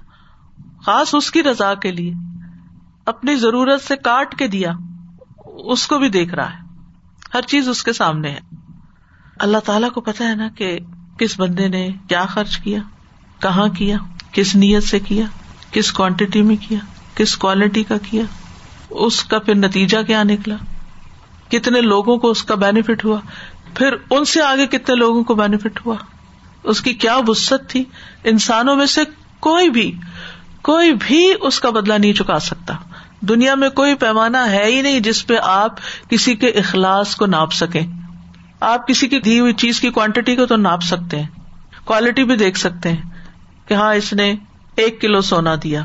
خاص 0.87 1.15
اس 1.15 1.31
کی 1.31 1.43
رضا 1.43 1.75
کے 1.75 1.93
لیے، 1.93 2.13
اپنی 3.07 3.37
ضرورت 3.37 3.83
سے 3.83 3.97
کاٹ 3.97 4.39
کے 4.39 4.49
دیا، 4.49 4.73
اس 5.45 5.87
کو 5.87 5.99
بھی 5.99 6.09
دیکھ 6.09 6.35
رہا 6.35 6.53
ہے۔ 6.53 6.59
ہر 7.35 7.43
چیز 7.43 7.69
اس 7.69 7.83
کے 7.83 7.93
سامنے 7.93 8.31
ہے۔ 8.31 8.41
اللہ 9.41 9.59
تعالیٰ 9.59 9.91
کو 9.91 10.01
پتا 10.01 10.25
ہے 10.25 10.35
نا 10.35 10.49
کہ 10.49 10.79
کس 11.19 11.41
بندے 11.41 11.69
نے 11.69 11.89
کیا 12.09 12.25
خرچ 12.25 12.59
کیا، 12.59 12.81
کہاں 13.39 13.69
کیا، 13.69 13.97
کس 14.33 14.57
نیت 14.57 14.83
سے 14.83 15.01
کیا، 15.01 15.27
کس 15.73 15.93
کوانٹٹی 15.93 16.43
میں 16.43 16.57
کیا، 16.69 16.79
کس 17.15 17.37
کوالٹی 17.37 17.83
کا 17.83 17.95
کیا۔ 18.11 18.23
اس 18.91 19.25
کا 19.25 19.39
پھر 19.39 19.55
نتیجہ 19.55 19.99
کیا 20.07 20.23
نکلا؟ 20.23 20.57
کتنے 21.49 21.81
لوگوں 21.81 22.17
کو 22.17 22.31
اس 22.31 22.43
کا 22.43 22.55
بینیفٹ 22.55 23.05
ہوا؟ 23.05 23.21
پھر 23.75 23.95
ان 24.11 24.25
سے 24.25 24.43
آگے 24.43 24.67
کتنے 24.67 24.95
لوگوں 24.95 25.25
کو 25.25 25.35
بینیفٹ 25.35 25.87
ہوا؟ 25.87 25.95
اس 26.65 26.81
کی 26.81 26.95
کیا 26.95 27.19
وسط 27.29 27.71
تھی؟ 27.71 27.85
انسانوں 28.25 28.77
میں 28.77 28.87
سے 28.87 29.01
کوئی 29.41 29.71
بھی 29.71 29.93
کوئی 30.63 30.95
بھی 30.95 31.33
اس 31.41 31.61
کا 31.61 31.71
بدلا 31.71 31.97
نہیں 31.97 32.13
چکا 32.13 32.39
سکتا۔ 32.39 32.75
دنیا 33.21 33.55
میں 33.55 33.69
کوئی 33.69 33.95
پیمانہ 33.95 34.37
ہے 34.37 34.65
ہی 34.65 34.83
نہیں 34.83 35.01
جس 35.01 35.27
پہ 35.27 35.35
آپ 35.43 35.71
کسی 36.11 36.35
کے 36.35 36.47
اخلاص 36.47 37.17
کو 37.17 37.27
ناپ 37.27 37.53
سکیں۔ 37.53 37.87
آپ 38.61 38.89
کسی 38.89 39.09
کی 39.09 39.21
دی 39.21 39.41
ہوئی 39.41 39.53
چیز 39.53 39.81
کی 39.81 39.91
کوانٹٹی 39.91 40.37
کو 40.37 40.47
تو 40.47 40.57
ناپ 40.57 40.83
سکتے 40.83 41.21
ہیں۔ 41.21 41.27
کوالٹی 41.85 42.25
بھی 42.25 42.37
دیکھ 42.37 42.59
سکتے 42.59 42.89
ہیں 42.89 43.03
کہ 43.67 43.75
ہاں 43.75 43.95
اس 43.95 44.13
نے 44.13 44.35
ایک 44.77 45.01
کلو 45.01 45.21
سونا 45.21 45.55
دیا 45.63 45.85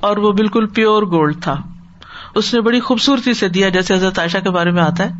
اور 0.00 0.16
وہ 0.16 0.32
بالکل 0.32 0.66
پیور 0.66 1.02
گولڈ 1.02 1.42
تھا۔ 1.42 1.62
اس 2.36 2.54
نے 2.54 2.60
بڑی 2.60 2.80
خوبصورتی 2.80 3.34
سے 3.34 3.48
دیا، 3.48 3.68
جیسے 3.68 3.94
حضرت 3.94 4.18
عائشہ 4.18 4.38
کے 4.38 4.50
بارے 4.50 4.70
میں 4.70 4.82
آتا 4.82 5.04
ہے 5.04 5.10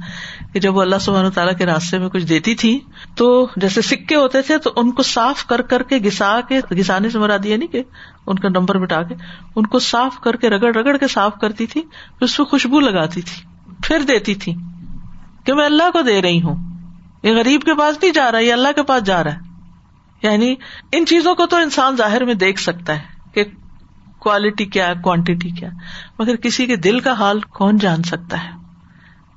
کہ 0.52 0.60
جب 0.60 0.76
وہ 0.76 0.82
اللہ 0.82 0.96
سبحانہ 1.00 1.28
تعالیٰ 1.28 1.56
کے 1.58 1.66
راستے 1.66 1.98
میں 1.98 2.08
کچھ 2.08 2.24
دیتی 2.24 2.54
تھی، 2.54 2.80
تو 3.16 3.48
جیسے 3.56 3.82
سکے 3.82 4.16
ہوتے 4.16 4.42
تھے، 4.42 4.58
تو 4.58 4.72
ان 4.76 4.90
کو 4.90 5.02
صاف 5.02 5.46
کر 5.46 5.60
کر 5.60 5.82
کے 5.82 5.96
گسا 5.96 6.40
کے، 6.48 6.60
گسانے 6.74 7.10
سے 7.10 7.18
مرا 7.18 7.36
دیا 7.42 7.56
نہیں 7.56 7.68
کہ 7.68 7.82
ان 8.26 8.38
کا 8.38 8.48
نمبر 8.48 8.78
مٹا 8.78 9.02
کے، 9.02 9.14
ان 9.56 9.66
کو 9.66 9.78
صاف 9.78 10.20
کر 10.20 10.36
کے، 10.36 10.50
رگڑ 10.50 10.74
رگڑ 10.74 10.96
کے 10.96 11.06
صاف 11.06 11.32
کرتی 11.40 11.66
تھی 11.66 11.82
اس 12.20 12.36
پہ 12.36 12.44
خوشبو 12.44 12.80
لگاتی 12.80 13.22
تھی، 13.22 13.42
پھر 13.82 14.00
دیتی 14.00 14.34
تھی 14.34 14.54
کہ 15.44 15.54
میں 15.54 15.64
اللہ 15.64 15.90
کو 15.92 16.02
دے 16.02 16.22
رہی 16.22 16.42
ہوں۔ 16.42 16.56
یہ 17.22 17.32
غریب 17.32 17.62
کے 17.62 17.74
پاس 17.74 17.96
نہیں 18.02 18.12
جا 18.12 18.32
رہا، 18.32 18.38
یہ 18.38 18.52
اللہ 18.52 18.68
کے 18.76 18.82
پاس 18.82 19.02
جا 19.02 19.24
رہا 19.24 19.34
ہے۔ 19.34 19.38
یعنی 20.22 20.54
ان 20.92 21.06
چیزوں 21.06 21.34
کو 21.34 21.46
تو 21.46 21.56
انسان 21.56 21.96
ظاہر 21.96 22.24
میں 22.24 22.34
دیکھ 22.34 22.60
سکتا 22.60 22.94
ہے 22.94 23.02
کہ 23.34 23.44
کوالٹی 24.18 24.64
کیا 24.64 24.94
کوانٹٹی 24.94 25.50
کیا 25.50 25.68
مگر 26.18 26.36
کسی 26.36 26.66
کے 26.66 26.76
دل 26.76 27.00
کا 27.00 27.12
حال 27.12 27.40
کون 27.40 27.78
جان 27.78 28.02
سکتا 28.02 28.44
ہے؟ 28.44 28.50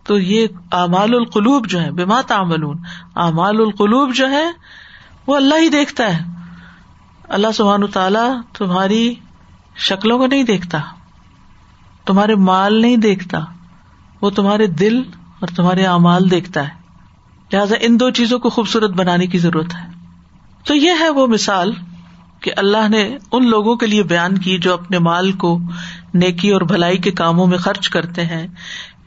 تو 0.03 0.19
یہ 0.19 0.47
اعمال 0.71 1.13
القلوب 1.13 1.67
جو 1.67 1.82
ہے 1.82 1.91
بیما 1.91 2.21
تعملون، 2.21 2.77
اعمال 3.15 3.55
القلوب 3.59 4.15
جو 4.15 4.30
ہے 4.30 4.45
وہ 5.27 5.36
اللہ 5.36 5.55
ہی 5.55 5.69
دیکھتا 5.69 6.17
ہے۔ 6.17 6.23
اللہ 7.30 7.47
سبحان 7.53 7.88
تعالیٰ 7.88 8.41
تمہاری 8.57 9.15
شکلوں 9.75 10.17
کو 10.17 10.27
نہیں 10.27 10.43
دیکھتا، 10.43 10.77
تمہارے 12.05 12.36
مال 12.36 12.82
نہیں 12.82 12.97
دیکھتا، 12.97 13.39
وہ 14.21 14.30
تمہارے 14.30 14.67
دل 14.67 15.01
اور 15.39 15.47
تمہارے 15.55 15.84
اعمال 15.86 16.32
دیکھتا 16.32 16.63
ہے۔ 16.63 16.80
لہٰذا 17.53 17.75
ان 17.82 17.99
دو 17.99 18.09
چیزوں 18.09 18.39
کو 18.39 18.49
خوبصورت 18.49 18.89
بنانے 18.89 19.27
کی 19.27 19.38
ضرورت 19.38 19.75
ہے۔ 19.75 19.89
تو 20.63 20.75
یہ 20.75 20.91
ہے 20.99 21.09
وہ 21.09 21.27
مثال 21.27 21.73
کہ 22.42 22.52
اللہ 22.58 22.90
نے 22.90 23.18
ان 23.32 23.50
لوگوں 23.50 23.76
کے 23.76 23.86
لیے 23.86 24.04
بیان 24.04 24.38
کی 24.38 24.58
جو 24.58 24.74
اپنے 24.74 25.00
مال 25.00 25.32
کو 25.32 25.60
نیکی 26.14 26.50
اور 26.50 26.62
بھلائی 26.62 26.98
کے 26.98 27.12
کاموں 27.12 27.48
میں 27.48 27.58
خرچ 27.58 27.90
کرتے 27.90 28.26
ہیں۔ 28.26 28.48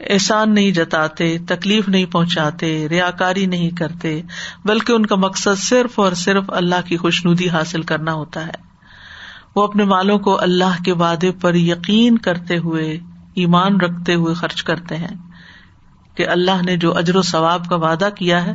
احسان 0.01 0.55
نہیں 0.55 0.71
جتاتے، 0.71 1.39
تکلیف 1.49 1.89
نہیں 1.89 2.05
پہنچاتے 2.05 2.89
ریا 2.89 3.11
کاری 3.11 3.47
نہیں 3.47 3.71
کرتے، 3.71 4.23
بلکہ 4.65 4.93
ان 4.93 5.07
کا 5.07 5.17
مقصد 5.17 5.59
صرف 5.59 5.99
اور 5.99 6.13
صرف 6.13 6.45
اللہ 6.49 6.75
کی 6.85 6.97
خوش 6.97 7.27
ندی 7.27 7.49
حاصل 7.49 7.83
کرنا 7.83 8.13
ہوتا 8.13 8.47
ہے۔ 8.47 8.73
وہ 9.57 9.63
اپنے 9.63 9.85
مالوں 9.85 10.19
کو 10.19 10.41
اللہ 10.41 10.83
کے 10.85 10.93
وعدے 10.93 11.33
پر 11.33 11.55
یقین 11.55 12.19
کرتے 12.19 12.59
ہوئے، 12.59 12.99
ایمان 13.35 13.81
رکھتے 13.81 14.15
ہوئے 14.15 14.35
خرچ 14.35 14.63
کرتے 14.63 14.97
ہیں۔ 14.97 15.31
کہ 16.15 16.29
اللہ 16.29 16.63
نے 16.65 16.77
جو 16.77 16.99
اجر 16.99 17.17
و 17.17 17.23
ثواب 17.23 17.69
کا 17.69 17.77
وعدہ 17.77 18.09
کیا 18.17 18.47
ہے، 18.47 18.55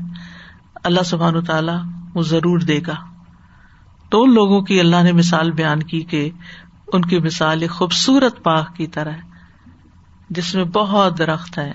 اللہ 0.83 1.03
سبحان 1.05 1.43
تعالیٰ 1.43 1.83
وہ 2.13 2.21
ضرور 2.21 2.59
دے 2.59 2.79
گا۔ 2.87 3.16
تو 4.09 4.23
ان 4.23 4.33
لوگوں 4.33 4.61
کی 4.61 4.79
اللہ 4.79 5.03
نے 5.03 5.11
مثال 5.11 5.51
بیان 5.51 5.83
کی 5.83 6.01
کہ 6.01 6.29
ان 6.93 7.01
کی 7.01 7.19
مثال 7.19 7.61
ایک 7.61 7.71
خوبصورت 7.71 8.39
باغ 8.45 8.65
کی 8.77 8.87
طرح 8.87 9.11
ہے، 9.11 9.21
جس 10.29 10.55
میں 10.55 10.63
بہت 10.63 11.17
درخت 11.17 11.57
ہے 11.57 11.71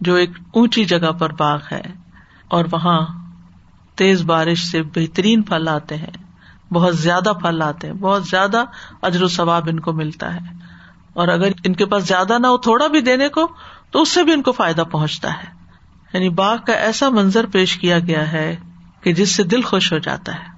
جو 0.00 0.14
ایک 0.14 0.30
اونچی 0.54 0.84
جگہ 0.84 1.12
پر 1.12 1.32
باغ 1.32 1.60
ہے، 1.72 1.82
اور 2.48 2.64
وہاں 2.72 3.06
تیز 3.94 4.22
بارش 4.22 4.64
سے 4.64 4.82
بہترین 4.82 5.42
پھل 5.42 5.68
آتے 5.68 5.96
ہیں، 5.96 6.72
بہت 6.72 6.98
زیادہ 6.98 7.32
پھل 7.42 7.62
آتے 7.62 7.86
ہیں، 7.86 7.94
بہت 7.94 8.26
زیادہ 8.26 8.64
اجر 9.02 9.22
و 9.22 9.28
ثواب 9.28 9.68
ان 9.68 9.80
کو 9.80 9.92
ملتا 9.92 10.34
ہے۔ 10.34 10.38
اور 11.12 11.28
اگر 11.28 11.48
ان 11.64 11.72
کے 11.72 11.86
پاس 11.86 12.08
زیادہ 12.08 12.38
نہ 12.38 12.46
ہو، 12.46 12.58
تھوڑا 12.58 12.86
بھی 12.86 13.00
دینے 13.00 13.28
کو، 13.28 13.48
تو 13.90 14.02
اس 14.02 14.08
سے 14.08 14.24
بھی 14.24 14.32
ان 14.32 14.42
کو 14.42 14.52
فائدہ 14.52 14.82
پہنچتا 14.90 15.32
ہے۔ 15.32 15.54
یعنی 16.12 16.28
باغ 16.28 16.56
کا 16.66 16.72
ایسا 16.72 17.08
منظر 17.08 17.46
پیش 17.46 17.76
کیا 17.76 17.98
گیا 17.98 18.32
ہے 18.32 18.56
کہ 19.00 19.12
جس 19.12 19.34
سے 19.34 19.42
دل 19.42 19.62
خوش 19.62 19.92
ہو 19.92 19.98
جاتا 19.98 20.34
ہے۔ 20.34 20.55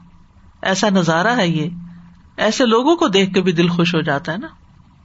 ایسا 0.62 0.88
نظارہ 0.88 1.36
ہے 1.36 1.48
یہ۔ 1.48 1.70
ایسے 2.36 2.66
لوگوں 2.66 2.96
کو 2.96 3.08
دیکھ 3.08 3.34
کے 3.34 3.40
بھی 3.40 3.52
دل 3.52 3.68
خوش 3.68 3.94
ہو 3.94 4.00
جاتا 4.00 4.32
ہے 4.32 4.36
نا۔ 4.36 4.48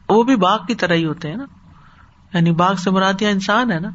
وہ 0.10 0.24
بھی 0.24 0.36
باغ 0.36 0.66
کی 0.68 0.76
طرح 0.76 0.94
ہی 0.94 1.06
ہوتے 1.06 1.30
ہیں 1.30 1.36
نا۔ 1.36 1.46
یعنی 2.34 2.52
باغ 2.52 2.76
سے 2.76 2.90
مراد 2.90 3.22
یا 3.22 3.30
انسان 3.30 3.72
ہے 3.72 3.80
نا 3.80 3.90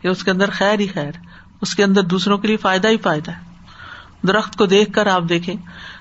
کہ 0.00 0.08
اس 0.08 0.24
کے 0.24 0.30
اندر 0.30 0.50
خیر 0.52 0.78
ہی 0.78 0.86
خیر، 0.86 1.12
اس 1.60 1.74
کے 1.74 1.84
اندر 1.84 2.02
دوسروں 2.02 2.38
کے 2.38 2.48
لیے 2.48 2.56
فائدہ 2.56 2.88
ہی 2.88 2.96
فائدہ 2.96 3.30
ہے۔ 3.30 3.52
درخت 4.26 4.56
کو 4.56 4.66
دیکھ 4.66 4.92
کر 4.92 5.06
آپ 5.06 5.22
دیکھیں، 5.28 5.54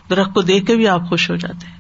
درخت 0.10 0.34
کو 0.34 0.42
دیکھ 0.42 0.66
کے 0.66 0.76
بھی 0.76 0.88
آپ 0.88 1.10
خوش 1.10 1.30
ہو 1.30 1.36
جاتے 1.36 1.68
ہیں۔ 1.68 1.78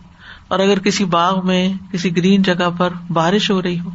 اور 0.47 0.59
اگر 0.59 0.79
کسی 0.79 1.05
باغ 1.05 1.47
میں، 1.47 1.73
کسی 1.91 2.17
گرین 2.17 2.41
جگہ 2.41 2.69
پر 2.77 2.93
بارش 3.13 3.51
ہو 3.51 3.61
رہی 3.61 3.79
ہو، 3.79 3.89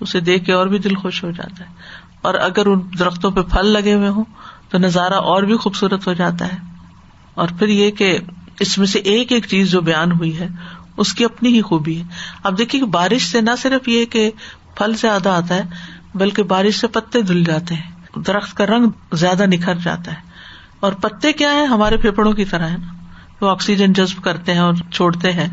اسے 0.00 0.20
دیکھ 0.20 0.44
کے 0.44 0.52
اور 0.52 0.66
بھی 0.66 0.78
دل 0.78 0.94
خوش 0.94 1.24
ہو 1.24 1.30
جاتا 1.30 1.64
ہے۔ 1.64 1.74
اور 2.22 2.34
اگر 2.34 2.66
ان 2.66 2.80
درختوں 2.98 3.30
پہ 3.30 3.42
پھل 3.42 3.66
لگے 3.66 3.94
ہوئے 3.94 4.08
ہوں 4.08 4.24
تو 4.68 4.78
نظارہ 4.78 5.14
اور 5.14 5.42
بھی 5.42 5.56
خوبصورت 5.56 6.06
ہو 6.06 6.12
جاتا 6.12 6.46
ہے۔ 6.46 6.58
اور 7.34 7.48
پھر 7.58 7.68
یہ 7.68 7.90
کہ 7.90 8.18
اس 8.60 8.78
میں 8.78 8.86
سے 8.86 8.98
ایک 8.98 9.32
ایک 9.32 9.46
چیز 9.46 9.70
جو 9.70 9.80
بیان 9.80 10.12
ہوئی 10.12 10.38
ہے، 10.38 10.48
اس 10.96 11.14
کی 11.14 11.24
اپنی 11.24 11.48
ہی 11.48 11.62
خوبی 11.62 11.98
ہے۔ 11.98 12.04
اب 12.42 12.58
دیکھیے 12.58 12.84
بارش 12.84 13.22
سے 13.22 13.40
نہ 13.40 13.50
صرف 13.62 13.88
یہ 13.88 14.04
کہ 14.04 14.30
پھل 14.74 14.92
زیادہ 14.94 15.28
آتا 15.28 15.54
ہے، 15.54 15.62
بلکہ 16.14 16.42
بارش 16.42 16.74
سے 16.74 16.86
پتے 16.86 17.22
دھل 17.22 17.44
جاتے 17.44 17.74
ہیں۔ 17.74 17.90
درخت 18.26 18.56
کا 18.56 18.66
رنگ 18.66 18.90
زیادہ 19.12 19.46
نکھر 19.46 19.74
جاتا 19.74 20.10
ہے۔ 20.10 20.28
اور 20.80 20.92
پتے 20.92 21.32
کیا 21.32 21.52
ہے 21.52 21.64
ہمارے 21.64 21.96
پھیپڑوں 21.96 22.32
کی 22.32 22.44
طرح 22.44 22.68
ہے 22.68 22.76
نا۔ 22.76 22.92
وہ 23.40 23.50
آکسیجن 23.50 23.92
جذب 23.92 24.24
کرتے 24.24 24.52
ہیں 24.52 24.60
اور 24.60 24.74
چھوڑتے 24.92 25.32
ہیں۔ 25.32 25.48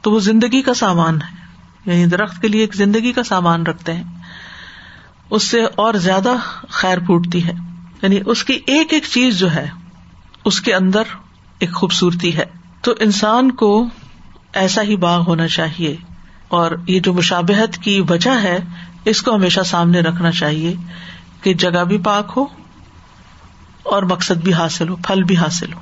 تو 0.00 0.12
وہ 0.12 0.20
زندگی 0.20 0.62
کا 0.62 0.74
سامان 0.74 1.18
ہے۔ 1.22 1.44
یعنی 1.86 2.06
درخت 2.06 2.42
کے 2.42 2.48
لیے 2.48 2.60
ایک 2.60 2.74
زندگی 2.74 3.12
کا 3.12 3.22
سامان 3.22 3.62
رکھتے 3.62 3.92
ہیں۔ 3.92 4.04
اس 5.30 5.42
سے 5.42 5.64
اور 5.64 5.94
زیادہ 5.94 6.32
خیر 6.68 6.98
پھوٹتی 6.98 7.44
ہے۔ 7.44 7.52
یعنی 8.02 8.18
اس 8.26 8.44
کی 8.44 8.60
ایک 8.66 8.92
ایک 8.92 9.04
چیز 9.12 9.38
جو 9.38 9.54
ہے، 9.54 9.68
اس 10.44 10.60
کے 10.60 10.74
اندر 10.74 11.02
ایک 11.58 11.74
خوبصورتی 11.74 12.36
ہے۔ 12.36 12.44
تو 12.82 12.92
انسان 13.00 13.50
کو 13.52 13.86
ایسا 14.52 14.82
ہی 14.82 14.96
باغ 14.96 15.22
ہونا 15.26 15.48
چاہیے 15.48 15.96
اور 16.48 16.70
یہ 16.86 17.00
جو 17.00 17.12
مشابہت 17.12 17.76
کی 17.76 18.02
وجہ 18.08 18.42
ہے، 18.42 18.58
اس 19.04 19.22
کو 19.22 19.34
ہمیشہ 19.34 19.60
سامنے 19.66 20.00
رکھنا 20.00 20.30
چاہیے 20.30 20.74
کہ 21.42 21.54
جگہ 21.54 21.84
بھی 21.84 21.98
پاک 21.98 22.32
ہو 22.36 22.44
اور 23.82 24.02
مقصد 24.02 24.44
بھی 24.44 24.52
حاصل 24.52 24.88
ہو، 24.88 24.96
پھل 24.96 25.22
بھی 25.22 25.36
حاصل 25.36 25.72
ہو۔ 25.72 25.80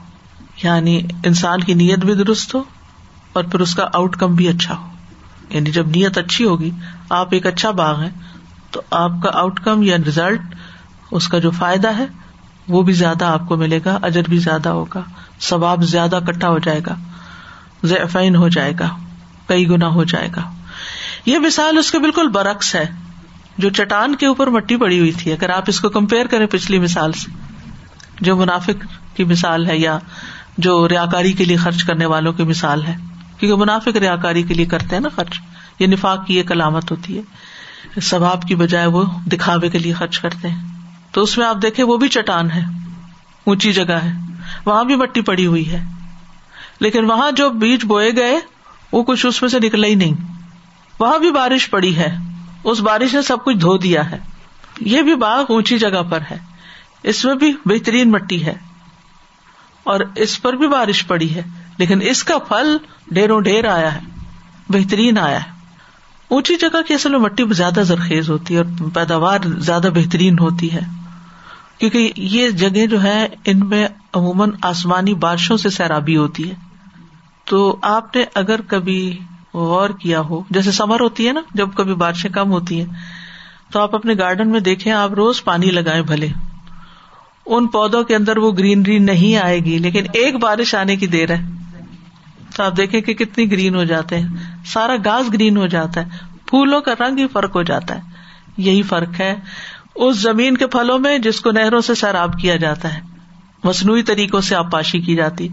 یعنی 0.62 1.00
انسان 1.24 1.60
کی 1.60 1.74
نیت 1.74 1.98
بھی 1.98 2.14
درست 2.14 2.54
ہو 2.54 2.62
اور 3.32 3.44
پھر 3.44 3.60
اس 3.60 3.74
کا 3.74 3.88
آؤٹ 3.94 4.16
کم 4.16 4.34
بھی 4.34 4.48
اچھا 4.48 4.76
ہو۔ 4.76 4.88
یعنی 5.50 5.70
جب 5.70 5.88
نیت 5.88 6.18
اچھی 6.18 6.44
ہوگی، 6.44 6.70
آپ 7.10 7.28
ایک 7.30 7.46
اچھا 7.46 7.70
باغ 7.70 8.02
ہے 8.02 8.10
تو 8.70 8.82
آپ 8.90 9.10
کا 9.22 9.30
آؤٹ 9.32 9.60
کم 9.60 9.82
یا 9.82 9.96
ریزلٹ 10.06 10.40
اس 11.10 11.28
کا 11.28 11.38
جو 11.38 11.50
فائدہ 11.50 11.96
ہے، 11.98 12.06
وہ 12.68 12.82
بھی 12.82 12.92
زیادہ 12.92 13.24
آپ 13.24 13.48
کو 13.48 13.56
ملے 13.56 13.80
گا، 13.84 13.98
اجر 14.02 14.22
بھی 14.28 14.38
زیادہ 14.38 14.68
ہوگا۔ 14.68 15.02
ثواب 15.42 15.82
زیادہ 15.82 16.18
کٹھا 16.26 16.48
ہو 16.48 16.58
جائے 16.58 16.80
گا 16.86 16.96
زیفین 17.84 18.36
ہو 18.36 18.48
جائے 18.48 18.72
گا، 18.80 18.88
کئی 19.46 19.68
گنا 19.68 19.88
ہو 19.88 20.04
جائے 20.04 20.28
گا۔ 20.36 20.52
یہ 21.26 21.38
مثال 21.38 21.78
اس 21.78 21.90
کے 21.90 21.98
بالکل 21.98 22.28
برعکس 22.28 22.74
ہے، 22.74 22.86
جو 23.58 23.70
چٹان 23.70 24.14
کے 24.14 24.26
اوپر 24.26 24.46
مٹی 24.46 24.76
پڑی 24.76 24.98
ہوئی 24.98 25.12
تھی۔ 25.12 25.32
اگر 25.32 25.50
آپ 25.50 25.62
اس 25.66 25.80
کو 25.80 25.88
کمپیئر 25.88 26.26
کریں 26.26 26.46
پچھلی 26.46 26.78
مثال 26.78 27.12
سے، 27.12 27.30
جو 28.20 28.36
منافق 28.36 28.86
کی 29.16 29.24
مثال 29.24 29.66
ہے 29.66 29.78
یا 29.78 29.98
جو 30.58 30.88
ریا 30.88 31.06
کاری 31.06 31.32
کے 31.32 31.44
لیے 31.44 31.56
خرچ 31.56 31.84
کرنے 31.84 32.06
والوں 32.06 32.32
کی 32.32 32.44
مثال 32.44 32.86
ہے۔ 32.86 32.96
کیونکہ 33.38 33.62
منافق 33.62 33.96
ریا 33.96 34.16
کاری 34.16 34.42
کے 34.42 34.54
لیے 34.54 34.66
کرتے 34.66 34.96
ہیں 34.96 35.00
نا 35.00 35.08
خرچ، 35.16 35.40
یہ 35.78 35.86
نفاق 35.86 36.26
کی 36.26 36.34
ایک 36.34 36.52
علامت 36.52 36.90
ہوتی 36.90 37.18
ہے۔ 37.18 37.22
ثواب 38.00 38.42
کی 38.42 38.54
بجائے 38.54 38.86
وہ 38.86 39.02
دکھاوے 39.26 39.68
کے 39.68 39.78
لیے 39.78 39.92
خرچ 39.92 40.18
کرتے 40.18 40.48
ہیں۔ 40.48 40.68
تو 41.12 41.20
اس 41.20 41.38
میں 41.38 41.46
آپ 41.46 41.56
دیکھیں 41.62 41.84
وہ 41.84 41.96
بھی 41.96 42.08
چٹان 42.08 42.50
ہے، 42.50 42.62
اونچی 43.44 43.72
جگہ 43.72 43.92
ہے۔ 43.92 44.12
وہاں 44.64 44.84
بھی 44.84 44.96
مٹی 44.96 45.20
پڑی 45.20 45.46
ہوئی 45.46 45.72
ہے۔ 45.72 45.84
لیکن 46.80 47.04
وہاں 47.04 47.30
جو 47.30 47.50
بیج 47.50 47.84
بوئے 47.84 48.10
گئے، 48.16 48.40
وہ 48.92 49.02
کچھ 49.02 49.26
اس 49.26 49.42
میں 49.42 49.50
سے 49.50 49.58
نکلا 49.58 49.86
ہی 49.86 49.94
نہیں۔ 49.94 50.14
وہاں 51.00 51.18
بھی 51.18 51.32
بارش 51.32 51.70
پڑی 51.70 51.96
ہے۔ 51.96 52.16
اس 52.64 52.80
بارش 52.80 53.14
نے 53.14 53.22
سب 53.22 53.44
کچھ 53.44 53.56
دھو 53.56 53.78
دیا 53.78 54.10
ہے۔ 54.10 54.18
یہ 54.80 55.02
بھی 55.02 55.14
باغ 55.14 55.44
اونچی 55.48 55.78
جگہ 55.78 56.02
پر 56.10 56.20
ہے۔ 56.30 56.38
اس 57.02 57.24
میں 57.24 57.34
بھی 57.34 57.52
بہترین 57.64 58.10
مٹی 58.10 58.46
ہے۔ 58.46 58.54
اور 59.84 60.00
اس 60.16 60.42
پر 60.42 60.52
بھی 60.52 60.68
بارش 60.68 61.06
پڑی 61.06 61.34
ہے۔ 61.34 61.42
لیکن 61.76 61.98
اس 62.02 62.24
کا 62.24 62.38
پھل 62.38 62.76
ڈیروں 63.10 63.40
ڈیر 63.40 63.68
آیا 63.68 63.94
ہے۔ 63.94 64.00
بہترین 64.68 65.18
آیا 65.18 65.42
ہے۔ 65.42 65.50
اونچی 66.28 66.56
جگہ 66.56 66.82
کی 66.82 66.94
اصل 66.94 67.10
میں 67.10 67.18
مٹی 67.18 67.44
زیادہ 67.50 67.80
زرخیز 67.80 68.30
ہوتی 68.30 68.54
ہے 68.54 68.58
اور 68.58 68.90
پیداوار 68.94 69.38
زیادہ 69.58 69.88
بہترین 69.94 70.38
ہوتی 70.38 70.72
ہے۔ 70.72 70.80
کیونکہ 71.78 72.12
یہ 72.16 72.48
جگہ 72.48 72.86
جو 72.86 73.02
ہے 73.02 73.28
ان 73.44 73.68
میں 73.68 73.88
عموماً 74.14 74.50
آسمانی 74.62 75.14
بارشوں 75.14 75.56
سے 75.56 75.70
سیرابی 75.70 76.16
ہوتی 76.16 76.50
ہے۔ 76.50 76.54
تو 77.44 77.78
آپ 77.82 78.16
نے 78.16 78.24
اگر 78.34 78.60
کبھی 78.60 79.18
غور 79.54 79.90
کیا 79.90 80.20
ہو، 80.20 80.42
جیسے 80.50 80.72
سمر 80.72 81.00
ہوتی 81.00 81.28
ہے 81.28 81.32
نا، 81.32 81.40
جب 81.54 81.68
کبھی 81.74 81.94
بارشیں 81.94 82.30
کم 82.30 82.50
ہوتی 82.50 82.78
ہیں، 82.78 82.86
تو 83.72 83.80
آپ 83.80 83.94
اپنے 83.94 84.14
گارڈن 84.18 84.48
میں 84.48 84.60
دیکھیں، 84.60 84.92
آپ 84.92 85.12
روز 85.12 85.44
پانی 85.44 85.66
لگائیں 85.66 86.02
بھلے۔ 86.02 86.28
ان 87.46 87.66
پودوں 87.66 88.04
کے 88.04 88.16
اندر 88.16 88.36
وہ 88.36 88.52
گرینری 88.52 88.98
نہیں 88.98 89.36
آئے 89.36 89.58
گی، 89.58 89.78
لیکن 89.78 90.04
ایک 90.12 90.36
بارش 90.36 90.74
آنے 90.74 90.96
کی 90.96 91.06
دیر 91.06 91.30
ہے۔ 91.30 91.46
تو 92.56 92.62
آپ 92.62 92.76
دیکھیں 92.76 93.00
کہ 93.00 93.14
کتنی 93.14 93.50
گرین 93.50 93.74
ہو 93.74 93.84
جاتے 93.84 94.20
ہیں۔ 94.20 94.28
سارا 94.66 94.96
گاس 95.04 95.32
گرین 95.32 95.56
ہو 95.56 95.66
جاتا 95.66 96.00
ہے۔ 96.00 96.08
پھولوں 96.46 96.80
کا 96.80 96.92
رنگ 97.00 97.18
ہی 97.18 97.26
فرق 97.26 97.56
ہو 97.56 97.62
جاتا 97.62 97.94
ہے۔ 97.94 98.00
یہی 98.56 98.82
فرق 98.82 99.20
ہے۔ 99.20 99.34
اس 99.94 100.16
زمین 100.16 100.56
کے 100.56 100.66
پھلوں 100.66 100.98
میں 100.98 101.18
جس 101.18 101.40
کو 101.40 101.50
نہروں 101.50 101.80
سے 101.80 101.94
سیراب 101.94 102.38
کیا 102.38 102.56
جاتا 102.56 102.94
ہے۔ 102.94 103.11
مصنوعی 103.64 104.02
طریقوں 104.02 104.40
سے 104.40 104.56
آبپاشی 104.56 105.00
کی 105.00 105.16
جاتی 105.16 105.48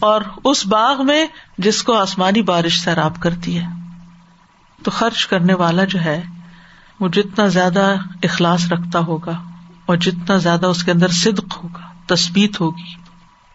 اور 0.00 0.22
اس 0.44 0.66
باغ 0.66 1.06
میں 1.06 1.26
جس 1.58 1.82
کو 1.82 1.96
آسمانی 1.98 2.42
بارش 2.42 2.80
سیراب 2.80 3.20
کرتی 3.20 3.58
ہے۔ 3.58 3.66
تو 4.82 4.90
خرچ 4.90 5.26
کرنے 5.26 5.54
والا 5.54 5.84
جو 5.84 6.00
ہے، 6.00 6.22
وہ 7.00 7.08
جتنا 7.08 7.46
زیادہ 7.46 7.94
اخلاص 8.22 8.72
رکھتا 8.72 8.98
ہوگا 8.98 9.42
اور 9.86 9.96
جتنا 9.96 10.36
زیادہ 10.36 10.66
اس 10.66 10.84
کے 10.84 10.90
اندر 10.90 11.08
صدق 11.08 11.56
ہوگا 11.62 12.14
تسبیت 12.14 12.60
ہوگی۔ 12.60 12.94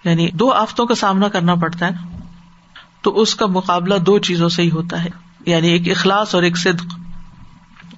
یعنی 0.09 0.31
دو 0.31 0.51
آفتوں 0.51 0.85
کا 0.85 0.95
سامنا 0.95 1.27
کرنا 1.27 1.55
پڑتا 1.55 1.85
ہے 1.85 1.91
نا۔ 1.91 2.17
تو 3.01 3.21
اس 3.21 3.35
کا 3.35 3.45
مقابلہ 3.45 3.95
دو 3.95 4.19
چیزوں 4.19 4.49
سے 4.49 4.61
ہی 4.61 4.71
ہوتا 4.71 5.03
ہے۔ 5.03 5.09
یعنی 5.45 5.67
ایک 5.67 5.89
اخلاص 5.89 6.35
اور 6.35 6.43
ایک 6.43 6.57
صدق۔ 6.57 6.99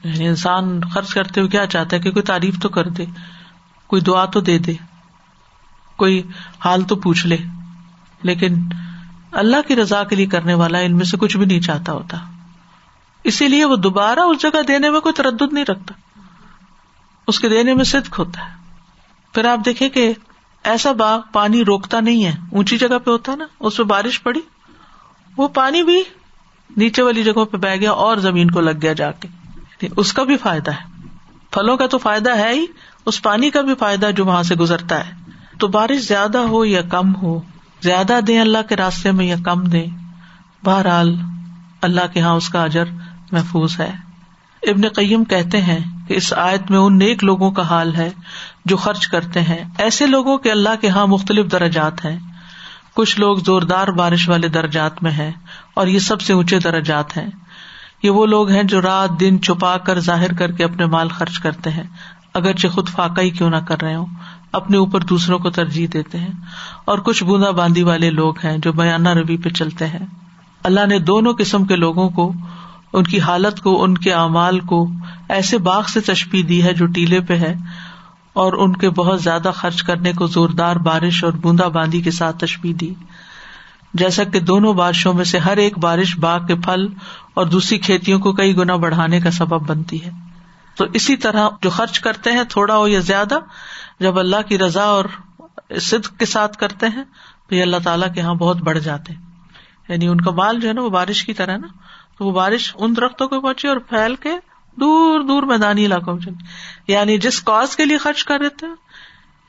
یعنی 0.05 0.27
انسان 0.27 0.81
خرچ 0.81 1.13
کرتے 1.13 1.41
ہوئے 1.41 1.49
کیا 1.49 1.65
چاہتا 1.65 1.95
ہے 1.95 2.01
کہ 2.01 2.11
کوئی 2.11 2.23
تعریف 2.23 2.59
تو 2.59 2.69
کر 2.69 2.89
دے، 2.89 3.05
کوئی 3.87 4.01
دعا 4.01 4.25
تو 4.25 4.41
دے 4.41 4.57
دے۔ 4.57 4.73
کوئی 6.01 6.23
حال 6.65 6.83
تو 6.83 6.95
پوچھ 6.95 7.27
لے۔ 7.27 7.37
لیکن 8.21 8.55
اللہ 9.31 9.55
کی 9.67 9.75
رضا 9.75 10.03
کے 10.03 10.15
لیے 10.15 10.25
کرنے 10.25 10.53
والا 10.53 10.77
ان 10.77 10.97
میں 10.97 11.05
سے 11.05 11.17
کچھ 11.17 11.37
بھی 11.37 11.45
نہیں 11.45 11.61
چاہتا 11.61 11.91
ہوتا۔ 11.91 12.17
اسی 13.23 13.47
لیے 13.47 13.65
وہ 13.65 13.75
دوبارہ 13.75 14.19
اس 14.19 14.41
جگہ 14.41 14.61
دینے 14.67 14.89
میں 14.89 14.99
کوئی 14.99 15.13
تردد 15.13 15.53
نہیں 15.53 15.65
رکھتا۔ 15.65 15.93
اس 17.27 17.39
کے 17.39 17.49
دینے 17.49 17.73
میں 17.73 17.83
صدق 17.83 18.19
ہوتا 18.19 18.41
ہے۔ 18.41 18.53
پھر 19.33 19.45
آپ 19.45 19.59
دیکھیں 19.65 19.89
کہ 19.89 20.13
ایسا 20.63 20.91
باغ 20.91 21.19
پانی 21.31 21.65
روکتا 21.65 21.99
نہیں 21.99 22.25
ہے۔ 22.25 22.35
اونچی 22.51 22.77
جگہ 22.77 22.99
پہ 22.99 23.11
ہوتا 23.11 23.31
ہے 23.31 23.37
نا، 23.37 23.45
اس 23.59 23.77
پہ 23.77 23.83
بارش 23.83 24.23
پڑی۔ 24.23 24.39
وہ 25.37 25.47
پانی 25.47 25.83
بھی 25.83 26.03
نیچے 26.77 27.01
والی 27.01 27.23
جگہوں 27.23 27.45
پہ 27.45 27.57
بہ 27.57 27.75
گیا 27.75 27.91
اور 27.91 28.17
زمین 28.17 28.51
کو 28.51 28.61
لگ 28.61 28.81
گیا 28.81 28.93
جا 28.93 29.11
کے۔ 29.11 29.27
یعنی 29.55 29.87
اس 29.97 30.13
کا 30.13 30.23
بھی 30.23 30.37
فائدہ 30.37 30.71
ہے۔ 30.71 31.01
پھلوں 31.51 31.77
کا 31.77 31.87
تو 31.87 31.97
فائدہ 31.97 32.37
ہے 32.37 32.53
ہی، 32.53 32.65
اس 33.05 33.21
پانی 33.21 33.49
کا 33.49 33.61
بھی 33.61 33.75
فائدہ 33.75 34.09
جو 34.15 34.25
وہاں 34.25 34.43
سے 34.43 34.55
گزرتا 34.55 35.07
ہے۔ 35.07 35.20
تو 35.61 35.67
بارش 35.67 36.07
زیادہ 36.07 36.37
ہو 36.37 36.65
یا 36.65 36.81
کم 36.81 37.15
ہو؟ 37.15 37.41
زیادہ 37.81 38.19
دیں 38.27 38.39
اللہ 38.39 38.57
کے 38.69 38.75
راستے 38.75 39.11
میں 39.11 39.25
یا 39.25 39.35
کم 39.45 39.63
دیں؟ 39.63 39.85
بہرحال، 40.65 41.19
اللہ 41.81 42.01
کے 42.13 42.19
یہاں 42.19 42.33
اس 42.33 42.49
کا 42.49 42.63
اجر 42.63 42.85
محفوظ 43.31 43.79
ہے۔ 43.79 43.91
ابن 44.63 44.87
قیم 44.87 45.23
کہتے 45.23 45.61
ہیں 45.61 45.79
کہ 46.07 46.13
اس 46.13 46.33
آیت 46.33 46.71
میں 46.71 46.79
ان 46.79 46.97
نیک 46.97 47.23
لوگوں 47.23 47.51
کا 47.51 47.61
حال 47.61 47.95
ہے 47.95 48.09
جو 48.65 48.77
خرچ 48.77 49.07
کرتے 49.07 49.41
ہیں۔ 49.41 49.63
ایسے 49.77 50.05
لوگوں 50.05 50.37
کے 50.37 50.51
اللہ 50.51 50.69
کے 50.81 50.87
یہاں 50.87 51.07
مختلف 51.07 51.51
درجات 51.51 52.05
ہیں۔ 52.05 52.19
کچھ 52.93 53.19
لوگ 53.19 53.37
زوردار 53.37 53.87
بارش 53.87 54.29
والے 54.29 54.47
درجات 54.47 55.03
میں 55.03 55.11
ہیں 55.11 55.31
اور 55.73 55.87
یہ 55.87 55.99
سب 55.99 56.21
سے 56.21 56.33
اونچے 56.33 56.59
درجات 56.59 57.17
ہیں۔ 57.17 57.27
یہ 58.03 58.09
وہ 58.09 58.25
لوگ 58.25 58.49
ہیں 58.49 58.63
جو 58.63 58.81
رات 58.81 59.19
دن 59.19 59.41
چھپا 59.41 59.77
کر 59.77 59.99
ظاہر 59.99 60.33
کر 60.33 60.51
کے 60.51 60.63
اپنے 60.63 60.85
مال 60.85 61.07
خرچ 61.07 61.39
کرتے 61.39 61.69
ہیں۔ 61.69 61.83
اگرچہ 62.33 62.67
خود 62.67 62.89
فاقہ 62.89 63.21
ہی 63.21 63.29
کیوں 63.29 63.49
نہ 63.49 63.55
کر 63.55 63.81
رہے 63.81 63.95
ہوں۔ 63.95 64.05
اپنے 64.51 64.77
اوپر 64.77 64.99
دوسروں 64.99 65.39
کو 65.39 65.49
ترجیح 65.49 65.87
دیتے 65.93 66.17
ہیں 66.17 66.31
اور 66.85 66.97
کچھ 66.97 67.23
بوندا 67.23 67.51
باندی 67.51 67.83
والے 67.83 68.09
لوگ 68.09 68.39
ہیں 68.43 68.57
جو 68.57 68.71
بیانہ 68.71 69.09
روی 69.09 69.37
پہ 69.37 69.49
چلتے 69.49 69.87
ہیں۔ 69.87 70.05
اللہ 70.63 70.85
نے 70.87 70.99
دونوں 70.99 71.33
قسم 71.33 71.65
کے 71.65 71.75
لوگوں 71.75 72.09
کو، 72.09 72.33
ان 72.93 73.03
کی 73.03 73.19
حالت 73.19 73.61
کو، 73.61 73.83
ان 73.83 73.97
کے 73.97 74.13
اعمال 74.13 74.59
کو 74.59 74.87
ایسے 75.29 75.57
باغ 75.57 75.83
سے 75.93 76.01
تشبی 76.01 76.43
دی 76.43 76.63
ہے 76.63 76.73
جو 76.73 76.85
ٹیلے 76.85 77.21
پہ 77.21 77.37
ہے 77.37 77.55
اور 78.33 78.53
ان 78.53 78.75
کے 78.75 78.89
بہت 78.89 79.21
زیادہ 79.21 79.51
خرچ 79.55 79.83
کرنے 79.83 80.13
کو 80.13 80.27
زوردار 80.27 80.75
بارش 80.75 81.23
اور 81.23 81.33
بوندا 81.33 81.67
باندی 81.67 82.01
کے 82.01 82.11
ساتھ 82.11 82.37
تشبی 82.37 82.73
دی۔ 82.73 82.93
جیسا 83.93 84.23
کہ 84.23 84.39
دونوں 84.39 84.73
بارشوں 84.73 85.13
میں 85.13 85.25
سے 85.25 85.37
ہر 85.37 85.57
ایک 85.57 85.77
بارش 85.77 86.19
باغ 86.19 86.45
کے 86.45 86.55
پھل 86.55 86.87
اور 87.33 87.45
دوسری 87.45 87.77
کھیتیوں 87.77 88.19
کو 88.19 88.33
کئی 88.33 88.57
گنا 88.57 88.75
بڑھانے 88.75 89.19
کا 89.19 89.31
سبب 89.31 89.67
بنتی 89.67 90.05
ہے۔ 90.05 90.30
تو 90.75 90.85
اسی 90.93 91.15
طرح 91.15 91.49
جو 91.61 91.69
خرچ 91.69 91.99
کرتے 91.99 92.31
ہیں 92.31 92.43
تھوڑا 92.43 92.77
ہو 92.77 92.87
یا 92.87 92.99
زیادہ، 92.99 93.39
جب 93.99 94.19
اللہ 94.19 94.41
کی 94.47 94.57
رضا 94.57 94.83
اور 94.83 95.05
صدق 95.81 96.19
کے 96.19 96.25
ساتھ 96.25 96.57
کرتے 96.57 96.87
ہیں، 96.87 97.03
تو 97.49 97.55
یہ 97.55 97.61
اللہ 97.61 97.77
تعالیٰ 97.83 98.13
کے 98.13 98.19
یہاں 98.19 98.33
بہت 98.33 98.57
بڑھ 98.57 98.79
جاتے 98.79 99.13
ہیں۔ 99.13 99.21
یعنی 99.89 100.07
ان 100.07 100.21
کا 100.21 100.31
مال 100.31 100.59
جو 100.59 100.67
ہے 100.67 100.73
نا 100.73 100.81
وہ 100.81 100.89
بارش 100.89 101.23
کی 101.23 101.33
طرح 101.33 101.57
نا، 101.57 101.67
تو 102.17 102.25
وہ 102.25 102.31
بارش 102.31 102.75
ان 102.79 102.95
درختوں 102.95 103.27
کو 103.27 103.41
پہنچی 103.41 103.67
اور 103.67 103.77
پھیل 103.77 104.15
کے 104.15 104.29
دور 104.75 105.19
دور 105.19 105.43
میدانی 105.43 105.85
علاقوں 105.85 106.13
میں 106.13 106.21
چلی۔ 106.21 106.43
یعنی 106.93 107.17
جس 107.17 107.41
کاز 107.41 107.75
کے 107.75 107.85
لیے 107.85 107.97
خرچ 107.97 108.23
کر 108.23 108.39
رہے 108.39 108.49
تھے، 108.49 108.67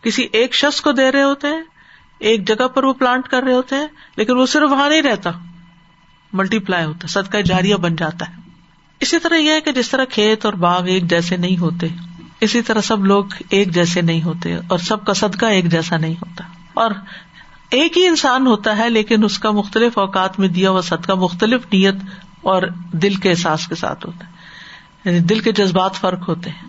کسی 0.03 0.29
ایک 0.33 0.55
شخص 0.55 0.81
کو 0.81 0.93
دے 0.93 1.13
رہے 1.13 1.23
ہوتے 1.23 1.49
ہیں، 1.49 1.63
ایک 2.19 2.49
جگہ 2.49 2.69
پر 2.69 2.85
وہ 2.85 2.93
پلانٹ 2.93 3.29
کر 3.29 3.43
رہے 3.43 3.53
ہوتے 3.53 3.77
ہیں، 3.77 3.87
لیکن 4.17 4.37
وہ 4.37 4.47
صرف 4.47 4.71
وہاں 4.71 4.89
نہیں 4.89 5.03
رہتا، 5.03 5.31
ملٹی 6.33 6.59
پلائی 6.59 6.85
ہوتا 6.85 7.09
سد 7.09 7.33
کا 7.33 7.41
جاریا 7.41 7.77
بن 7.77 7.97
جاتا 7.97 8.29
ہے۔ 8.29 8.42
اسی 9.03 9.19
طرح 9.19 9.35
یہ 9.35 9.51
ہے 9.51 9.61
کہ 9.61 9.73
جس 9.73 9.91
طرح 9.91 10.05
کھیت 10.05 10.45
اور 10.45 10.53
باغ 10.53 10.87
ایک 10.87 11.11
جیسے 11.11 11.37
نہیں 11.37 11.59
ہوتے، 11.59 11.87
اسی 12.41 12.63
طرح 12.63 12.81
سب 12.81 13.05
لوگ 13.05 13.25
ایک 13.51 13.75
جیسے 13.75 14.01
نہیں 14.01 14.23
ہوتے 14.23 14.57
اور 14.57 14.79
سب 14.79 15.05
کا 15.05 15.13
صدقہ 15.15 15.47
ایک 15.47 15.65
جیسا 15.65 15.97
نہیں 15.97 16.15
ہوتا۔ 16.15 16.45
اور 16.75 16.91
ایک 17.71 17.99
ہی 17.99 18.07
انسان 18.07 18.47
ہوتا 18.47 18.77
ہے، 18.77 18.91
لیکن 18.91 19.25
اس 19.25 19.39
کا 19.39 19.51
مختلف 19.51 19.99
اوقات 19.99 20.39
میں 20.39 20.49
دیا 20.49 20.71
ہوا 20.71 20.81
صدقہ 20.81 21.13
مختلف 21.13 21.63
نیت 21.73 21.95
اور 22.43 22.63
دل 22.93 23.15
کے 23.15 23.31
احساس 23.31 23.67
کے 23.67 23.75
ساتھ 23.75 24.07
ہوتا 24.07 24.27
ہے۔ 24.27 24.33
یعنی 25.05 25.19
دل 25.19 25.41
کے 25.41 25.53
جذبات 25.53 25.95
فرق 25.95 26.29
ہوتے 26.29 26.51
ہیں۔ 26.51 26.69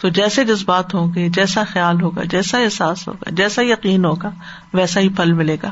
تو 0.00 0.08
جیسے 0.08 0.44
جذبات 0.44 0.94
ہوں 0.94 1.14
گے، 1.14 1.28
جیسا 1.28 1.64
خیال 1.64 2.02
ہوگا، 2.02 2.24
جیسا 2.24 2.58
احساس 2.58 3.08
ہوگا، 3.08 3.30
جیسا 3.30 3.62
یقین 3.62 4.04
ہوگا، 4.04 4.30
ویسا 4.74 5.00
ہی 5.00 5.08
پھل 5.08 5.32
ملے 5.32 5.56
گا۔ 5.62 5.70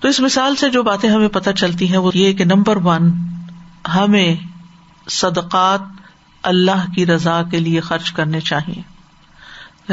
تو 0.00 0.08
اس 0.08 0.20
مثال 0.20 0.56
سے 0.56 0.70
جو 0.70 0.82
باتیں 0.82 1.10
ہمیں 1.10 1.28
پتہ 1.28 1.50
چلتی 1.50 1.90
ہیں 1.90 1.98
وہ 1.98 2.10
یہ 2.14 2.32
کہ 2.32 2.44
نمبر 2.44 2.76
ون، 2.76 3.12
ہمیں 3.94 4.36
صدقات 5.08 5.80
اللہ 6.42 6.92
کی 6.94 7.06
رضا 7.06 7.42
کے 7.50 7.60
لیے 7.60 7.80
خرچ 7.80 8.12
کرنے 8.12 8.40
چاہیے۔ 8.40 8.82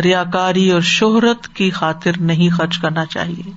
ریا 0.01 0.23
کاری 0.23 0.71
اور 0.71 0.81
شہرت 0.81 1.47
کی 1.47 1.71
خاطر 1.71 2.11
نہیں 2.19 2.49
خرچ 2.49 2.77
کرنا 2.77 3.05
چاہیے۔ 3.05 3.51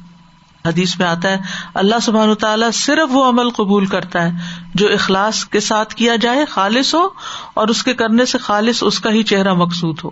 حدیث 0.69 0.99
میں 0.99 1.07
آتا 1.07 1.29
ہے، 1.29 1.37
اللہ 1.75 1.95
سبحان 2.03 2.35
تعالیٰ 2.35 2.71
صرف 2.73 3.09
وہ 3.11 3.29
عمل 3.29 3.51
قبول 3.51 3.87
کرتا 3.87 4.23
ہے 4.23 4.31
جو 4.75 4.89
اخلاص 4.89 5.45
کے 5.45 5.61
ساتھ 5.61 5.95
کیا 5.95 6.17
جائے، 6.17 6.45
خالص 6.45 6.95
ہو، 6.95 7.09
اور 7.55 7.69
اس 7.69 7.83
کے 7.83 7.95
کرنے 7.95 8.25
سے 8.25 8.39
خالص 8.39 8.83
اس 8.83 9.01
کا 9.01 9.11
ہی 9.11 9.23
چہرہ 9.23 9.55
مقصود 9.55 9.99
ہو۔ 10.05 10.11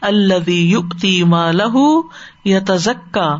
الذي 0.00 0.70
يؤتي 0.70 1.22
ماله 1.22 1.90
يتزكى 2.46 3.30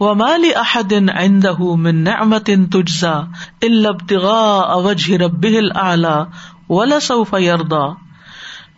وما 0.00 0.36
لأحد 0.36 0.92
عنده 0.92 1.74
من 1.74 2.04
نعمة 2.04 2.70
تجزى 2.72 3.20
إلا 3.66 3.88
ابتغاء 3.88 4.76
وجه 4.76 5.16
ربه 5.16 5.58
الأعلى 6.68 6.92
ولسوف 6.92 7.34
يرضى۔ 7.40 8.04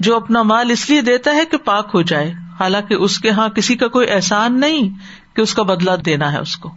جو 0.01 0.17
اپنا 0.17 0.43
مال 0.43 0.71
اس 0.71 0.91
لیے 0.91 1.01
دیتا 1.01 1.31
ہے 1.35 1.45
کہ 1.45 1.57
پاک 1.57 1.91
ہو 1.95 2.03
جائے۔ 2.03 2.33
حالانکہ 2.61 2.95
اس 2.95 3.19
کے 3.19 3.31
ہاں 3.31 3.49
کسی 3.49 3.77
کا 3.77 3.89
کوئی 3.89 4.11
احسان 4.11 4.61
نہیں 4.61 4.89
کہ 5.37 5.41
اس 5.41 5.55
کا 5.55 5.63
بدلا 5.63 5.95
دینا 6.07 6.33
ہے 6.33 6.39
اس 6.39 6.57
کو۔ 6.57 6.75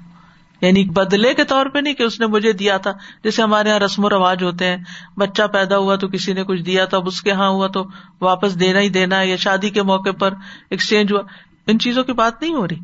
یعنی 0.62 0.86
بدلے 0.86 1.34
کے 1.34 1.44
طور 1.44 1.66
پہ 1.66 1.80
نہیں 1.80 1.94
کہ 1.94 2.04
اس 2.04 2.20
نے 2.20 2.28
مجھے 2.28 2.52
دیا 2.52 2.78
تھا۔ 2.78 2.92
جیسے 3.24 3.42
ہمارے 3.42 3.70
یہاں 3.70 3.80
رسم 3.80 4.06
و 4.06 4.10
رواج 4.10 4.44
ہوتے 4.44 4.66
ہیں، 4.66 4.78
بچہ 5.18 5.44
پیدا 5.44 5.78
ہوا 5.78 5.96
تو 5.96 6.08
کسی 6.08 6.34
نے 6.34 6.44
کچھ 6.44 6.62
دیا 6.62 6.86
تھا 6.86 6.98
اب 6.98 7.08
اس 7.08 7.22
کے 7.22 7.30
یہاں 7.30 7.50
ہوا 7.50 7.68
تو 7.68 7.88
واپس 8.22 8.60
دینا 8.60 8.80
ہی 8.80 8.90
دینا 8.90 9.22
یا 9.22 9.36
شادی 9.36 9.70
کے 9.70 9.84
موقع 9.84 10.12
پر 10.12 10.34
ایکسچینج 10.70 11.14
ہوا۔ 11.14 11.22
ان 11.68 11.80
چیزوں 11.80 12.04
کی 12.04 12.14
بات 12.14 12.42
نہیں 12.42 12.54
ہو 12.54 12.68
رہی۔ 12.68 12.80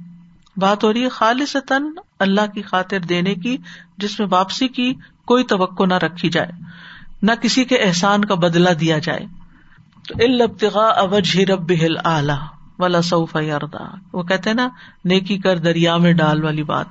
بات 0.57 0.83
ہو 0.83 0.93
رہی 0.93 1.03
ہے 1.03 1.09
خالص 1.09 1.55
تن 1.67 1.83
اللہ 2.19 2.51
کی 2.53 2.61
خاطر 2.61 2.99
دینے 2.99 3.35
کی، 3.35 3.57
جس 3.97 4.19
میں 4.19 4.27
واپسی 4.31 4.67
کی 4.67 4.93
کوئی 5.25 5.43
توقع 5.43 5.83
نہ 5.83 5.93
رکھی 5.93 6.29
جائے۔ 6.29 6.51
نہ 7.21 7.31
کسی 7.41 7.63
کے 7.63 7.77
احسان 7.77 8.25
کا 8.25 8.35
بدلا 8.35 8.69
دیا 8.79 8.99
جائے۔ 8.99 9.25
تو 10.07 10.13
البتغا 10.19 10.85
اوج 10.85 11.39
رب 11.39 11.71
ہل 11.71 11.97
اعلی 12.05 12.33
والا 12.79 13.01
سعف 13.01 13.37
وہ 14.13 14.23
کہتے 14.23 14.53
نا، 14.53 14.69
نیکی 15.05 15.37
کر 15.37 15.57
دریا 15.57 15.97
میں 15.97 16.13
ڈال 16.13 16.43
والی 16.43 16.63
بات۔ 16.63 16.85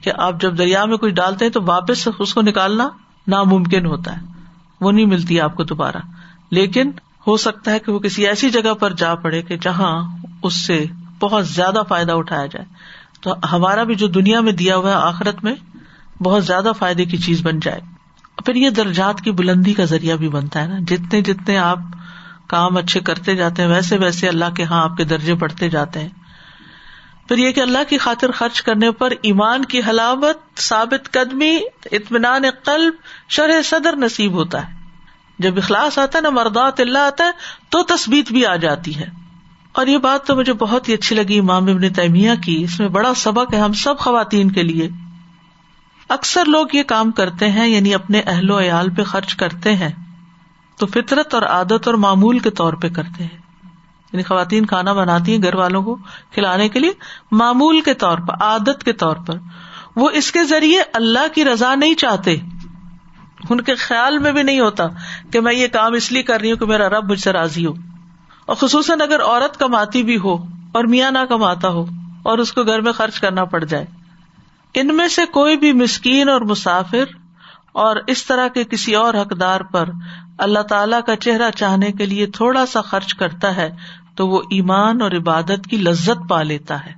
کہ 0.00 0.12
آپ 0.16 0.40
جب 0.40 0.58
دریا 0.58 0.84
میں 0.84 0.96
کچھ 0.96 1.12
ڈالتے 1.12 1.44
ہیں 1.44 1.52
تو 1.52 1.60
واپس 1.66 2.08
اس 2.18 2.34
کو 2.34 2.42
نکالنا 2.42 2.88
ناممکن 3.28 3.86
ہوتا 3.86 4.16
ہے۔ 4.16 4.26
وہ 4.80 4.92
نہیں 4.92 5.06
ملتی 5.06 5.40
آپ 5.40 5.54
کو 5.54 5.64
دوبارہ۔ 5.64 5.96
لیکن 6.50 6.90
ہو 7.26 7.36
سکتا 7.36 7.70
ہے 7.70 7.78
کہ 7.78 7.92
وہ 7.92 7.98
کسی 7.98 8.26
ایسی 8.26 8.50
جگہ 8.50 8.74
پر 8.74 8.92
جا 8.92 9.14
پڑے 9.14 9.42
کہ 9.42 9.56
جہاں 9.56 10.16
اس 10.42 10.66
سے 10.66 10.84
بہت 11.20 11.46
زیادہ 11.46 11.82
فائدہ 11.88 12.12
اٹھایا 12.12 12.46
جائے۔ 12.46 12.66
تو 13.20 13.34
ہمارا 13.52 13.82
بھی 13.82 13.94
جو 13.94 14.06
دنیا 14.06 14.40
میں 14.40 14.52
دیا 14.52 14.76
ہوا 14.76 14.90
ہے، 14.90 14.94
آخرت 14.94 15.44
میں 15.44 15.54
بہت 16.22 16.44
زیادہ 16.44 16.72
فائدے 16.78 17.04
کی 17.04 17.16
چیز 17.16 17.42
بن 17.42 17.60
جائے۔ 17.60 17.99
پھر 18.46 18.54
یہ 18.54 18.70
درجات 18.70 19.20
کی 19.20 19.30
بلندی 19.30 19.74
کا 19.74 19.84
ذریعہ 19.84 20.16
بھی 20.16 20.28
بنتا 20.28 20.62
ہے 20.62 20.68
نا۔ 20.68 20.78
جتنے 20.86 21.20
جتنے 21.20 21.58
آپ 21.58 21.78
کام 22.46 22.76
اچھے 22.76 23.00
کرتے 23.00 23.36
جاتے 23.36 23.62
ہیں، 23.62 23.68
ویسے 23.68 23.96
ویسے 23.96 24.28
اللہ 24.28 24.44
کے 24.56 24.64
ہاں 24.64 24.84
آپ 24.84 24.96
کے 24.96 25.04
درجے 25.04 25.34
بڑھتے 25.34 25.70
جاتے 25.70 26.00
ہیں۔ 26.00 26.08
پھر 27.28 27.38
یہ 27.38 27.52
کہ 27.52 27.60
اللہ 27.60 27.78
کی 27.88 27.98
خاطر 27.98 28.30
خرچ 28.30 28.62
کرنے 28.62 28.90
پر 28.90 29.12
ایمان 29.22 29.64
کی 29.64 29.80
حلاوت، 29.88 30.58
ثابت 30.58 31.12
قدمی، 31.12 31.58
اطمینان 31.92 32.42
قلب، 32.64 32.94
شرح 33.28 33.62
صدر 33.64 33.96
نصیب 33.96 34.32
ہوتا 34.32 34.68
ہے۔ 34.68 34.74
جب 35.38 35.56
اخلاص 35.56 35.98
آتا 35.98 36.18
ہے 36.18 36.22
نا 36.22 36.30
مردات 36.30 36.80
اللہ 36.80 36.98
آتا 36.98 37.24
ہے، 37.24 37.30
تو 37.68 37.82
تصویر 37.82 38.22
بھی 38.28 38.46
آ 38.46 38.56
جاتی 38.56 38.96
ہے۔ 38.96 39.06
اور 39.72 39.86
یہ 39.86 39.98
بات 39.98 40.26
تو 40.26 40.36
مجھے 40.36 40.52
بہت 40.52 40.88
ہی 40.88 40.94
اچھی 40.94 41.16
لگی 41.16 41.38
امام 41.38 41.62
ابن 41.62 41.92
تیمیہ 41.92 42.30
کی۔ 42.44 42.64
اس 42.64 42.80
میں 42.80 42.88
بڑا 42.88 43.14
سبق 43.14 43.54
ہے 43.54 43.58
ہم 43.58 43.72
سب 43.72 43.98
خواتین 43.98 44.50
کے 44.50 44.62
لیے۔ 44.62 44.88
اکثر 46.10 46.44
لوگ 46.44 46.66
یہ 46.72 46.82
کام 46.82 47.10
کرتے 47.10 47.50
ہیں 47.50 47.68
یعنی 47.68 47.94
اپنے 47.94 48.20
اہل 48.26 48.50
و 48.50 48.60
عیال 48.60 48.94
پہ 48.94 49.02
خرچ 49.02 49.34
کرتے 49.34 49.76
ہیں، 49.76 49.90
تو 50.76 50.86
فطرت 50.86 51.34
اور 51.34 51.42
عادت 51.42 51.86
اور 51.86 51.94
معمول 51.94 52.38
کے 52.38 52.50
طور 52.50 52.72
پہ 52.72 52.88
کرتے 52.88 53.22
ہیں۔ 53.22 53.38
یعنی 54.12 54.22
خواتین 54.22 54.66
کھانا 54.66 54.92
بناتی 54.92 55.34
ہیں 55.34 55.42
گھر 55.42 55.54
والوں 55.54 55.82
کو 55.82 55.96
کھلانے 56.30 56.68
کے 56.68 56.78
لیے 56.78 56.90
معمول 57.32 57.80
کے 57.80 57.94
طور 57.94 58.18
پر، 58.18 58.34
عادت 58.40 58.84
کے 58.84 58.92
طور 58.92 59.16
پر۔ 59.16 59.34
وہ 59.96 60.10
اس 60.10 60.32
کے 60.32 60.44
ذریعے 60.44 60.82
اللہ 60.92 61.34
کی 61.34 61.44
رضا 61.44 61.74
نہیں 61.74 61.94
چاہتے۔ 61.94 62.36
ان 63.50 63.60
کے 63.60 63.74
خیال 63.74 64.18
میں 64.18 64.32
بھی 64.32 64.42
نہیں 64.42 64.60
ہوتا 64.60 64.84
کہ 65.32 65.40
میں 65.40 65.54
یہ 65.54 65.68
کام 65.68 65.92
اس 65.92 66.12
لیے 66.12 66.22
کر 66.22 66.40
رہی 66.40 66.50
ہوں 66.50 66.58
کہ 66.58 66.66
میرا 66.66 66.88
رب 66.88 67.10
مجھ 67.10 67.20
سے 67.20 67.32
راضی 67.32 67.66
ہو۔ 67.66 67.72
اور 68.46 68.56
خصوصاً 68.56 69.00
اگر 69.00 69.20
عورت 69.22 69.56
کماتی 69.56 70.02
بھی 70.02 70.18
ہو 70.18 70.34
اور 70.72 70.84
میاں 70.84 71.10
نہ 71.10 71.18
کماتا 71.28 71.68
ہو 71.68 71.86
اور 72.22 72.38
اس 72.38 72.52
کو 72.52 72.62
گھر 72.62 72.80
میں 72.80 72.92
خرچ 72.92 73.20
کرنا 73.20 73.44
پڑ 73.44 73.64
جائے۔ 73.64 73.99
ان 74.74 74.96
میں 74.96 75.08
سے 75.08 75.26
کوئی 75.26 75.56
بھی 75.56 75.72
مسکین 75.72 76.28
اور 76.28 76.40
مسافر 76.40 77.04
اور 77.72 77.96
اس 78.06 78.26
طرح 78.26 78.48
کے 78.48 78.64
کسی 78.64 78.94
اور 78.94 79.14
حقدار 79.14 79.60
پر 79.60 79.88
اللہ 80.38 80.58
تعالی 80.58 80.96
کا 81.06 81.16
چہرہ 81.16 81.50
چاہنے 81.50 81.92
کے 81.92 82.06
لیے 82.06 82.26
تھوڑا 82.26 82.66
سا 82.66 82.80
خرچ 82.80 83.14
کرتا 83.14 83.56
ہے 83.56 83.70
تو 84.14 84.28
وہ 84.28 84.40
ایمان 84.50 85.02
اور 85.02 85.10
عبادت 85.10 85.66
کی 85.70 85.76
لذت 85.76 86.28
پا 86.28 86.42
لیتا 86.42 86.86
ہے۔ 86.86 86.92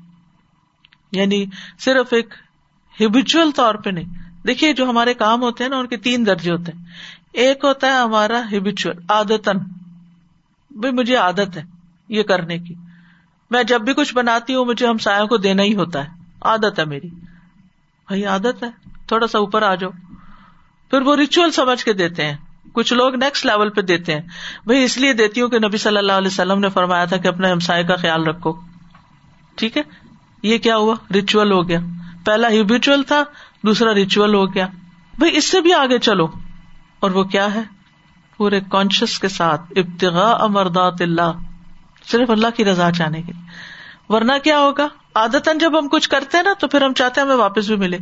یعنی 1.12 1.47
صرف 1.79 2.12
ایک 2.12 2.35
ہیبیچل 3.01 3.51
طور 3.51 3.75
پہ 3.75 3.91
نہیں۔ 3.91 4.23
دیکھیے 4.47 4.73
جو 4.73 4.91
ہمارے 4.91 5.14
کام 5.14 5.43
ہوتے 5.43 5.64
ہیں 5.64 5.70
نا، 5.70 5.79
ان 5.79 5.87
کے 5.87 5.97
تین 5.97 6.27
درجے 6.27 6.53
ہوتے 6.53 6.73
ہیں۔ 6.73 6.85
ایک 7.33 7.64
ہوتا 7.64 7.87
ہے 7.87 7.93
ہمارا 7.93 8.43
ہیبیچل 8.53 8.91
آدتن 9.09 9.59
بھائی 10.70 10.93
مجھے 10.93 11.16
عادت 11.16 11.57
ہے 11.57 11.62
یہ 12.09 12.23
کرنے 12.23 12.59
کی۔ 12.59 12.75
میں 13.51 13.62
جب 13.62 13.81
بھی 13.81 13.95
کچھ 13.95 14.14
بناتی 14.14 14.55
ہوں، 14.55 14.64
مجھے 14.64 14.87
ہم 14.87 14.99
سایہ 14.99 15.25
کو 15.25 15.37
دینا 15.37 15.62
ہی 15.62 15.75
ہوتا 15.75 16.05
ہے۔ 16.05 16.09
عادت 16.43 16.79
ہے 16.79 16.85
میری۔ 16.85 17.09
بھائی 18.07 18.26
عادت 18.26 18.62
ہے۔ 18.62 18.68
تھوڑا 19.07 19.26
سا 19.26 19.38
اوپر 19.38 19.62
آ 19.62 19.74
جاؤ۔ 19.74 19.90
پھر 20.90 21.00
وہ 21.00 21.16
ریچول 21.16 21.50
سمجھ 21.50 21.84
کے 21.84 21.92
دیتے 21.92 22.26
ہیں۔ 22.26 22.36
کچھ 22.72 22.92
لوگ 22.92 23.14
نیکسٹ 23.14 23.46
لیول 23.46 23.70
پہ 23.70 23.80
دیتے 23.80 24.14
ہیں۔ 24.14 24.20
بھائی 24.66 24.84
اس 24.84 24.98
لیے 24.98 25.12
دیتی 25.12 25.40
ہوں 25.40 25.48
کہ 25.48 25.59
نبی 25.59 25.76
صلی 25.76 25.96
اللہ 25.96 26.12
علیہ 26.12 26.26
وسلم 26.26 26.59
نے 26.59 26.68
فرمایا 26.68 27.05
تھا 27.05 27.16
کہ 27.16 27.28
اپنے 27.28 27.50
ہمسائے 27.50 27.84
کا 27.84 27.96
خیال 27.96 28.26
رکھو۔ 28.26 28.53
ٹھیک 29.55 29.76
ہے؟ 29.76 29.82
یہ 30.42 30.59
کیا 30.59 30.76
ہوا؟ 30.76 30.94
ریچول 31.14 31.53
ہو 31.53 31.68
گیا۔ 31.68 31.78
پہلا 32.24 32.48
ہیبیچل 32.48 33.03
تھا، 33.03 33.22
دوسرا 33.62 33.94
ریچول 33.94 34.34
ہو 34.34 34.55
گیا۔ 34.55 34.66
بھائی 35.18 35.36
اس 35.36 35.50
سے 35.50 35.61
بھی 35.61 35.74
آگے 35.74 35.98
چلو۔ 35.98 36.26
اور 37.00 37.11
وہ 37.11 37.24
کیا 37.24 37.55
ہے؟ 37.55 37.62
پورے 38.36 38.61
کانشیس 38.70 39.18
کے 39.18 39.28
ساتھ۔ 39.28 39.61
ابتغا 39.76 40.30
امردات 40.30 40.94
اللہ۔ 41.00 41.32
صرف 42.07 42.30
اللہ 42.30 42.46
کی 42.57 42.64
رضا 42.64 42.92
چاہنے 42.92 43.22
کے 43.22 43.32
ورنہ 44.09 44.32
کیا 44.44 44.59
ہوگا؟ 44.59 44.88
عادت 45.15 45.49
جب 45.61 45.79
ہم 45.79 45.89
کچھ 45.89 46.09
کرتے 46.09 46.37
ہیں 46.37 46.45
نا 46.45 46.53
تو 46.59 46.69
پھر 46.69 46.83
ہم 46.83 46.93
چاہتے 46.93 47.21
ہیں 47.21 47.29
ہمیں 47.29 47.37
واپس 47.37 47.67
بھی 47.67 47.77
ملے۔ 47.77 47.99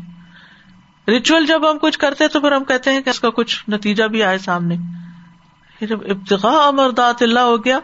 ریچول 1.09 1.47
جب 1.47 1.71
ہم 1.71 1.79
کچھ 1.79 1.99
کرتے 1.99 2.29
تو 2.29 2.41
پھر 2.41 2.53
ہم 2.53 2.65
کہتے 2.65 2.93
ہیں 2.93 3.01
کہ 3.01 3.11
اس 3.11 3.21
کا 3.21 3.31
کچھ 3.31 3.71
نتیجہ 3.71 4.05
بھی 4.05 4.23
آئے 4.23 4.39
سامنے۔ 4.39 4.77
جب 5.81 5.99
ابتغا 6.09 6.69
امردات 6.69 7.23
اللہ 7.23 7.41
ہو 7.41 7.65
گیا، 7.65 7.79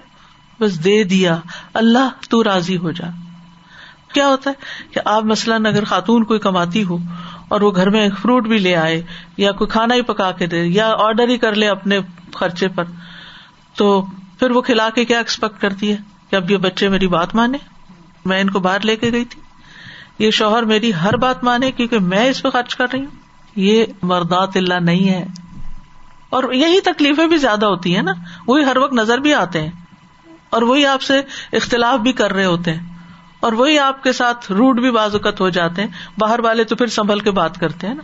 بس 0.61 0.85
دے 0.85 1.05
دیا۔ 1.05 1.37
اللہ، 1.75 2.09
تو 2.31 2.45
راضی 2.45 2.77
ہو 2.77 2.91
جا۔ 2.91 3.07
کیا 4.13 4.27
ہوتا 4.27 4.51
ہے 4.51 4.55
کہ 4.91 5.01
آپ 5.05 5.25
مثلاً 5.25 5.67
اگر 5.67 5.85
خاتون 5.85 6.25
کوئی 6.25 6.41
کماتی 6.41 6.85
ہو 6.85 6.99
اور 7.49 7.61
وہ 7.61 7.75
گھر 7.75 7.91
میں 7.91 8.09
فروٹ 8.23 8.47
بھی 8.47 8.59
لے 8.59 8.77
آئے 8.77 9.03
یا 9.37 9.53
کوئی 9.53 9.71
کھانا 9.71 9.95
ہی 9.95 10.03
پکا 10.03 10.33
کے 10.33 10.47
دے 10.47 10.65
یا 10.65 10.93
آرڈر 10.99 11.29
ہی 11.29 11.39
کر 11.39 11.55
لے 11.55 11.69
اپنے 11.69 11.99
خرچے 12.35 12.69
پر، 12.69 12.85
تو 13.75 14.07
پھر 14.39 14.51
وہ 14.51 14.61
کھلا 14.61 14.91
کے 14.91 15.05
کیا 15.05 15.19
ایکسپیکٹ 15.19 15.61
کرتی 15.61 15.93
ہے 15.93 15.97
کہ 16.31 16.37
اب 16.37 16.51
یہ 16.51 16.57
بچے 16.57 16.89
میری 16.89 17.07
بات 17.07 17.35
مانے؟ 17.35 17.59
میں 18.27 18.41
ان 18.41 18.51
کو 18.51 18.61
باہر 18.61 18.81
لے 18.81 18.97
کے 18.97 19.13
گئی 19.13 19.25
تھی۔ 19.25 19.41
یہ 20.19 20.31
شوہر 20.31 20.63
میری 20.63 20.95
ہر 20.95 21.17
بات 21.17 21.45
مانے 21.45 21.71
کیونکہ 21.71 21.99
میں 21.99 22.31
اس 22.31 22.43
پہ 22.43 22.51
خرچ 22.51 22.77
کر 22.77 22.87
رہی 22.93 23.01
ہوں۔ 23.01 23.27
یہ 23.57 23.85
مردات 24.03 24.49
اللہ 24.55 24.75
نہیں 24.75 25.09
ہے۔ 25.09 25.27
اور 26.31 26.53
یہی 26.53 26.81
تکلیفیں 26.81 27.27
بھی 27.27 27.37
زیادہ 27.37 27.67
ہوتی 27.67 27.95
ہیں 27.95 28.03
نا۔ 28.03 28.13
وہی 28.47 28.65
ہر 28.65 28.77
وقت 28.77 28.93
نظر 28.93 29.19
بھی 29.19 29.35
آتے 29.35 29.61
ہیں۔ 29.61 29.71
اور 30.51 30.63
وہی 30.63 30.87
آپ 30.87 31.03
سے 31.03 31.21
اختلاف 31.53 31.99
بھی 31.99 32.13
کر 32.13 32.33
رہے 32.33 32.45
ہوتے 32.45 32.75
ہیں۔ 32.75 32.81
اور 33.41 33.53
وہی 33.53 33.79
آپ 33.79 34.03
کے 34.03 34.13
ساتھ 34.13 34.53
روڈ 34.53 34.81
بھی 34.81 34.91
بازوقت 34.91 35.41
ہو 35.41 35.49
جاتے 35.49 35.83
ہیں۔ 35.83 35.89
باہر 36.19 36.41
والے 36.41 36.65
تو 36.65 36.77
پھر 36.77 36.87
سنبھل 36.87 37.21
کے 37.21 37.31
بات 37.31 37.59
کرتے 37.59 37.87
ہیں 37.87 37.95
نا۔ 37.95 38.03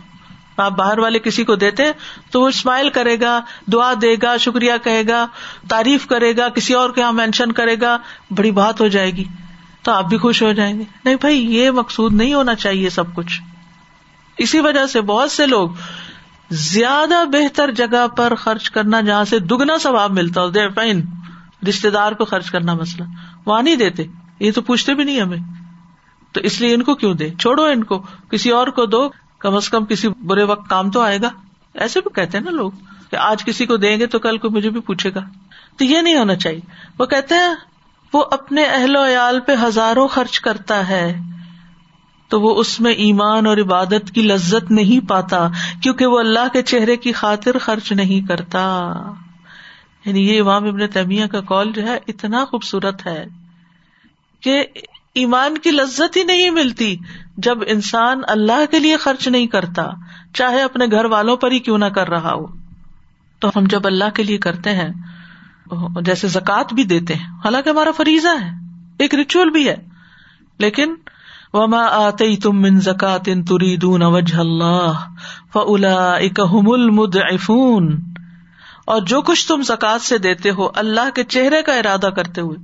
آپ 0.57 0.71
باہر 0.71 0.99
والے 0.99 1.19
کسی 1.19 1.43
کو 1.43 1.55
دیتے 1.55 1.83
ہیں 1.83 1.91
تو 2.31 2.41
وہ 2.41 2.47
اسمائل 2.47 2.89
کرے 2.89 3.19
گا، 3.21 3.41
دعا 3.73 3.93
دے 4.01 4.15
گا، 4.21 4.37
شکریہ 4.37 4.73
کہے 4.83 5.03
گا، 5.07 5.27
تعریف 5.69 6.07
کرے 6.07 6.37
گا، 6.37 6.49
کسی 6.49 6.73
اور 6.73 6.89
کے 6.89 7.01
یہاں 7.01 7.13
مینشن 7.13 7.51
کرے 7.51 7.75
گا، 7.81 7.97
بڑی 8.31 8.51
بات 8.51 8.81
ہو 8.81 8.87
جائے 8.87 9.11
گی۔ 9.11 9.23
تو 9.83 9.91
آپ 9.91 10.05
بھی 10.05 10.17
خوش 10.17 10.43
ہو 10.43 10.51
جائیں 10.51 10.79
گے۔ 10.79 10.83
نہیں 11.05 11.15
بھائی، 11.15 11.55
یہ 11.55 11.71
مقصود 11.71 12.13
نہیں 12.13 12.33
ہونا 12.33 12.55
چاہیے 12.55 12.89
سب 12.89 13.15
کچھ۔ 13.15 13.41
اسی 14.37 14.59
وجہ 14.59 14.85
سے 14.85 15.01
بہت 15.01 15.31
سے 15.31 15.47
لوگ 15.47 15.69
زیادہ 16.49 17.25
بہتر 17.25 17.71
جگہ 17.71 18.07
پر 18.07 18.35
خرچ 18.35 18.69
کرنا، 18.69 19.01
جہاں 19.01 19.23
سے 19.23 19.39
دگنا 19.39 19.77
ثواب 19.77 20.11
ملتا 20.11 20.41
ہو 20.41 20.49
دیر 20.49 20.67
رشتے 21.69 21.89
دار 21.89 22.11
کو 22.11 22.25
خرچ 22.25 22.51
کرنا 22.51 22.73
مسئلہ۔ 22.73 23.07
وہاں 23.45 23.61
نہیں 23.61 23.75
دیتے۔ 23.75 24.03
یہ 24.39 24.51
تو 24.51 24.61
پوچھتے 24.61 24.93
بھی 24.93 25.03
نہیں 25.03 25.21
ہمیں۔ 25.21 25.37
تو 26.31 26.41
اس 26.41 26.61
لیے 26.61 26.75
ان 26.75 26.83
کو 26.83 26.95
کیوں 26.95 27.13
دے؟ 27.13 27.29
چھوڑو 27.29 27.63
ان 27.63 27.83
کو۔ 27.83 28.05
کسی 28.31 28.49
اور 28.49 28.67
کو 28.67 28.85
دو۔ 28.85 29.09
کم 29.39 29.55
از 29.55 29.69
کم 29.69 29.85
کسی 29.85 30.07
برے 30.07 30.43
وقت 30.43 30.69
کام 30.69 30.91
تو 30.91 31.01
آئے 31.01 31.21
گا۔ 31.21 31.29
ایسے 31.73 32.01
بھی 32.01 32.09
کہتے 32.13 32.37
ہیں 32.37 32.45
نا 32.45 32.51
لوگ 32.51 32.71
کہ 33.11 33.15
آج 33.15 33.43
کسی 33.43 33.65
کو 33.65 33.77
دیں 33.77 33.99
گے 33.99 34.05
تو 34.05 34.19
کل 34.19 34.37
کو 34.37 34.49
مجھے 34.49 34.69
بھی 34.69 34.81
پوچھے 34.81 35.13
گا۔ 35.15 35.19
تو 35.77 35.83
یہ 35.85 36.01
نہیں 36.01 36.15
ہونا 36.15 36.35
چاہیے۔ 36.35 36.59
وہ 36.99 37.05
کہتے 37.05 37.35
ہیں 37.35 37.72
وہ 38.13 38.23
اپنے 38.31 38.63
اہل 38.63 38.95
و 38.95 39.05
عیال 39.05 39.39
پہ 39.39 39.51
ہزاروں 39.63 40.07
خرچ 40.07 40.39
کرتا 40.39 40.89
ہے 40.89 41.17
تو 42.27 42.41
وہ 42.41 42.59
اس 42.59 42.79
میں 42.79 42.91
ایمان 42.91 43.45
اور 43.45 43.57
عبادت 43.57 44.11
کی 44.15 44.21
لذت 44.21 44.71
نہیں 44.71 45.09
پاتا، 45.09 45.47
کیونکہ 45.83 46.05
وہ 46.05 46.19
اللہ 46.19 46.47
کے 46.53 46.61
چہرے 46.61 46.97
کی 46.97 47.11
خاطر 47.11 47.57
خرچ 47.57 47.91
نہیں 47.91 48.27
کرتا۔ 48.27 48.91
یعنی 50.05 50.29
یہ 50.29 50.41
امام 50.41 50.67
ابن 50.67 50.87
تیمیہ 50.87 51.25
کا 51.25 51.41
کال 51.41 51.71
جو 51.71 51.83
ہے 51.83 51.99
اتنا 52.07 52.45
خوبصورت 52.45 53.07
ہے 53.07 53.25
کہ 54.41 54.65
ایمان 55.13 55.57
کی 55.57 55.71
لذت 55.71 56.17
ہی 56.17 56.23
نہیں 56.23 56.49
ملتی 56.49 56.97
جب 57.37 57.57
انسان 57.67 58.21
اللہ 58.27 58.71
کے 58.71 58.79
لیے 58.79 58.97
خرچ 58.97 59.27
نہیں 59.27 59.47
کرتا، 59.47 59.87
چاہے 60.33 60.61
اپنے 60.61 60.85
گھر 60.85 61.05
والوں 61.05 61.37
پر 61.37 61.51
ہی 61.51 61.59
کیوں 61.59 61.77
نہ 61.77 61.85
کر 61.85 62.09
رہا 62.09 62.33
ہو۔ 62.33 62.45
تو 63.39 63.49
ہم 63.55 63.63
جب 63.65 63.87
اللہ 63.87 64.09
کے 64.13 64.23
لیے 64.23 64.37
کرتے 64.37 64.69
ہیں 64.69 64.89
جیسے 66.01 66.27
زکات 66.27 66.73
بھی 66.73 66.83
دیتے 66.83 67.13
ہیں۔ 67.13 67.25
حالانکہ 67.25 67.69
ہمارا 67.69 67.91
فریضہ 67.97 68.41
ہے، 68.41 68.49
ایک 68.99 69.15
ریچول 69.15 69.49
بھی 69.49 69.69
ہے۔ 69.69 69.75
لیکن 70.59 70.95
وما 71.53 71.81
آتے 71.81 72.35
تم 72.35 72.61
من 72.61 72.79
زکات 72.79 73.25
تری 73.25 73.77
دون 73.77 74.03
وجہ 74.03 74.37
اللہ 74.37 74.91
فلا 75.53 76.15
اکم 76.15 76.71
المد 76.71 77.15
اور 78.85 79.01
جو 79.01 79.21
کچھ 79.21 79.47
تم 79.47 79.61
زکات 79.61 80.01
سے 80.01 80.17
دیتے 80.17 80.49
ہو، 80.49 80.67
اللہ 80.75 81.09
کے 81.15 81.23
چہرے 81.23 81.61
کا 81.61 81.73
ارادہ 81.73 82.09
کرتے 82.15 82.41
ہوئے، 82.41 82.57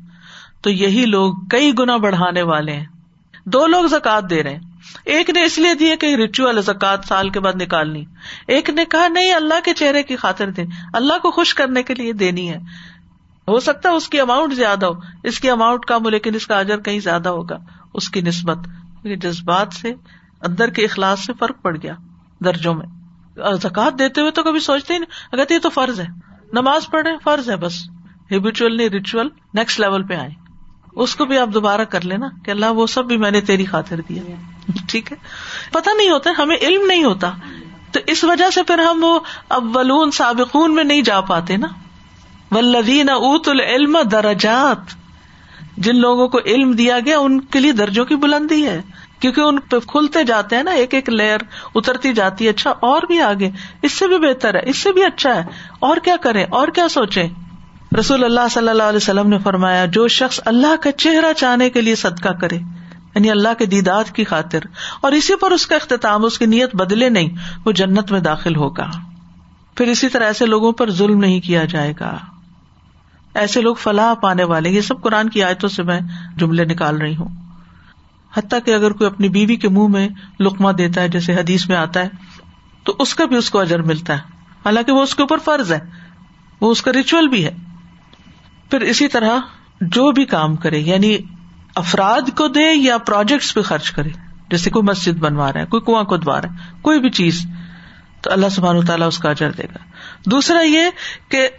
تو 0.61 0.69
یہی 0.69 1.05
لوگ 1.05 1.33
کئی 1.49 1.71
گنا 1.79 1.97
بڑھانے 1.97 2.41
والے 2.41 2.73
ہیں۔ 2.73 2.85
دو 3.45 3.67
لوگ 3.67 3.85
زکات 3.85 4.29
دے 4.29 4.43
رہے 4.43 4.55
ہیں۔ 4.55 4.68
ایک 5.05 5.29
نے 5.29 5.43
اس 5.43 5.57
لیے 5.57 5.73
دیے 5.73 5.95
کہ 5.95 6.15
ریچول 6.15 6.61
زکات 6.61 6.99
سال 7.07 7.29
کے 7.29 7.39
بعد 7.39 7.61
نکالنی۔ 7.61 8.05
ایک 8.47 8.69
نے 8.69 8.85
کہا، 8.85 9.07
نہیں، 9.07 9.33
اللہ 9.33 9.53
کے 9.63 9.73
چہرے 9.73 10.03
کی 10.03 10.15
خاطر 10.15 10.51
دیں۔ 10.51 10.65
اللہ 10.93 11.13
کو 11.21 11.31
خوش 11.31 11.53
کرنے 11.53 11.83
کے 11.83 11.93
لیے 11.93 12.13
دینی 12.13 12.49
ہے۔ 12.49 12.57
ہو 13.47 13.59
سکتا 13.59 13.89
ہے 13.89 13.93
اس 13.93 14.09
کی 14.09 14.19
اماؤنٹ 14.19 14.53
زیادہ 14.53 14.85
ہو۔ 14.85 14.91
اس 15.23 15.39
کی 15.39 15.49
اماؤنٹ 15.49 15.85
کم 15.85 16.05
ہو، 16.05 16.09
لیکن 16.09 16.35
اس 16.35 16.47
کا 16.47 16.59
اجر 16.59 16.79
کہیں 16.79 16.99
زیادہ 16.99 17.29
ہوگا۔ 17.29 17.57
اس 17.93 18.09
کی 18.09 18.21
نسبت 18.21 18.57
جذبات 19.03 19.73
سے 19.73 19.93
اندر 20.41 20.69
کے 20.69 20.83
اخلاص 20.83 21.25
سے 21.25 21.33
فرق 21.39 21.61
پڑ 21.61 21.77
گیا 21.83 21.93
درجوں 22.45 22.73
میں۔ 22.73 22.85
زکات 23.61 23.99
دیتے 23.99 24.21
ہوئے 24.21 24.31
تو 24.31 24.43
کبھی 24.43 24.59
سوچتے 24.59 24.93
ہی 24.93 24.99
نہیں۔ 24.99 25.25
اگر 25.31 25.43
یہ 25.49 25.59
تو 25.59 25.69
فرض 25.69 25.99
ہے۔ 25.99 26.05
نماز 26.53 26.87
پڑھے 26.91 27.11
فرض 27.23 27.49
ہے 27.49 27.55
بس۔ 27.55 27.89
ہیبیچل 28.31 28.77
نہیں 28.77 28.89
ریچول 28.89 29.29
نیکسٹ 29.53 29.79
لیول 29.79 30.03
پہ 30.03 30.13
آئے 30.13 30.29
اس 30.99 31.15
کو 31.15 31.25
بھی 31.25 31.37
آپ 31.37 31.47
دوبارہ 31.47 31.81
کر 31.81 32.01
لینا 32.01 32.27
کہ 32.45 32.51
اللہ 32.51 32.65
وہ 32.65 32.87
سب 32.87 33.05
بھی 33.05 33.17
میں 33.17 33.31
نے 33.31 33.41
تیری 33.41 33.65
خاطر 33.65 34.01
دیا۔ 34.09 34.21
ٹھیک 34.87 35.11
ہے؟ 35.11 35.17
پتا 35.71 35.91
نہیں 35.97 36.09
ہوتا، 36.09 36.29
ہمیں 36.39 36.57
علم 36.61 36.85
نہیں 36.85 37.03
ہوتا۔ 37.03 37.31
تو 37.91 37.99
اس 38.07 38.23
وجہ 38.23 38.49
سے 38.49 38.63
پھر 38.63 38.79
ہم 38.79 39.03
وہ 39.03 39.19
اولون، 39.47 40.11
سابقون 40.11 40.75
میں 40.75 40.83
نہیں 40.83 41.01
جا 41.01 41.21
پاتے 41.21 41.57
نا۔ 41.57 41.67
ولدین 42.51 43.09
اوت 43.09 43.49
العلم 43.49 43.97
درجات۔ 44.11 44.77
جن 45.77 45.95
لوگوں 45.95 46.27
کو 46.27 46.39
علم 46.45 46.71
دیا 46.71 46.99
گیا، 47.05 47.19
ان 47.19 47.41
کے 47.41 47.59
لیے 47.59 47.71
درجوں 47.71 48.05
کی 48.05 48.15
بلندی 48.15 48.65
ہے۔ 48.65 48.81
کیونکہ 49.19 49.41
ان 49.41 49.59
پہ 49.59 49.79
کھلتے 49.87 50.23
جاتے 50.23 50.55
ہیں 50.55 50.63
نا، 50.63 50.71
ایک 50.71 50.93
ایک 50.93 51.09
لیئر 51.09 51.39
اترتی 51.75 52.13
جاتی 52.13 52.45
ہے۔ 52.45 52.49
اچھا 52.49 52.69
اور 52.69 53.01
بھی 53.01 53.21
آگے۔ 53.21 53.49
اس 53.81 53.91
سے 53.91 54.07
بھی 54.07 54.19
بہتر 54.19 54.53
ہے، 54.53 54.59
اس 54.63 54.77
سے 54.77 54.91
بھی 54.91 55.03
اچھا 55.03 55.35
ہے۔ 55.35 55.43
اور 55.79 55.97
کیا 55.97 56.15
کرے 56.15 56.43
اور 56.43 56.67
کیا 56.67 56.87
سوچے 56.87 57.27
رسول 57.97 58.23
اللہ 58.23 58.47
صلی 58.51 58.69
اللہ 58.69 58.83
علیہ 58.83 58.97
وسلم 58.97 59.29
نے 59.29 59.37
فرمایا، 59.37 59.85
جو 59.85 60.07
شخص 60.07 60.39
اللہ 60.45 60.75
کا 60.81 60.91
چہرہ 60.91 61.33
چاہنے 61.33 61.69
کے 61.69 61.81
لیے 61.81 61.95
صدقہ 61.95 62.29
کرے 62.29 62.55
یعنی 63.15 63.31
اللہ 63.31 63.53
کے 63.57 63.65
دیدار 63.65 64.03
کی 64.13 64.23
خاطر، 64.23 64.59
اور 65.01 65.11
اسی 65.11 65.35
پر 65.35 65.51
اس 65.51 65.67
کا 65.67 65.75
اختتام، 65.75 66.25
اس 66.25 66.39
کی 66.39 66.45
نیت 66.45 66.75
بدلے 66.75 67.09
نہیں، 67.09 67.29
وہ 67.65 67.71
جنت 67.71 68.11
میں 68.11 68.19
داخل 68.19 68.55
ہوگا۔ 68.55 68.89
پھر 69.75 69.87
اسی 69.87 70.09
طرح 70.09 70.25
ایسے 70.25 70.45
لوگوں 70.45 70.71
پر 70.71 70.91
ظلم 70.91 71.19
نہیں 71.19 71.39
کیا 71.39 71.65
جائے 71.65 71.93
گا۔ 71.99 72.17
ایسے 73.33 73.61
لوگ 73.61 73.75
فلاح 73.75 74.13
پانے 74.13 74.43
والے، 74.43 74.69
یہ 74.69 74.81
سب 74.81 75.01
قرآن 75.01 75.29
کی 75.29 75.43
آیتوں 75.43 75.69
سے 75.69 75.83
میں 75.83 75.99
جملے 76.37 76.65
نکال 76.65 76.97
رہی 76.97 77.15
ہوں۔ 77.15 77.29
حتیٰ 78.37 78.59
کہ 78.65 78.73
اگر 78.73 78.91
کوئی 78.91 79.09
اپنی 79.09 79.29
بیوی 79.29 79.55
کے 79.55 79.69
منہ 79.69 79.87
میں 79.87 80.09
لکما 80.39 80.71
دیتا 80.77 81.01
ہے، 81.01 81.07
جیسے 81.07 81.33
حدیث 81.33 81.69
میں 81.69 81.77
آتا 81.77 81.99
ہے، 81.99 82.09
تو 82.83 82.95
اس 82.99 83.15
کا 83.15 83.25
بھی 83.25 83.35
اس 83.35 83.49
کو 83.49 83.59
اجر 83.59 83.81
ملتا 83.81 84.13
ہے۔ 84.13 84.19
حالانکہ 84.65 84.91
وہ 84.91 85.03
اس 85.03 85.15
کے 85.15 85.23
اوپر 85.23 85.37
فرض 85.37 85.71
ہے، 85.71 85.79
وہ 86.61 86.71
اس 86.71 86.81
کا 86.81 86.93
ریچول 86.93 87.27
بھی 87.27 87.45
ہے۔ 87.45 87.55
پھر 88.69 88.81
اسی 88.81 89.07
طرح 89.07 89.37
جو 89.81 90.11
بھی 90.11 90.25
کام 90.25 90.55
کرے 90.55 90.77
یعنی 90.77 91.17
افراد 91.75 92.37
کو 92.37 92.47
دے 92.47 92.73
یا 92.73 92.97
پروجیکٹس 92.97 93.53
پہ 93.53 93.61
خرچ 93.61 93.91
کرے۔ 93.91 94.09
جیسے 94.49 94.69
کوئی 94.69 94.83
مسجد 94.83 95.19
بنوا 95.19 95.53
رہا 95.53 95.59
ہے، 95.59 95.65
کوئی 95.65 95.81
کنواں 95.81 96.03
کدوا 96.03 96.41
رہا 96.41 96.49
ہے، 96.49 96.73
کوئی 96.81 96.99
بھی 96.99 97.09
چیز، 97.09 97.45
تو 98.21 98.31
اللہ 98.31 98.49
سبحان 98.49 98.85
تعالیٰ 98.85 99.07
اس 99.07 99.17
کا 99.17 99.29
اجر 99.29 99.51
دے 99.51 99.63
گا۔ 99.63 99.77
دوسرا 100.29 100.61
یہ 100.61 100.81
کہ 101.29 101.49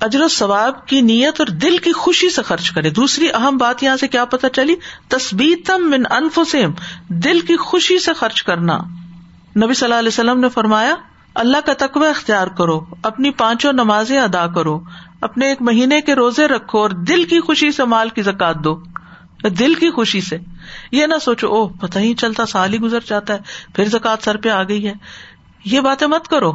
اجر 0.00 0.22
و 0.22 0.28
ثواب 0.28 0.86
کی 0.86 1.00
نیت 1.00 1.34
اور 1.38 1.46
دل 1.46 1.78
کی 1.78 1.92
خوشی 1.92 2.30
سے 2.30 2.42
خرچ 2.42 2.70
کرے۔ 2.70 2.90
دوسری 2.90 3.28
اہم 3.34 3.56
بات 3.56 3.82
یہاں 3.82 3.96
سے 3.96 4.08
کیا 4.08 4.24
پتا 4.24 4.48
چلی؟ 4.48 4.74
تصبیتم 5.08 5.90
من 5.90 6.02
انفسم 6.10 6.70
دل 7.08 7.40
کی 7.40 7.56
خوشی 7.56 7.98
سے 7.98 8.12
خرچ 8.12 8.42
کرنا۔ 8.42 8.78
نبی 9.56 9.74
صلی 9.74 9.86
اللہ 9.86 9.98
علیہ 9.98 10.08
وسلم 10.08 10.40
نے 10.40 10.48
فرمایا، 10.48 10.94
اللہ 11.34 11.56
کا 11.66 11.72
تقوی 11.78 12.08
اختیار 12.08 12.46
کرو، 12.46 12.80
اپنی 13.02 13.30
پانچوں 13.30 13.72
نمازیں 13.72 14.18
ادا 14.18 14.46
کرو۔ 14.46 14.80
اپنے 15.24 15.46
ایک 15.46 15.62
مہینے 15.62 16.00
کے 16.00 16.14
روزے 16.14 16.48
رکھو 16.48 16.78
اور 16.78 16.90
دل 16.90 17.24
کی 17.24 17.40
خوشی 17.40 17.70
سے 17.70 17.84
مال 17.84 18.08
کی 18.08 18.22
زکات 18.22 18.56
دو۔ 18.64 18.82
دل 19.58 19.74
کی 19.74 19.90
خوشی 19.90 20.20
سے۔ 20.20 20.38
یہ 20.92 21.06
نہ 21.06 21.14
سوچو 21.18 21.48
او 21.48 21.68
پتہ 21.68 21.98
ہی 21.98 22.14
چلتا، 22.14 22.46
سال 22.46 22.72
ہی 22.72 22.78
گزر 22.78 22.98
جاتا 23.06 23.34
ہے، 23.34 23.38
پھر 23.74 23.84
زکات 23.84 24.22
سر 24.22 24.36
پہ 24.36 24.48
آ 24.48 24.62
گئی 24.62 24.86
ہے۔ 24.86 24.92
یہ 25.64 25.80
باتیں 25.80 26.06
مت 26.06 26.28
کرو۔ 26.28 26.52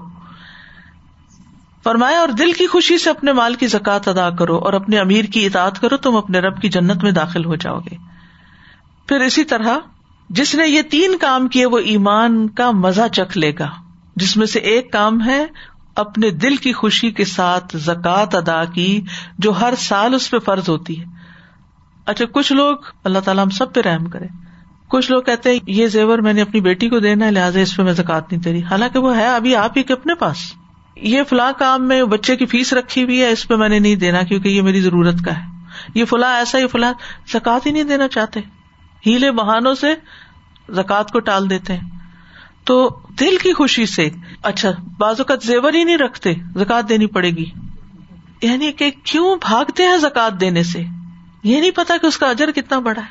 فرمایا، 1.84 2.20
اور 2.20 2.28
دل 2.28 2.52
کی 2.52 2.68
خوشی 2.68 2.98
سے 2.98 3.10
اپنے 3.10 3.34
مال 3.34 3.56
کی 3.56 3.68
زکات 3.68 4.08
ادا 4.08 4.30
کرو 4.30 4.58
اور 4.58 4.74
اپنے 4.74 5.00
امیر 5.00 5.26
کی 5.26 5.46
اطاعت 5.46 5.82
کرو، 5.82 5.98
تم 5.98 6.16
اپنے 6.16 6.40
رب 6.40 6.62
کی 6.62 6.70
جنت 6.70 7.04
میں 7.04 7.12
داخل 7.12 7.46
ہو 7.46 7.56
جاؤ 7.56 7.80
گے۔ 7.80 7.96
پھر 9.08 9.20
اسی 9.20 9.44
طرح، 9.44 9.78
جس 10.30 10.56
نے 10.56 10.68
یہ 10.68 10.82
تین 10.82 11.18
کام 11.18 11.48
کیے، 11.48 11.66
وہ 11.66 11.78
ایمان 11.78 12.50
کا 12.50 12.72
مزہ 12.72 13.08
چکھ 13.14 13.38
لے 13.38 13.52
گا۔ 13.60 13.70
جس 14.16 14.38
میں 14.38 14.48
سے 14.48 14.60
ایک 14.60 14.92
کام 14.92 15.26
ہے 15.26 15.46
اپنے 15.96 16.30
دل 16.30 16.56
کی 16.56 16.74
خوشی 16.74 17.12
کے 17.12 17.26
ساتھ 17.26 17.78
زکات 17.78 18.36
ادا 18.36 18.66
کی 18.66 19.02
جو 19.38 19.52
ہر 19.52 19.74
سال 19.78 20.14
اس 20.14 20.32
پہ 20.32 20.40
فرض 20.40 20.70
ہوتی 20.70 21.00
ہے۔ 21.00 21.06
اچھا 22.06 22.26
کچھ 22.26 22.54
لوگ 22.54 22.76
اللہ 23.04 23.20
تعالیٰ 23.20 23.44
ہم 23.44 23.50
سب 23.50 23.74
پہ 23.74 23.82
رحم 23.82 24.06
کرے۔ 24.06 24.26
کچھ 24.88 25.12
لوگ 25.12 25.22
کہتے 25.22 25.52
ہیں، 25.52 25.60
یہ 25.68 25.88
زیور 25.88 26.20
میں 26.20 26.34
نے 26.34 26.42
اپنی 26.42 26.62
بیٹی 26.62 26.90
کو 26.90 27.00
دینا 27.00 27.26
ہے، 27.26 27.32
لہٰذا 27.32 27.60
اس 27.60 27.78
پہ 27.78 27.84
میں 27.84 27.94
زکات 27.94 28.32
نہیں 28.32 28.42
دے 28.42 28.52
رہی۔ 28.52 28.64
حالانکہ 28.64 29.00
وہ 29.00 29.18
ہے 29.18 29.36
ابھی 29.36 29.56
آپ 29.56 29.78
ہی 29.78 29.84
کے 29.84 29.94
اپنے 29.94 30.16
پاس۔ 30.16 30.38
یہ 30.96 31.24
فلاں 31.30 31.52
کام 31.60 31.88
میں 31.88 32.04
بچے 32.04 32.36
کی 32.36 32.46
فیس 32.46 32.74
رکھی 32.74 33.04
ہوئی 33.04 33.22
ہے، 33.22 33.32
اس 33.32 33.48
پہ 33.48 33.56
میں 33.56 33.70
نے 33.70 33.80
نہیں 33.80 33.96
دینا 33.96 34.22
کیونکہ 34.22 34.50
یہ 34.50 34.62
میری 34.62 34.82
ضرورت 34.82 35.16
کا 35.26 35.38
ہے۔ 35.38 35.46
یہ 35.96 36.06
فلاں 36.06 36.36
ایسا، 36.36 36.58
یہ 36.58 36.68
فلاں 36.68 36.94
زکات 37.28 37.66
ہی 37.66 37.72
نہیں 37.72 37.84
دینا 37.84 38.08
چاہتے۔ 38.08 38.40
ہیلے 39.08 39.32
بہانوں 39.32 39.74
سے 39.74 39.94
زکات 40.70 41.12
کو 41.12 41.20
ٹال 41.20 41.50
دیتے 41.50 41.74
ہیں۔ 41.74 41.99
تو 42.70 43.00
دل 43.20 43.38
کی 43.38 43.54
خوشی 43.54 43.86
سے 43.86 44.10
اچھا 44.44 44.70
بازو 44.98 45.24
کا 45.24 45.36
زیور 45.44 45.74
ہی 45.74 45.84
نہیں 45.84 45.98
رکھتے، 45.98 46.34
زکات 46.56 46.90
دینی 46.90 47.08
پڑے 47.08 47.30
گی۔ 47.30 47.46
یعنی 48.42 48.72
کہ 48.72 48.92
کیوں 49.04 49.36
بھاگتے 49.36 49.84
ہیں 49.84 49.98
زکات 49.98 50.42
دینے 50.42 50.64
سے؟ 50.64 50.84
یہ 51.44 51.62
نہیں 51.62 51.72
پتا 51.72 51.98
کہ 52.02 52.06
اس 52.06 52.18
کا 52.18 52.30
اجر 52.30 52.52
کتنا 52.52 52.80
بڑا 52.80 53.02
ہے۔ 53.02 53.08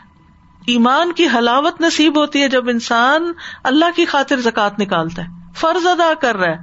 ایمان 0.67 1.13
کی 1.13 1.27
حلاوت 1.27 1.81
نصیب 1.81 2.21
ہوتی 2.21 2.43
ہے 2.43 2.49
جب 2.49 2.69
انسان 2.69 3.33
اللہ 3.65 3.85
کی 3.97 4.05
خاطر 4.05 4.41
زکات 4.41 4.81
نکالتا 4.81 5.23
ہے۔ 5.23 5.29
فرض 5.57 5.87
ادا 5.87 6.13
کر 6.21 6.37
رہا 6.37 6.53
ہے، 6.53 6.59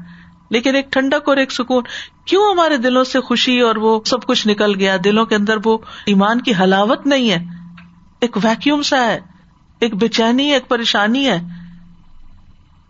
لیکن 0.50 0.76
ایک 0.76 0.92
ٹھنڈک 0.92 1.30
اور 1.30 1.38
ایک 1.38 1.52
سکون۔ 1.52 1.84
کیوں 2.26 2.52
ہمارے 2.52 2.78
دلوں 2.78 3.04
سے 3.04 3.22
خوشی 3.22 3.60
اور 3.60 3.76
وہ 3.76 4.00
سب 4.06 4.26
کچھ 4.26 4.48
نکل 4.48 4.76
گیا، 4.80 4.98
دلوں 5.04 5.26
کے 5.26 5.36
اندر 5.36 5.58
وہ 5.66 5.78
ایمان 6.06 6.42
کی 6.42 6.52
حلاوت 6.60 7.08
نہیں 7.08 7.32
ہے؟ 7.32 7.44
ایک 8.22 8.38
ویکیوم 8.44 8.82
سا 8.82 9.06
ہے، 9.06 9.20
ایک 9.80 9.96
بے 9.96 10.08
چینی 10.08 10.52
ایک 10.52 10.68
پریشانی 10.68 11.28
ہے۔ 11.28 11.65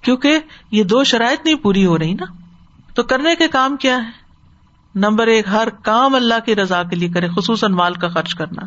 کیونکہ 0.06 0.40
یہ 0.72 0.84
دو 0.84 1.04
شرائط 1.04 1.46
نہیں 1.46 1.56
پوری 1.56 1.86
ہو 1.86 1.98
رہی 1.98 2.14
نا۔ 2.14 2.26
تو 2.96 3.04
کرنے 3.04 3.36
کے 3.36 3.48
کام 3.48 3.78
کیا 3.78 3.98
ہے؟ 3.98 4.12
نمبر 4.96 5.28
ایک، 5.28 5.48
ہر 5.48 5.70
کام 5.70 6.16
اللہ 6.16 6.34
کی 6.46 6.56
رضا 6.56 6.84
کے 6.84 6.96
لیے 6.96 7.10
کرے، 7.10 7.28
خصوصاً 7.36 7.74
مال 7.74 7.94
کا 7.94 8.08
خرچ 8.08 8.36
کرنا۔ 8.36 8.62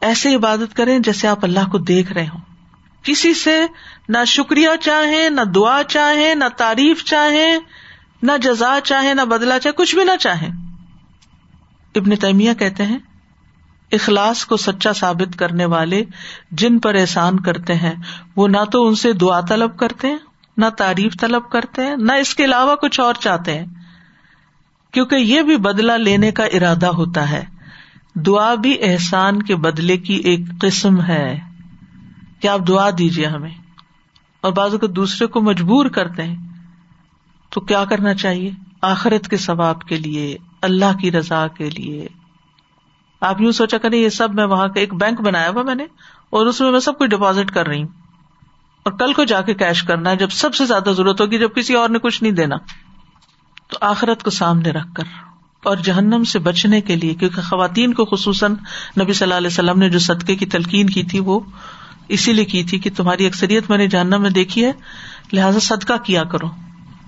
ایسے 0.00 0.34
عبادت 0.34 0.76
کریں 0.76 0.98
جیسے 0.98 1.28
آپ 1.28 1.44
اللہ 1.44 1.68
کو 1.72 1.78
دیکھ 1.78 2.12
رہے 2.12 2.26
ہوں۔ 2.28 2.40
کسی 3.02 3.34
سے 3.34 3.66
نہ 4.08 4.18
شکریہ 4.26 4.68
چاہیں، 4.80 5.30
نہ 5.30 5.40
دعا 5.40 5.82
چاہیں، 5.88 6.34
نہ 6.34 6.44
تعریف 6.56 7.04
چاہیں، 7.04 7.58
نہ 8.22 8.32
جزا 8.42 8.78
چاہے 8.84 9.14
نہ 9.14 9.22
بدلا 9.22 9.58
چاہے 9.58 9.74
کچھ 9.74 9.94
بھی 9.94 10.04
نہ 10.04 10.16
چاہے 10.20 10.48
ابن 11.94 12.16
تیمیہ 12.16 12.54
کہتے 12.54 12.84
ہیں، 12.84 12.98
اخلاص 13.92 14.44
کو 14.44 14.56
سچا 14.56 14.92
ثابت 14.92 15.38
کرنے 15.38 15.64
والے 15.64 16.04
جن 16.50 16.78
پر 16.78 16.94
احسان 16.94 17.40
کرتے 17.40 17.74
ہیں، 17.74 17.94
وہ 18.36 18.48
نہ 18.48 18.64
تو 18.72 18.88
ان 18.88 18.94
سے 18.94 19.12
دعا 19.12 19.40
طلب 19.40 19.78
کرتے 19.78 20.08
ہیں 20.08 20.16
نہ 20.60 20.68
تعریف 20.68 21.12
طلب 21.20 21.50
کرتے 21.50 21.86
ہیں، 21.86 21.96
نہ 21.96 22.12
اس 22.12 22.34
کے 22.34 22.44
علاوہ 22.44 22.76
کچھ 22.76 23.00
اور 23.00 23.14
چاہتے 23.14 23.58
ہیں۔ 23.58 23.66
کیونکہ 24.90 25.14
یہ 25.14 25.42
بھی 25.42 25.56
بدلا 25.56 25.96
لینے 25.96 26.30
کا 26.30 26.44
ارادہ 26.44 26.86
ہوتا 26.86 27.30
ہے۔ 27.30 27.44
دعا 28.14 28.54
بھی 28.54 28.76
احسان 28.80 29.42
کے 29.42 29.56
بدلے 29.56 29.96
کی 29.96 30.14
ایک 30.14 30.40
قسم 30.60 31.02
ہے۔ 31.02 31.40
کہ 32.40 32.48
آپ 32.48 32.60
دعا 32.68 32.90
دیجیے 32.98 33.26
ہمیں؟ 33.26 33.54
اور 34.40 34.52
بازو 34.52 34.78
کو 34.78 34.86
دوسرے 34.86 35.26
کو 35.26 35.40
مجبور 35.40 35.86
کرتے 35.86 36.22
ہیں۔ 36.22 36.48
تو 37.50 37.60
کیا 37.60 37.84
کرنا 37.84 38.14
چاہیے؟ 38.14 38.50
آخرت 38.82 39.28
کے 39.28 39.36
ثواب 39.36 39.80
کے 39.80 39.96
لیے، 39.96 40.36
اللہ 40.62 40.96
کی 41.00 41.12
رضا 41.12 41.46
کے 41.46 41.70
لیے۔ 41.70 42.08
آپ 43.20 43.40
یوں 43.40 43.52
سوچا 43.52 43.78
کریں، 43.78 43.98
یہ 43.98 44.08
سب 44.08 44.34
میں 44.34 44.44
وہاں 44.44 44.68
کا 44.68 44.80
ایک 44.80 44.94
بینک 44.94 45.20
بنایا 45.20 45.48
ہوا 45.48 45.62
میں 45.62 45.74
نے 45.74 45.84
اور 46.30 46.46
اس 46.46 46.60
میں 46.60 46.70
میں 46.70 46.80
سب 46.80 46.98
کچھ 46.98 47.10
ڈپازٹ 47.10 47.50
کر 47.50 47.66
رہی 47.66 47.82
ہوں۔ 47.82 48.09
اور 48.82 48.92
کل 48.92 49.12
کو 49.12 49.24
جا 49.24 49.40
کے 49.40 49.54
کیش 49.54 49.82
کرنا 49.82 50.10
ہے 50.10 50.16
جب 50.16 50.30
سب 50.30 50.54
سے 50.54 50.64
زیادہ 50.64 50.90
ضرورت 50.96 51.20
ہوگی، 51.20 51.38
جب 51.38 51.48
کسی 51.56 51.74
اور 51.74 51.88
نے 51.88 51.98
کچھ 51.98 52.22
نہیں 52.22 52.32
دینا۔ 52.32 52.56
تو 53.68 53.76
آخرت 53.80 54.22
کو 54.22 54.30
سامنے 54.30 54.70
رکھ 54.70 54.94
کر 54.94 55.04
اور 55.64 55.76
جہنم 55.76 56.24
سے 56.24 56.38
بچنے 56.38 56.80
کے 56.80 56.96
لیے، 56.96 57.14
کیونکہ 57.14 57.40
خواتین 57.40 57.94
کو 57.94 58.04
خصوصاً 58.04 58.52
نبی 59.00 59.12
صلی 59.12 59.24
اللہ 59.24 59.34
علیہ 59.34 59.46
وسلم 59.46 59.78
نے 59.78 59.90
جو 59.90 59.98
صدقے 59.98 60.36
کی 60.36 60.46
تلقین 60.46 60.90
کی 60.90 61.02
تھی، 61.02 61.20
وہ 61.20 61.40
اسی 62.08 62.32
لیے 62.32 62.44
کی 62.44 62.62
تھی 62.62 62.78
کہ 62.78 62.90
تمہاری 62.96 63.26
اکثریت 63.26 63.70
میں 63.70 63.78
نے 63.78 63.86
جہنم 63.86 64.22
میں 64.22 64.30
دیکھی 64.30 64.64
ہے، 64.64 64.72
لہٰذا 65.32 65.58
صدقہ 65.58 65.92
کیا 66.04 66.24
کرو۔ 66.24 66.46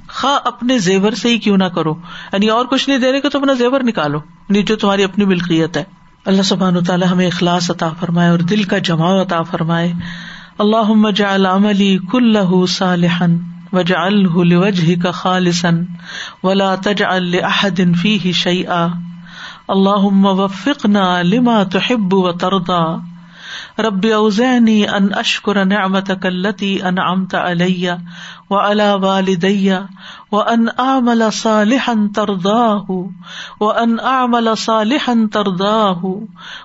خا 0.09 0.39
اپنے 0.45 0.79
زیور 0.79 1.13
سے 1.13 1.29
ہی 1.29 1.39
کیوں 1.39 1.57
نہ 1.57 1.65
کرو۔ 1.65 1.95
یعنی 2.33 2.49
اور 2.49 2.67
کچھ 2.67 2.89
نہیں 2.89 2.99
دینے 2.99 3.21
کو 3.21 3.29
تو 3.29 3.39
اپنا 3.39 3.53
زیور 3.53 3.81
نکالو 3.81 4.19
یعنی 4.19 4.63
جو 4.63 4.77
تمہاری 4.77 5.05
اپنی 5.05 5.25
ملکیت 5.25 5.77
ہے۔ 5.77 5.85
اللہ 6.25 6.43
سبحان 6.43 6.85
تعالیٰ 6.85 7.09
ہمیں 7.11 7.27
اخلاص 7.27 7.71
عطا 7.71 7.89
فرمائے 7.89 8.31
اور 8.31 8.39
دل 8.39 8.63
کا 8.63 8.79
جماؤ 8.79 9.23
عطا 9.23 9.43
فرمائے۔ 9.43 9.93
اللہ 10.63 11.11
جعل 11.17 11.47
عملی 11.47 11.97
کلہ 12.11 12.49
وجا 12.49 13.29
وجعله 13.73 14.45
کا 15.03 15.11
خالصن 15.19 15.79
ولا 16.43 16.75
تجعل 16.87 17.31
لأحد 17.31 17.81
فيه 18.03 18.33
شيئا 18.41 18.83
اللهم 19.71 20.27
وفقنا 20.41 21.07
لما 21.23 21.57
تحب 21.77 22.15
و 22.15 22.33
تردا 22.33 22.83
رب 23.79 24.07
اوزینی 24.07 24.77
ان 24.89 25.09
اشکر 25.15 25.65
نعمتك 25.65 26.27
التي 26.27 26.71
انعمت 26.89 27.35
علي 27.35 27.97
وعلى 28.53 28.89
والدي 28.95 29.79
وان 30.33 30.69
اعمل 30.81 31.33
صالحا 31.33 31.95
ترضاه 32.15 32.99
وان 33.61 33.97
اعمل 34.09 34.57
صالحا 34.57 35.17
ترضاه 35.33 36.21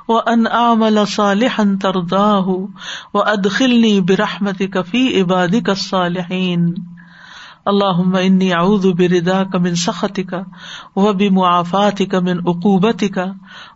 وان 0.08 0.48
اعمل 0.56 1.08
صالحا 1.08 1.66
ترضاه 1.82 2.68
وادخلني 3.14 3.96
برحمتك 4.02 4.86
في 4.86 5.08
عبادك 5.22 5.70
الصالحين. 5.70 6.70
اللہ 7.66 8.18
انی 8.18 8.52
اعوذ 8.54 8.86
بردا 8.98 9.44
کا 9.44 9.60
من 9.60 9.76
سخت 9.76 10.20
کا 10.30 10.42
وہ 10.96 11.12
بھی 11.14 11.30
معافات 11.30 12.02
کا 12.12 12.20
من 12.20 12.38
عقوبت 12.48 13.04
کا 13.16 13.26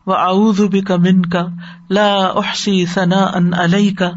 و 0.07 0.14
اعوذ 0.14 0.62
بک 0.72 0.91
من 0.99 1.22
کا 1.30 1.45
لا 1.89 2.12
احسی 2.36 2.86
ثنا 2.86 3.24
ان 3.36 3.53
علیہ 3.53 3.95
کا 3.99 4.09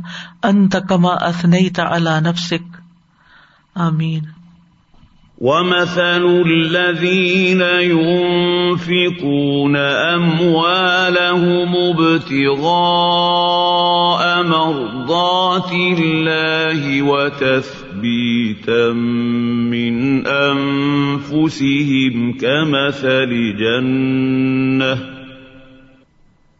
انت 0.43 0.77
کما 0.89 1.15
اثنیت 1.23 1.81
علی 1.81 2.19
نفسک 2.21 2.84
آمین۔ 3.75 4.21
ومثل 5.41 6.43
الذين 6.47 7.63
ينفقون 7.81 9.77
أموالهم 10.17 11.77
ابتغاء 11.77 12.63
مرضات 14.43 15.73
الله 15.73 17.03
وتثبيتا 17.03 18.93
من 18.93 20.27
أنفسهم 20.27 22.33
كمثل 22.33 23.57
جنة 23.59 25.14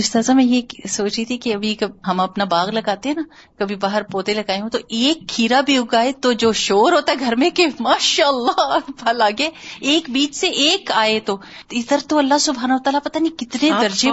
جس 0.00 0.10
طرح 0.10 0.32
میں 0.32 0.44
یہ 0.44 0.62
سوچ 0.88 1.16
رہی 1.16 1.24
تھی 1.24 1.38
کہ 1.38 1.54
ابھی 1.54 1.76
ہم 2.06 2.20
اپنا 2.20 2.44
باغ 2.44 2.70
لگاتے 2.70 3.08
ہیں 3.08 3.16
نا 3.16 3.22
کبھی 3.58 3.74
باہر 3.76 4.02
پودے 4.02 4.34
لگائے 4.34 4.60
ہوں 4.60 4.70
تو 4.70 4.78
ایک 4.88 5.28
کھیرا 5.28 5.60
بھی 5.60 5.78
اگائے 5.78 6.12
تو 6.12 6.32
جو 6.32 6.52
شور 6.52 6.92
ہوتا 6.92 7.12
ہے 7.12 7.26
گھر 7.26 7.36
میں 7.36 7.50
کہ 7.50 7.66
ماشاء 7.80 8.26
اللہ 8.26 8.78
پھل 8.98 9.22
آگے 9.22 9.48
ایک 9.80 10.10
بیچ 10.10 10.34
سے 10.34 10.46
ایک 10.46 10.90
آئے 10.94 11.20
تو۔ 11.20 11.36
ادھر 11.70 11.98
تو 12.08 12.18
اللہ 12.18 12.38
سبحانہ 12.40 12.74
تعالیٰ 12.84 13.00
پتہ 13.04 13.18
نہیں 13.18 13.38
کتنے 13.38 13.70
درجے 13.80 14.10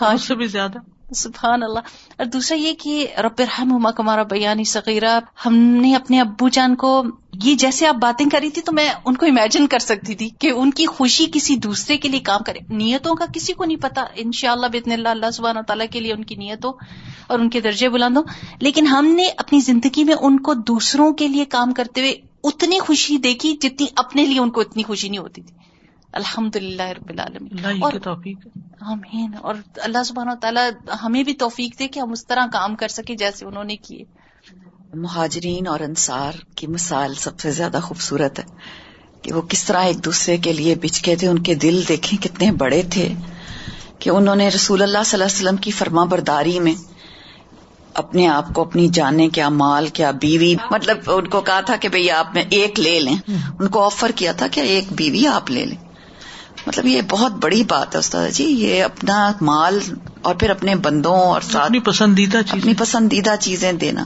ہاں 0.00 0.16
سے 0.16 0.34
بھی 0.34 0.46
زیادہ۔ 0.46 0.78
سبحان 1.14 1.62
اللہ۔ 1.62 1.78
اور 2.18 2.24
دوسرا 2.24 2.58
یہ 2.58 2.72
کہ 2.74 3.06
رب 3.18 3.32
الرحم 3.38 3.86
کمارا 3.96 4.22
بیانی 4.22 4.64
صغیرہ، 4.64 5.20
ہم 5.46 5.54
نے 5.54 5.96
اپنے 5.96 6.20
ابو 6.20 6.48
جان 6.48 6.76
کو 6.76 7.02
یہ 7.42 7.54
جیسے 7.54 7.86
آپ 7.86 7.94
باتیں 7.94 8.26
کری 8.32 8.50
تھی 8.50 8.62
تو 8.62 8.72
میں 8.72 8.90
ان 9.04 9.16
کو 9.16 9.26
امیجن 9.26 9.66
کر 9.66 9.78
سکتی 9.78 10.14
تھی 10.14 10.28
کہ 10.38 10.50
ان 10.50 10.70
کی 10.70 10.86
خوشی 10.86 11.26
کسی 11.32 11.56
دوسرے 11.56 11.96
کے 11.96 12.08
لیے 12.08 12.20
کام 12.20 12.40
کرے۔ 12.46 12.58
نیتوں 12.68 13.14
کا 13.14 13.24
کسی 13.34 13.52
کو 13.52 13.64
نہیں 13.64 13.76
پتا۔ 13.76 14.04
ان 14.14 14.32
شاء 14.32 14.52
اللہ 14.52 14.66
بتن 14.72 14.92
اللہ 14.92 15.08
اللہ 15.08 15.30
سبحانہ 15.30 15.60
تعالیٰ 15.60 15.86
کے 15.90 16.00
لیے 16.00 16.12
ان 16.12 16.24
کی 16.24 16.34
نیتوں 16.34 16.72
اور 17.26 17.38
ان 17.38 17.50
کے 17.50 17.60
درجے 17.60 17.88
بلندوں۔ 17.88 18.22
لیکن 18.60 18.86
ہم 18.86 19.06
نے 19.06 19.24
اپنی 19.36 19.60
زندگی 19.60 20.04
میں 20.04 20.14
ان 20.20 20.40
کو 20.40 20.54
دوسروں 20.54 21.12
کے 21.12 21.28
لیے 21.28 21.44
کام 21.44 21.72
کرتے 21.72 22.00
ہوئے 22.00 22.14
اتنی 22.44 22.78
خوشی 22.78 23.16
دیکھی 23.18 23.56
جتنی 23.60 23.86
اپنے 23.96 24.26
لیے 24.26 24.40
ان 24.40 24.50
کو 24.50 24.60
اتنی 24.60 24.82
خوشی 24.82 25.08
نہیں 25.08 25.20
ہوتی 25.20 25.42
تھی۔ 25.42 25.59
الحمد 26.12 26.56
للہ 26.56 26.82
رب 26.82 27.08
العالمین. 27.08 27.66
آمین. 28.80 29.30
اور 29.42 29.54
اللہ 29.76 30.02
سبحانہ 30.02 30.30
تعالیٰ 30.42 30.70
ہمیں 31.02 31.22
بھی 31.22 31.34
توفیق 31.34 31.78
دے 31.78 31.88
کہ 31.88 32.00
ہم 32.00 32.12
اس 32.12 32.26
طرح 32.26 32.46
کام 32.52 32.74
کر 32.74 32.88
سکے 32.88 33.16
جیسے 33.16 33.46
انہوں 33.46 33.64
نے 33.64 33.76
کیے۔ 33.76 34.04
مہاجرین 34.94 35.66
اور 35.66 35.80
انصار 35.80 36.32
کی 36.56 36.66
مثال 36.66 37.14
سب 37.14 37.40
سے 37.40 37.50
زیادہ 37.50 37.80
خوبصورت 37.82 38.38
ہے 38.38 38.44
کہ 39.22 39.32
وہ 39.32 39.42
کس 39.42 39.64
طرح 39.64 39.84
ایک 39.84 40.04
دوسرے 40.04 40.36
کے 40.36 40.52
لیے 40.52 40.74
بچکے 40.74 41.16
تھے 41.16 41.28
ان 41.28 41.38
کے 41.38 41.54
دل 41.54 41.82
دیکھیں 41.88 42.22
کتنے 42.22 42.52
بڑے 42.52 42.82
تھے 42.90 43.12
کہ 43.98 44.10
انہوں 44.10 44.36
نے 44.36 44.48
رسول 44.48 44.82
اللہ 44.82 44.98
صلی 45.06 45.22
اللہ 45.22 45.24
علیہ 45.24 45.48
وسلم 45.48 45.56
کی 45.56 45.70
فرما 45.70 46.04
برداری 46.04 46.60
میں 46.60 46.74
اپنے 47.94 48.28
آپ 48.28 48.54
کو 48.54 48.62
اپنی 48.62 48.88
جانے 48.88 49.28
کیا 49.28 49.48
مال 49.48 49.86
کیا 49.86 50.10
بیوی 50.10 50.54
مطلب 50.70 50.96
ان 51.06 51.26
کو 51.26 51.40
کہا 51.40 51.60
تھا 51.60 51.76
کہ 51.76 51.88
بھئی 51.88 52.10
آپ 52.10 52.34
میں 52.34 52.44
ایک 52.50 52.80
لے 52.80 53.00
لیں۔ 53.00 53.16
ان 53.58 53.68
کو 53.68 53.84
آفر 53.84 54.10
کیا 54.16 54.32
تھا 54.32 54.46
کہ 54.46 54.60
ایک 54.60 54.84
بیوی 54.90 55.26
آپ 55.26 55.50
لے 55.50 55.66
لیں۔ 55.66 55.89
مطلب 56.66 56.86
یہ 56.86 57.02
بہت 57.10 57.32
بڑی 57.32 57.64
بات 57.64 57.94
ہے 57.94 57.98
استاد 57.98 58.30
جی 58.30 58.44
یہ 58.44 58.84
اپنا 58.84 59.32
مال 59.40 59.78
اور 60.22 60.34
پھر 60.34 60.50
اپنے 60.50 60.74
بندوں 60.74 61.16
اور 61.16 61.40
ساتھ 61.40 61.64
اپنی 61.64 61.80
پسندیدہ 61.80 62.38
اپنی 62.38 62.74
پسندیدہ 62.78 63.34
چیزیں 63.40 63.72
دینا۔ 63.72 64.04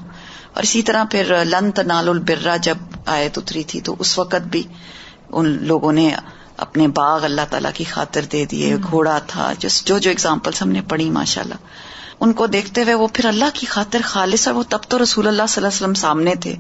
اور 0.55 0.62
اسی 0.62 0.82
طرح 0.82 1.05
پھر 1.11 1.44
لنت 1.44 1.78
نال 1.78 2.09
البرا 2.09 2.57
جب 2.57 2.78
آیت 3.07 3.38
اتری 3.38 3.64
تھی 3.64 3.80
تو 3.80 3.96
اس 3.98 4.18
وقت 4.18 4.46
بھی 4.50 4.62
ان 5.30 5.59
لوگوں 5.61 5.92
نے 5.92 6.14
اپنے 6.57 6.88
باغ 6.88 7.24
اللہ 7.24 7.40
تعالی 7.50 7.68
کی 7.74 7.84
خاطر 7.84 8.20
دے 8.32 8.44
دیے 8.44 8.76
گھوڑا 8.90 9.18
تھا 9.26 9.52
جس 9.59 9.84
جو 9.84 9.98
جو 9.98 10.11
اگزامپلس 10.11 10.62
ہم 10.62 10.68
نے 10.68 10.80
پڑھی 10.82 11.11
ماشاء 11.11 11.42
اللہ 11.42 11.55
ان 12.20 12.32
کو 12.32 12.46
دیکھتے 12.46 12.82
ہوئے 12.82 12.94
وہ 12.94 13.09
پھر 13.12 13.24
اللہ 13.24 13.44
کی 13.55 13.66
خاطر 13.66 14.00
خالص 14.05 14.48
اور 14.48 14.57
وہ 14.57 14.62
تب 14.68 14.78
تو 14.88 15.02
رسول 15.02 15.28
اللہ 15.28 15.42
صلی 15.48 15.61
اللہ 15.61 15.68
علیہ 15.68 15.76
وسلم 15.76 15.94
سامنے 15.94 16.34
تھے۔ 16.34 16.57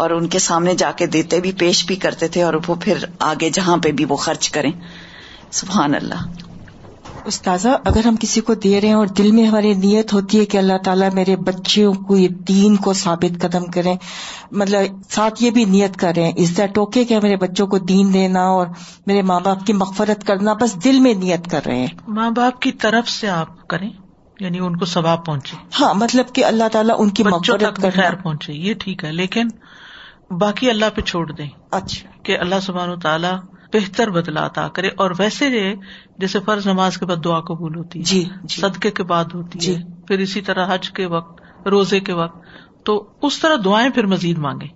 اور 0.00 0.10
ان 0.10 0.28
کے 0.28 0.38
سامنے 0.38 0.74
جا 0.74 0.90
کے 0.96 1.06
دیتے 1.06 1.40
بھی 1.40 1.52
پیش 1.52 1.86
بھی 1.86 1.96
کرتے 1.96 2.28
تھے 2.28 2.42
اور 2.42 2.54
وہ 2.66 2.74
پھر 2.74 2.98
آگے 3.18 3.50
جہاں 3.50 3.76
پہ 3.76 3.92
بھی 3.92 4.04
وہ 4.04 4.16
خرچ 4.16 4.50
کریں۔ 4.50 4.72
سبحان 5.50 5.94
اللہ۔ 5.94 6.28
استاذہ 7.24 7.68
اگر 7.84 8.06
ہم 8.06 8.16
کسی 8.20 8.40
کو 8.40 8.54
دے 8.54 8.80
رہے 8.80 8.88
ہیں 8.88 8.94
اور 8.94 9.06
دل 9.06 9.30
میں 9.30 9.46
ہماری 9.46 9.74
نیت 9.74 10.12
ہوتی 10.12 10.40
ہے 10.40 10.44
کہ 10.44 10.58
اللہ 10.58 10.78
تعالیٰ 10.84 11.10
میرے 11.12 11.36
بچوں 11.36 11.92
کو 11.92 12.16
یہ 12.16 12.28
دین 12.28 12.76
کو 12.76 12.92
ثابت 12.92 13.42
قدم 13.42 13.64
کریں 13.64 13.96
مطلب 14.50 15.02
ساتھ 15.10 15.42
یہ 15.42 15.50
بھی 15.50 15.64
نیت 15.64 15.96
کریں 15.96 16.32
اس 16.36 16.56
دیٹ 16.56 16.78
اوکے 16.78 17.04
کہ 17.04 17.20
میرے 17.20 17.36
بچوں 17.36 17.66
کو 17.66 17.78
دین 17.78 18.14
دینا 18.14 18.40
اور 18.40 18.66
میرے 19.06 19.22
ماں 19.22 19.40
باپ 19.40 19.66
کی 19.66 19.72
مغفرت 19.72 20.26
کرنا 20.26 20.52
بس 20.52 20.84
دل 20.84 21.00
میں 21.00 21.14
نیت 21.14 21.50
کر 21.50 21.60
رہے 21.66 21.78
ہیں۔ 21.78 21.86
ماں 22.08 22.30
باپ 22.30 22.60
کی 22.60 22.72
طرف 22.72 23.08
سے 23.08 23.28
آپ 23.28 23.68
کریں 23.68 23.90
یعنی 24.40 24.58
ان 24.58 24.76
کو 24.76 24.84
ثواب 24.84 25.26
پہنچے۔ 25.26 25.56
ہاں 25.80 25.94
مطلب 25.94 26.24
کہ 26.32 26.44
اللہ 26.44 26.68
تعالیٰ 26.72 26.96
ان 26.98 27.10
کی 27.10 27.22
مغفرت 27.22 27.80
خیر 27.94 28.14
پہنچے 28.14 28.52
یہ 28.52 28.74
ٹھیک 28.74 29.04
ہے 29.04 29.12
لیکن 29.12 29.48
باقی 30.30 30.70
اللہ 30.70 30.84
پہ 30.94 31.00
چھوڑ 31.00 31.32
دیں۔ 31.32 31.48
اچھا۔ 31.70 32.10
کہ 32.22 32.38
اللہ 32.38 32.54
سبحان 32.62 32.88
و 32.88 32.96
تعالیٰ 32.96 33.38
بہتر 33.72 34.10
بدلا 34.10 34.46
عطا 34.46 34.68
کرے 34.68 34.88
اور 34.96 35.10
ویسے 35.18 35.74
جیسے 36.18 36.38
فرض 36.40 36.66
نماز 36.66 36.98
کے 36.98 37.06
بعد 37.06 37.24
دعا 37.24 37.40
قبول 37.40 37.76
ہوتی 37.76 37.98
ہے 37.98 38.04
جی, 38.04 38.24
جی۔ 38.44 38.60
صدقے 38.60 38.90
کے 38.90 39.02
بعد 39.02 39.24
ہوتی 39.34 39.58
جی۔ 39.58 39.76
ہے 39.76 39.82
پھر 40.08 40.18
اسی 40.18 40.40
طرح 40.40 40.74
حج 40.74 40.90
کے 40.90 41.06
وقت 41.06 41.42
روزے 41.66 42.00
کے 42.00 42.12
وقت 42.12 42.36
تو 42.84 43.06
اس 43.22 43.38
طرح 43.38 43.54
دعائیں 43.64 43.90
پھر 43.90 44.06
مزید 44.06 44.38
مانگے 44.38 44.66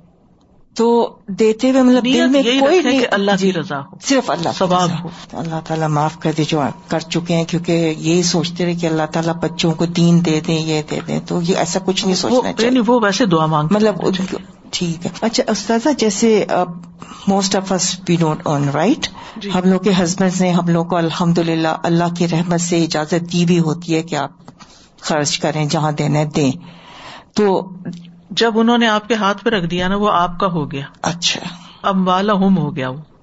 تو 0.76 1.18
دیتے 1.28 1.70
ہوئے 1.70 1.82
مطلب 1.82 2.05
دل 2.05 2.28
میں 2.28 2.42
کوئی 2.42 2.80
نہیں 2.80 3.00
کہ 3.00 3.07
اللہ 3.11 3.30
کی 3.38 3.52
رضا 3.52 3.78
ہو 3.80 3.96
صرف 4.02 4.30
اللہ 4.30 4.48
ثواب 4.55 5.05
ہو۔ 5.05 5.09
اللہ 5.32 5.61
تعالیٰ 5.66 5.88
معاف 5.88 6.18
کر 6.18 6.32
دے 6.36 6.44
جو 6.48 6.62
کر 6.88 7.00
چکے 7.00 7.36
ہیں 7.36 7.44
کیونکہ 7.44 7.94
یہی 7.98 8.22
سوچتے 8.22 8.64
رہے 8.64 8.74
کہ 8.74 8.86
اللہ 8.86 9.07
تعالیٰ 9.12 9.34
بچوں 9.34 9.72
کو 9.72 9.86
دین 9.86 10.24
دے 10.24 10.40
دیں 10.46 10.59
یہ 10.59 10.82
دے 10.90 11.00
دیں۔ 11.07 11.20
تو 11.26 11.40
یہ 11.42 11.57
ایسا 11.57 11.80
کچھ 11.84 12.05
نہیں 12.05 12.16
سوچنا 12.16 12.62
یعنی 12.62 12.80
وہ 12.86 13.00
ویسے 13.02 13.26
دعا 13.26 13.46
مانگ 13.46 13.68
مطلب 13.70 13.94
ٹھیک 14.75 15.07
ہے۔ 15.07 15.11
اچھا 15.20 15.51
استاذہ 15.51 15.89
جیسے 15.99 16.47
most 17.29 17.57
of 17.57 17.72
us 17.72 18.01
we 18.09 18.16
don't 18.16 18.43
earn 18.45 18.68
right 18.68 19.09
ہم 19.55 19.70
لوگ 19.70 19.81
کے 19.81 19.91
ہسبینڈ 20.03 20.41
نے 20.41 20.51
ہم 20.51 20.68
لوگ 20.68 20.87
کو 20.87 20.97
الحمد 20.97 21.39
للہ 21.39 21.68
اللہ 21.83 22.14
کی 22.18 22.29
رحمت 22.29 22.61
سے 22.61 22.85
اجازت 22.85 23.33
دی 23.33 23.45
بھی 23.45 23.59
ہوتی 23.59 23.95
ہے 23.95 24.03
کہ 24.03 24.16
آپ 24.16 24.31
خرچ 25.01 25.39
کریں 25.39 25.64
جہاں 25.66 25.93
دینا 25.93 26.18
دیں۔ 26.37 26.53
تو 27.35 27.70
جب 28.31 28.59
انہوں 28.59 28.79
نے 28.79 28.87
آپ 28.87 29.09
کے 29.09 29.14
ہاتھ 29.14 29.45
پہ 29.45 29.51
رکھ 29.51 29.66
دیا 29.66 29.89
نا 29.89 29.97
وہ 29.97 30.11
آپ 30.12 30.41
کا 30.41 30.47
ہو 30.47 30.70
گیا۔ 30.72 30.87
اچھا۔ 31.03 31.41
اب 31.83 32.09
والا 32.09 32.33
ہم 32.33 32.59
ہو 32.59 32.77
گیا 32.77 32.89
وہ۔ 32.89 33.13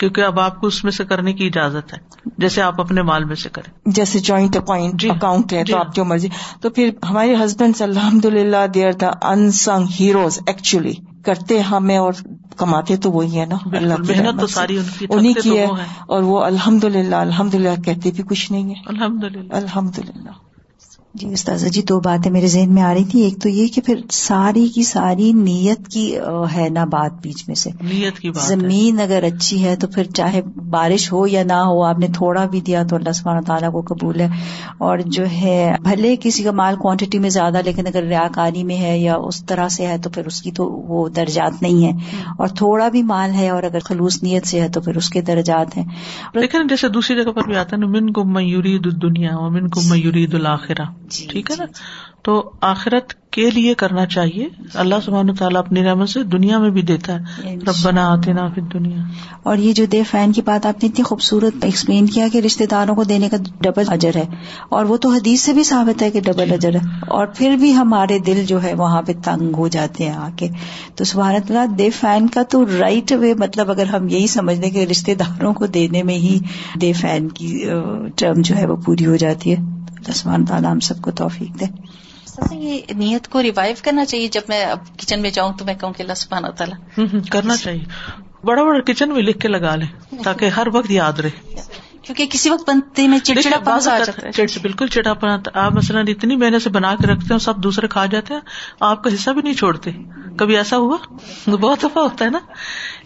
کیونکہ 0.00 0.20
اب 0.20 0.40
آپ 0.40 0.60
کو 0.60 0.66
اس 0.66 0.84
میں 0.84 0.92
سے 0.92 1.04
کرنے 1.04 1.32
کی 1.32 1.46
اجازت 1.46 1.94
ہے۔ 1.94 1.98
جیسے 2.38 2.62
آپ 2.62 2.80
اپنے 2.80 3.02
مال 3.02 3.24
میں 3.24 3.36
سے 3.36 3.48
کریں۔ 3.48 3.72
جیسے 3.86 4.18
جوائنٹ 4.18 4.56
اکاؤنٹ 4.56 5.00
جی۔ 5.00 5.10
اکاؤنٹ 5.10 5.52
ہے 5.52 5.64
جی۔ 5.64 5.72
تو 5.72 5.78
آپ 5.78 5.94
جو 5.94 6.04
مرضی۔ 6.04 6.28
تو 6.60 6.70
پھر 6.70 6.90
ہمارے 7.10 7.34
ہسبینڈ 7.34 7.82
الحمد 7.82 8.24
للہ 8.24 8.66
they're 8.74 8.92
the 8.92 9.10
unsung 9.22 9.86
heroes 10.00 10.38
actually 10.46 10.92
کرتے 11.24 11.60
ہمیں 11.60 11.98
اور 11.98 12.12
کماتے 12.56 12.96
تو 12.96 13.10
وہی 13.10 13.40
ہے 13.40 13.46
نا۔ 13.46 13.56
اللہ 13.76 13.94
محنت 13.98 14.40
تو۔ 14.40 14.46
ساری 14.46 14.78
انہیں 15.10 15.34
کی 15.34 15.58
ہے۔ 15.58 15.66
اور 16.06 16.22
وہ 16.22 16.44
الحمد 16.44 16.84
للہ 16.84 17.16
الحمد 17.16 17.54
للہ 17.54 17.80
کہتے 17.80 18.10
بھی 18.10 18.22
کچھ 18.22 18.52
نہیں 18.52 18.68
ہے 18.68 18.80
الحمد 18.86 19.24
للہ 19.24 19.54
الحمد 19.54 19.98
للہ 19.98 20.49
جی 21.14 21.26
استاذہ 21.32 21.68
جی 21.68 21.82
دو 21.82 22.00
باتیں 22.00 22.30
میرے 22.30 22.46
ذہن 22.46 22.74
میں 22.74 22.82
آ 22.82 22.94
رہی 22.94 23.04
تھی۔ 23.04 23.20
ایک 23.20 23.42
تو 23.42 23.48
یہ 23.48 23.66
کہ 23.66 23.80
پھر 23.80 23.94
ساری 24.10 24.68
کی 24.68 24.82
ساری 24.82 25.32
نیت 25.32 25.88
کی 25.88 26.18
ہے 26.54 26.68
نا 26.68 26.84
بات 26.84 27.12
بیچ 27.22 27.44
میں 27.46 27.54
سے۔ 27.54 27.70
نیت 27.80 28.18
کی 28.18 28.30
بات 28.30 28.50
ہے۔ 28.50 28.56
زمین 28.56 29.00
اگر 29.00 29.22
اچھی 29.22 29.64
ہے 29.64 29.76
تو 29.76 29.86
پھر 29.86 30.04
چاہے 30.04 30.42
بارش 30.70 31.12
ہو 31.12 31.26
یا 31.26 31.42
نہ 31.42 31.52
ہو 31.52 31.82
آپ 31.82 31.98
نے 31.98 32.06
تھوڑا 32.14 32.44
بھی 32.44 32.60
دیا 32.60 32.82
تو 32.82 32.96
اللہ 32.96 33.12
سبحانہ 33.12 33.40
تعالیٰ 33.40 33.72
کو 33.72 33.80
قبول 33.80 34.20
ہے۔ 34.20 34.28
اور 34.78 34.98
جو 35.06 35.24
ہے 35.42 35.74
بھلے 35.82 36.16
کسی 36.20 36.42
کا 36.42 36.52
مال 36.52 36.76
کوانٹٹی 36.76 37.18
میں 37.18 37.30
زیادہ 37.30 37.60
لیکن 37.64 37.86
اگر 37.86 38.02
ریاکاری 38.02 38.64
میں 38.64 38.76
ہے 38.76 38.98
یا 38.98 39.14
اس 39.14 39.44
طرح 39.44 39.68
سے 39.68 39.86
ہے 39.86 39.98
تو 39.98 40.10
پھر 40.10 40.26
اس 40.26 40.42
کی 40.42 40.52
تو 40.52 40.64
وہ 40.70 41.08
درجات 41.08 41.62
نہیں 41.62 41.84
ہے 41.84 41.92
اور 42.38 42.48
تھوڑا 42.48 42.88
بھی 42.88 43.02
مال 43.02 43.30
ہے 43.34 43.48
اور 43.48 43.62
اگر 43.62 43.78
خلوص 43.84 44.22
نیت 44.22 44.46
سے 44.46 44.60
ہے 44.60 44.68
تو 44.68 44.80
پھر 44.80 44.96
اس 44.96 45.10
کے 45.10 45.20
درجات 45.20 45.76
ہیں۔ 45.76 45.84
لیکن 46.34 46.66
جیسے 46.66 46.88
دوسری 46.88 47.16
جگہ 47.16 47.32
پر 47.32 47.42
بھی 47.46 47.56
آتا 47.56 47.76
ہے 47.76 47.80
نا 47.80 47.86
من 47.86 48.10
کو 48.10 48.24
میورید 48.24 49.02
دنیا 49.02 49.34
اور 49.34 49.50
من 49.50 49.68
کو 49.68 49.80
میورید 49.88 50.34
الآخرہ 50.34 50.84
ٹھیک 51.10 51.50
ہے 51.50 51.56
نا؟ 51.58 51.64
جی، 51.64 51.72
تو 52.22 52.50
آخرت 52.60 53.14
کے 53.30 53.50
لیے 53.50 53.74
کرنا 53.74 54.06
چاہیے۔ 54.06 54.48
اللہ 54.74 54.94
سبحانہ 55.04 55.32
تعالیٰ 55.32 55.58
اپنی 55.60 55.84
رحمت 55.84 56.08
سے 56.08 56.22
دنیا 56.22 56.58
میں 56.58 56.70
بھی 56.70 56.82
دیتا 56.82 57.14
ہے۔ 57.14 57.54
ربنا 57.56 58.12
آتنا 58.12 58.48
فی 58.48 58.60
دنیا 58.60 58.96
اور 59.42 59.56
یہ 59.56 59.72
جو 59.72 59.86
دے 59.86 60.02
فین 60.02 60.32
کی 60.32 60.42
بات 60.42 60.66
آپ 60.66 60.82
نے 60.82 60.88
اتنی 60.88 61.02
خوبصورت 61.02 61.64
ایکسپلین 61.64 62.06
کیا 62.06 62.28
کہ 62.32 62.38
رشتے 62.38 62.66
داروں 62.66 62.94
کو 62.94 63.04
دینے 63.04 63.28
کا 63.28 63.36
ڈبل 63.60 63.82
اجر 63.88 64.16
ہے۔ 64.16 64.24
اور 64.68 64.84
وہ 64.84 64.96
تو 64.96 65.08
حدیث 65.08 65.40
سے 65.40 65.52
بھی 65.52 65.64
ثابت 65.64 66.02
ہے 66.02 66.10
کہ 66.10 66.20
ڈبل 66.20 66.52
اجر 66.52 66.74
ہے۔ 66.74 66.80
اور 67.08 67.26
پھر 67.26 67.56
بھی 67.56 67.74
ہمارے 67.74 68.18
دل 68.18 68.44
جو 68.46 68.62
ہے 68.62 68.74
وہاں 68.74 69.02
پہ 69.02 69.12
تنگ 69.24 69.54
ہو 69.54 69.68
جاتے 69.68 70.04
ہیں 70.04 70.16
آ 70.16 70.28
کے 70.36 70.48
تو 70.94 71.04
سبحان 71.04 71.34
اللہ 71.34 71.66
دے 71.66 71.90
فین 71.90 72.26
کا 72.26 72.42
تو 72.42 72.64
رائٹ 72.66 73.12
وے 73.12 73.34
مطلب 73.34 73.70
اگر 73.70 73.86
ہم 73.86 74.08
یہی 74.08 74.26
سمجھ 74.26 74.60
لیں 74.60 74.70
کہ 74.70 74.84
رشتے 74.84 75.14
داروں 75.14 75.54
کو 75.54 75.66
دینے 75.66 76.02
میں 76.02 76.14
ہی 76.14 76.38
دے 76.80 76.92
فین 76.92 77.28
کی 77.28 77.64
ٹرم 78.16 78.40
جو 78.40 78.56
ہے 78.56 78.66
وہ 78.66 78.76
پوری 78.76 79.06
ہو 79.06 79.16
جاتی 79.16 79.52
ہے۔ 79.52 79.79
سبحانہ 80.08 80.44
تعالیٰ 80.44 80.72
ہم 80.72 80.80
سب 80.80 81.02
کو 81.02 81.10
توفیق 81.10 81.60
دے۔ 81.60 81.64
یہ 82.52 82.78
نیت 82.94 83.28
کو 83.28 83.42
ریوائو 83.42 83.74
کرنا 83.82 84.04
چاہیے۔ 84.04 84.28
جب 84.28 84.40
میں 84.48 84.64
اب 84.64 84.78
کچن 84.98 85.22
میں 85.22 85.30
جاؤں 85.30 85.52
تو 85.52 85.64
میں 85.64 85.74
کہوں 85.74 85.92
کہ 85.92 86.02
اللہ 86.02 86.14
سبحانہ 86.14 86.46
تعالیٰ 86.46 87.04
کرنا 87.30 87.56
چاہیے۔ 87.56 87.84
بڑا 88.44 88.62
بڑا 88.62 88.80
کچن 88.80 89.08
میں 89.08 89.22
لکھ 89.22 89.38
کے 89.38 89.48
لگا 89.48 89.76
لیں 89.76 90.14
تاکہ 90.24 90.48
ہر 90.48 90.66
وقت 90.72 90.90
یاد 90.90 91.12
رہے۔ 91.12 91.30
کیونکہ 92.02 92.26
کسی 92.26 92.50
وقت 92.50 92.70
بنتے 92.70 93.08
میں 93.08 93.18
چڑچڑا 93.18 93.56
آ 93.74 93.78
جاتا 93.78 94.26
ہے۔ 94.26 94.58
بالکل 94.62 94.86
چڑا 94.86 95.14
پنا 95.14 95.36
آپ 95.54 95.72
مثلاً 95.72 96.04
اتنی 96.08 96.36
محنت 96.36 96.62
سے 96.62 96.70
بنا 96.70 96.94
کے 96.94 97.06
رکھتے 97.06 97.26
ہیں 97.30 97.38
سب 97.38 97.56
دوسرے 97.56 97.88
کھا 97.88 98.06
جاتے 98.06 98.34
ہیں 98.34 98.40
آپ 98.80 99.04
کا 99.04 99.14
حصہ 99.14 99.30
بھی 99.30 99.42
نہیں 99.42 99.54
چھوڑتے۔ 99.54 99.90
کبھی 100.38 100.56
ایسا 100.56 100.76
ہوا؟ 100.76 100.96
بہت 101.50 101.78
دفعہ 101.82 102.02
ہوتا 102.02 102.24
ہے 102.24 102.30
نا۔ 102.30 102.38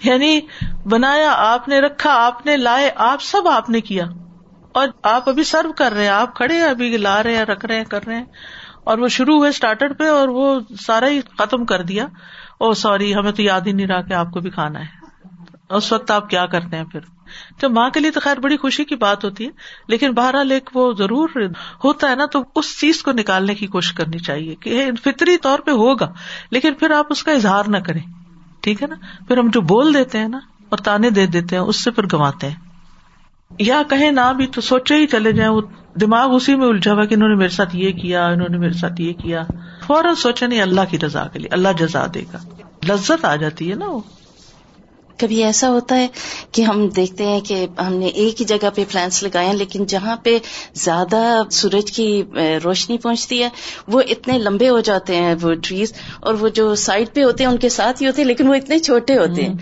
یعنی 0.03 0.40
بنایا 0.84 1.32
آپ 1.36 1.68
نے 1.68 1.80
رکھا 1.80 2.11
آپ 2.12 2.47
نے 2.47 2.57
لائے 2.57 2.90
آپ 2.97 3.22
سب 3.22 3.49
آپ 3.49 3.70
نے 3.70 3.80
کیا۔ 3.80 4.05
اور 4.75 4.89
آپ 5.03 5.29
ابھی 5.29 5.45
سرو 5.45 5.72
کر 5.72 5.93
رہے 5.93 6.03
ہیں، 6.03 6.11
آپ 6.11 6.37
کھڑے 6.37 6.55
ہیں، 6.55 6.68
ابھی 6.68 6.97
لا 6.97 7.22
رہے 7.22 7.37
ہیں، 7.37 7.45
رکھ 7.45 7.66
رہے 7.66 7.77
ہیں، 7.77 7.85
کر 7.85 8.07
رہے 8.07 8.16
ہیں۔ 8.16 8.25
اور 8.85 8.99
وہ 8.99 9.09
شروع 9.09 9.37
ہوئے 9.37 9.49
اسٹارٹر 9.49 9.93
پہ 9.93 10.09
اور 10.09 10.29
وہ 10.29 10.61
سارا 10.81 11.09
ہی 11.09 11.20
ختم 11.39 11.64
کر 11.64 11.83
دیا۔ 11.83 12.05
oh, 12.05 12.11
او 12.59 12.72
سوری 12.72 13.14
ہمیں 13.14 13.33
تو 13.33 13.43
یاد 13.43 13.61
ہی 13.66 13.72
نہیں 13.72 13.87
رہا 13.87 14.01
کہ 14.01 14.12
آپ 14.12 14.31
کو 14.31 14.41
بھی 14.41 14.51
کھانا 14.51 14.81
ہے۔ 14.81 14.87
اس 15.70 15.93
وقت 15.93 16.11
آپ 16.11 16.31
کیا 16.31 16.47
کرتے 16.47 16.77
ہیں 16.77 16.85
پھر؟ 16.85 17.01
تو 17.61 17.70
ماں 17.70 17.91
کے 17.91 18.01
لیے 18.01 18.11
تو 18.11 18.20
خیر 18.20 18.37
بڑی 18.37 18.57
خوشی 18.57 18.85
کی 18.85 18.97
بات 18.97 19.25
ہوتی 19.25 19.45
ہے، 19.45 19.51
لیکن 19.89 20.12
بہرحال 20.12 20.51
ایک 20.51 20.70
وہ 20.75 20.93
ضرور 20.93 21.29
ہوتا 21.85 22.11
ہے 22.11 22.14
نا، 22.14 22.27
تو 22.27 22.45
اس 22.57 22.81
چیز 22.81 23.03
کو 23.03 23.12
نکالنے 23.12 23.55
کی 23.55 23.66
کوشش 23.66 23.93
کرنی 23.93 24.18
چاہیے 24.18 24.55
کہ 24.55 24.91
فطری 25.05 25.37
طور 25.37 25.59
پہ 25.59 25.70
ہوگا، 25.70 26.12
لیکن 26.51 26.75
پھر 26.75 26.91
آپ 26.91 27.07
اس 27.11 27.25
کا 27.25 27.33
اظہار 27.33 27.64
نہ 27.68 27.79
کریں۔ 27.79 28.03
ٹھیک 28.61 28.83
ہے 28.83 28.87
نا؟ 28.87 28.95
پھر 29.29 29.39
ہم 29.39 29.49
جو 29.49 29.61
بول 29.61 29.95
دیتے 29.95 30.18
ہیں 30.18 30.29
نا، 30.29 30.39
اور 30.68 30.79
تانے 30.79 31.11
دے 31.11 31.27
دیتے 31.27 31.57
ہیں، 31.57 31.62
اس 31.62 31.85
سے 31.85 31.91
پھر 31.91 32.07
گنواتے 32.12 32.49
ہیں۔ 32.49 32.74
یا 33.59 33.83
کہیں 33.91 34.11
نہ 34.11 34.33
بھی 34.37 34.47
تو 34.47 34.61
سوچے 34.61 34.95
ہی 34.95 35.07
چلے 35.07 35.33
جائیں 35.33 35.53
وہ 35.53 35.61
دماغ 36.01 36.35
اسی 36.35 36.55
میں 36.55 36.67
الجھا 36.67 36.93
ہوا 36.93 37.05
کہ 37.05 37.15
انہوں 37.15 37.29
نے 37.29 37.35
میرے 37.35 37.49
ساتھ 37.49 37.77
یہ 37.77 37.93
کیا 37.93 38.27
انہوں 38.27 38.49
نے 38.49 38.59
میرے 38.59 38.73
ساتھ 38.73 39.01
یہ 39.01 39.13
کیا۔ 39.13 39.43
فوراً 39.87 40.15
سوچے 40.15 40.47
نہیں 40.47 40.63
اللہ 40.63 40.81
کی 40.91 40.99
رضا 40.99 41.27
کے 41.27 41.39
لیے 41.39 41.49
اللہ 41.53 41.69
جزا 41.79 42.07
دے 42.15 42.23
گا۔ 42.33 42.39
لذت 42.89 43.25
آ 43.25 43.37
جاتی 43.37 43.71
ہے 43.71 43.75
نا 43.75 43.87
وہ۔ 43.87 44.01
کبھی 45.19 45.45
ایسا 45.45 45.69
ہوتا 45.69 45.97
ہے 45.97 46.07
کہ 46.53 46.63
ہم 46.63 46.89
دیکھتے 46.89 47.27
ہیں 47.27 47.41
کہ 47.41 47.67
ہم 47.87 47.93
نے 47.93 48.07
ایک 48.07 48.41
ہی 48.41 48.47
جگہ 48.47 48.71
پہ 48.75 48.85
پلانٹس 48.91 49.23
لگائے 49.23 49.47
ہیں 49.47 49.55
لیکن 49.55 49.85
جہاں 49.85 50.17
پہ 50.17 50.39
زیادہ 50.75 51.43
سورج 51.51 51.93
کی 51.93 52.23
روشنی 52.65 52.99
پہنچتی 52.99 53.43
ہے 53.43 53.49
وہ 53.89 54.03
اتنے 54.09 54.39
لمبے 54.39 54.69
ہو 54.69 54.81
جاتے 54.81 55.17
ہیں 55.17 55.35
وہ 55.43 55.55
ٹریز 55.63 55.93
اور 56.21 56.35
وہ 56.35 56.49
جو 56.49 56.75
سائڈ 56.75 57.09
پہ 57.15 57.25
ہوتے 57.25 57.45
ہیں 57.45 57.51
ان 57.51 57.57
کے 57.57 57.69
ساتھ 57.69 58.03
ہی 58.03 58.07
ہوتے 58.07 58.23
ہیں 58.23 58.29
لیکن 58.29 58.49
وہ 58.49 58.55
اتنے 58.55 58.79
چھوٹے 58.79 59.19
ہوتے 59.19 59.45
ہیں۔ 59.45 59.55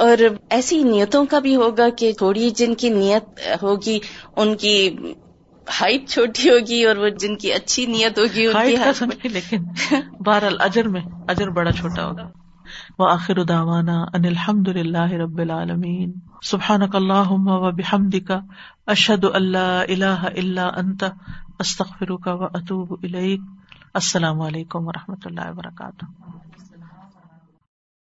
اور 0.00 0.18
ایسی 0.50 0.82
نیتوں 0.82 1.24
کا 1.26 1.38
بھی 1.38 1.56
ہوگا 1.56 1.88
کہ 1.98 2.12
تھوڑی 2.18 2.50
جن 2.50 2.74
کی 2.74 2.88
نیت 2.88 3.40
ہوگی 3.62 3.98
ان 4.36 4.56
کی 4.56 4.88
ہائٹ 5.80 6.08
چھوٹی 6.08 6.50
ہوگی 6.50 6.84
اور 6.84 6.96
وہ 6.96 7.08
جن 7.08 7.36
کی 7.36 7.52
اچھی 7.52 7.86
نیت 7.86 8.18
ہوگی 8.18 8.46
ان 8.46 8.52
کی 8.52 8.76
ہائٹ 8.76 9.00
کا 9.00 9.06
نہیں 9.06 9.32
لیکن 9.32 9.64
بہرحال 10.26 10.56
اجر 10.60 10.88
میں 10.88 11.00
اجر 11.28 11.50
بڑا 11.50 11.72
چھوٹا 11.72 12.06
ہوگا۔ 12.06 12.28
وآخر 12.98 13.44
دعوانا 13.44 14.02
ان 14.02 14.24
الحمد 14.24 14.68
للہ 14.68 15.12
رب 15.12 15.38
العالمین۔ 15.38 16.12
سبحانک 16.42 16.96
اللہم 16.96 17.48
و 17.48 17.70
بحمدک 17.70 18.32
اشہد 18.86 19.24
ان 19.34 19.52
لا 19.52 19.80
الہ 19.80 20.18
الا 20.36 20.68
انت 20.76 21.04
استغفرک 21.58 22.26
و 22.26 22.44
اتوب 22.44 22.92
الیک۔ 23.02 23.40
السلام 23.94 24.40
علیکم 24.40 24.86
و 24.86 24.92
رحمۃ 24.92 25.24
اللہ 25.24 25.50
وبرکاتہ۔ 25.50 26.04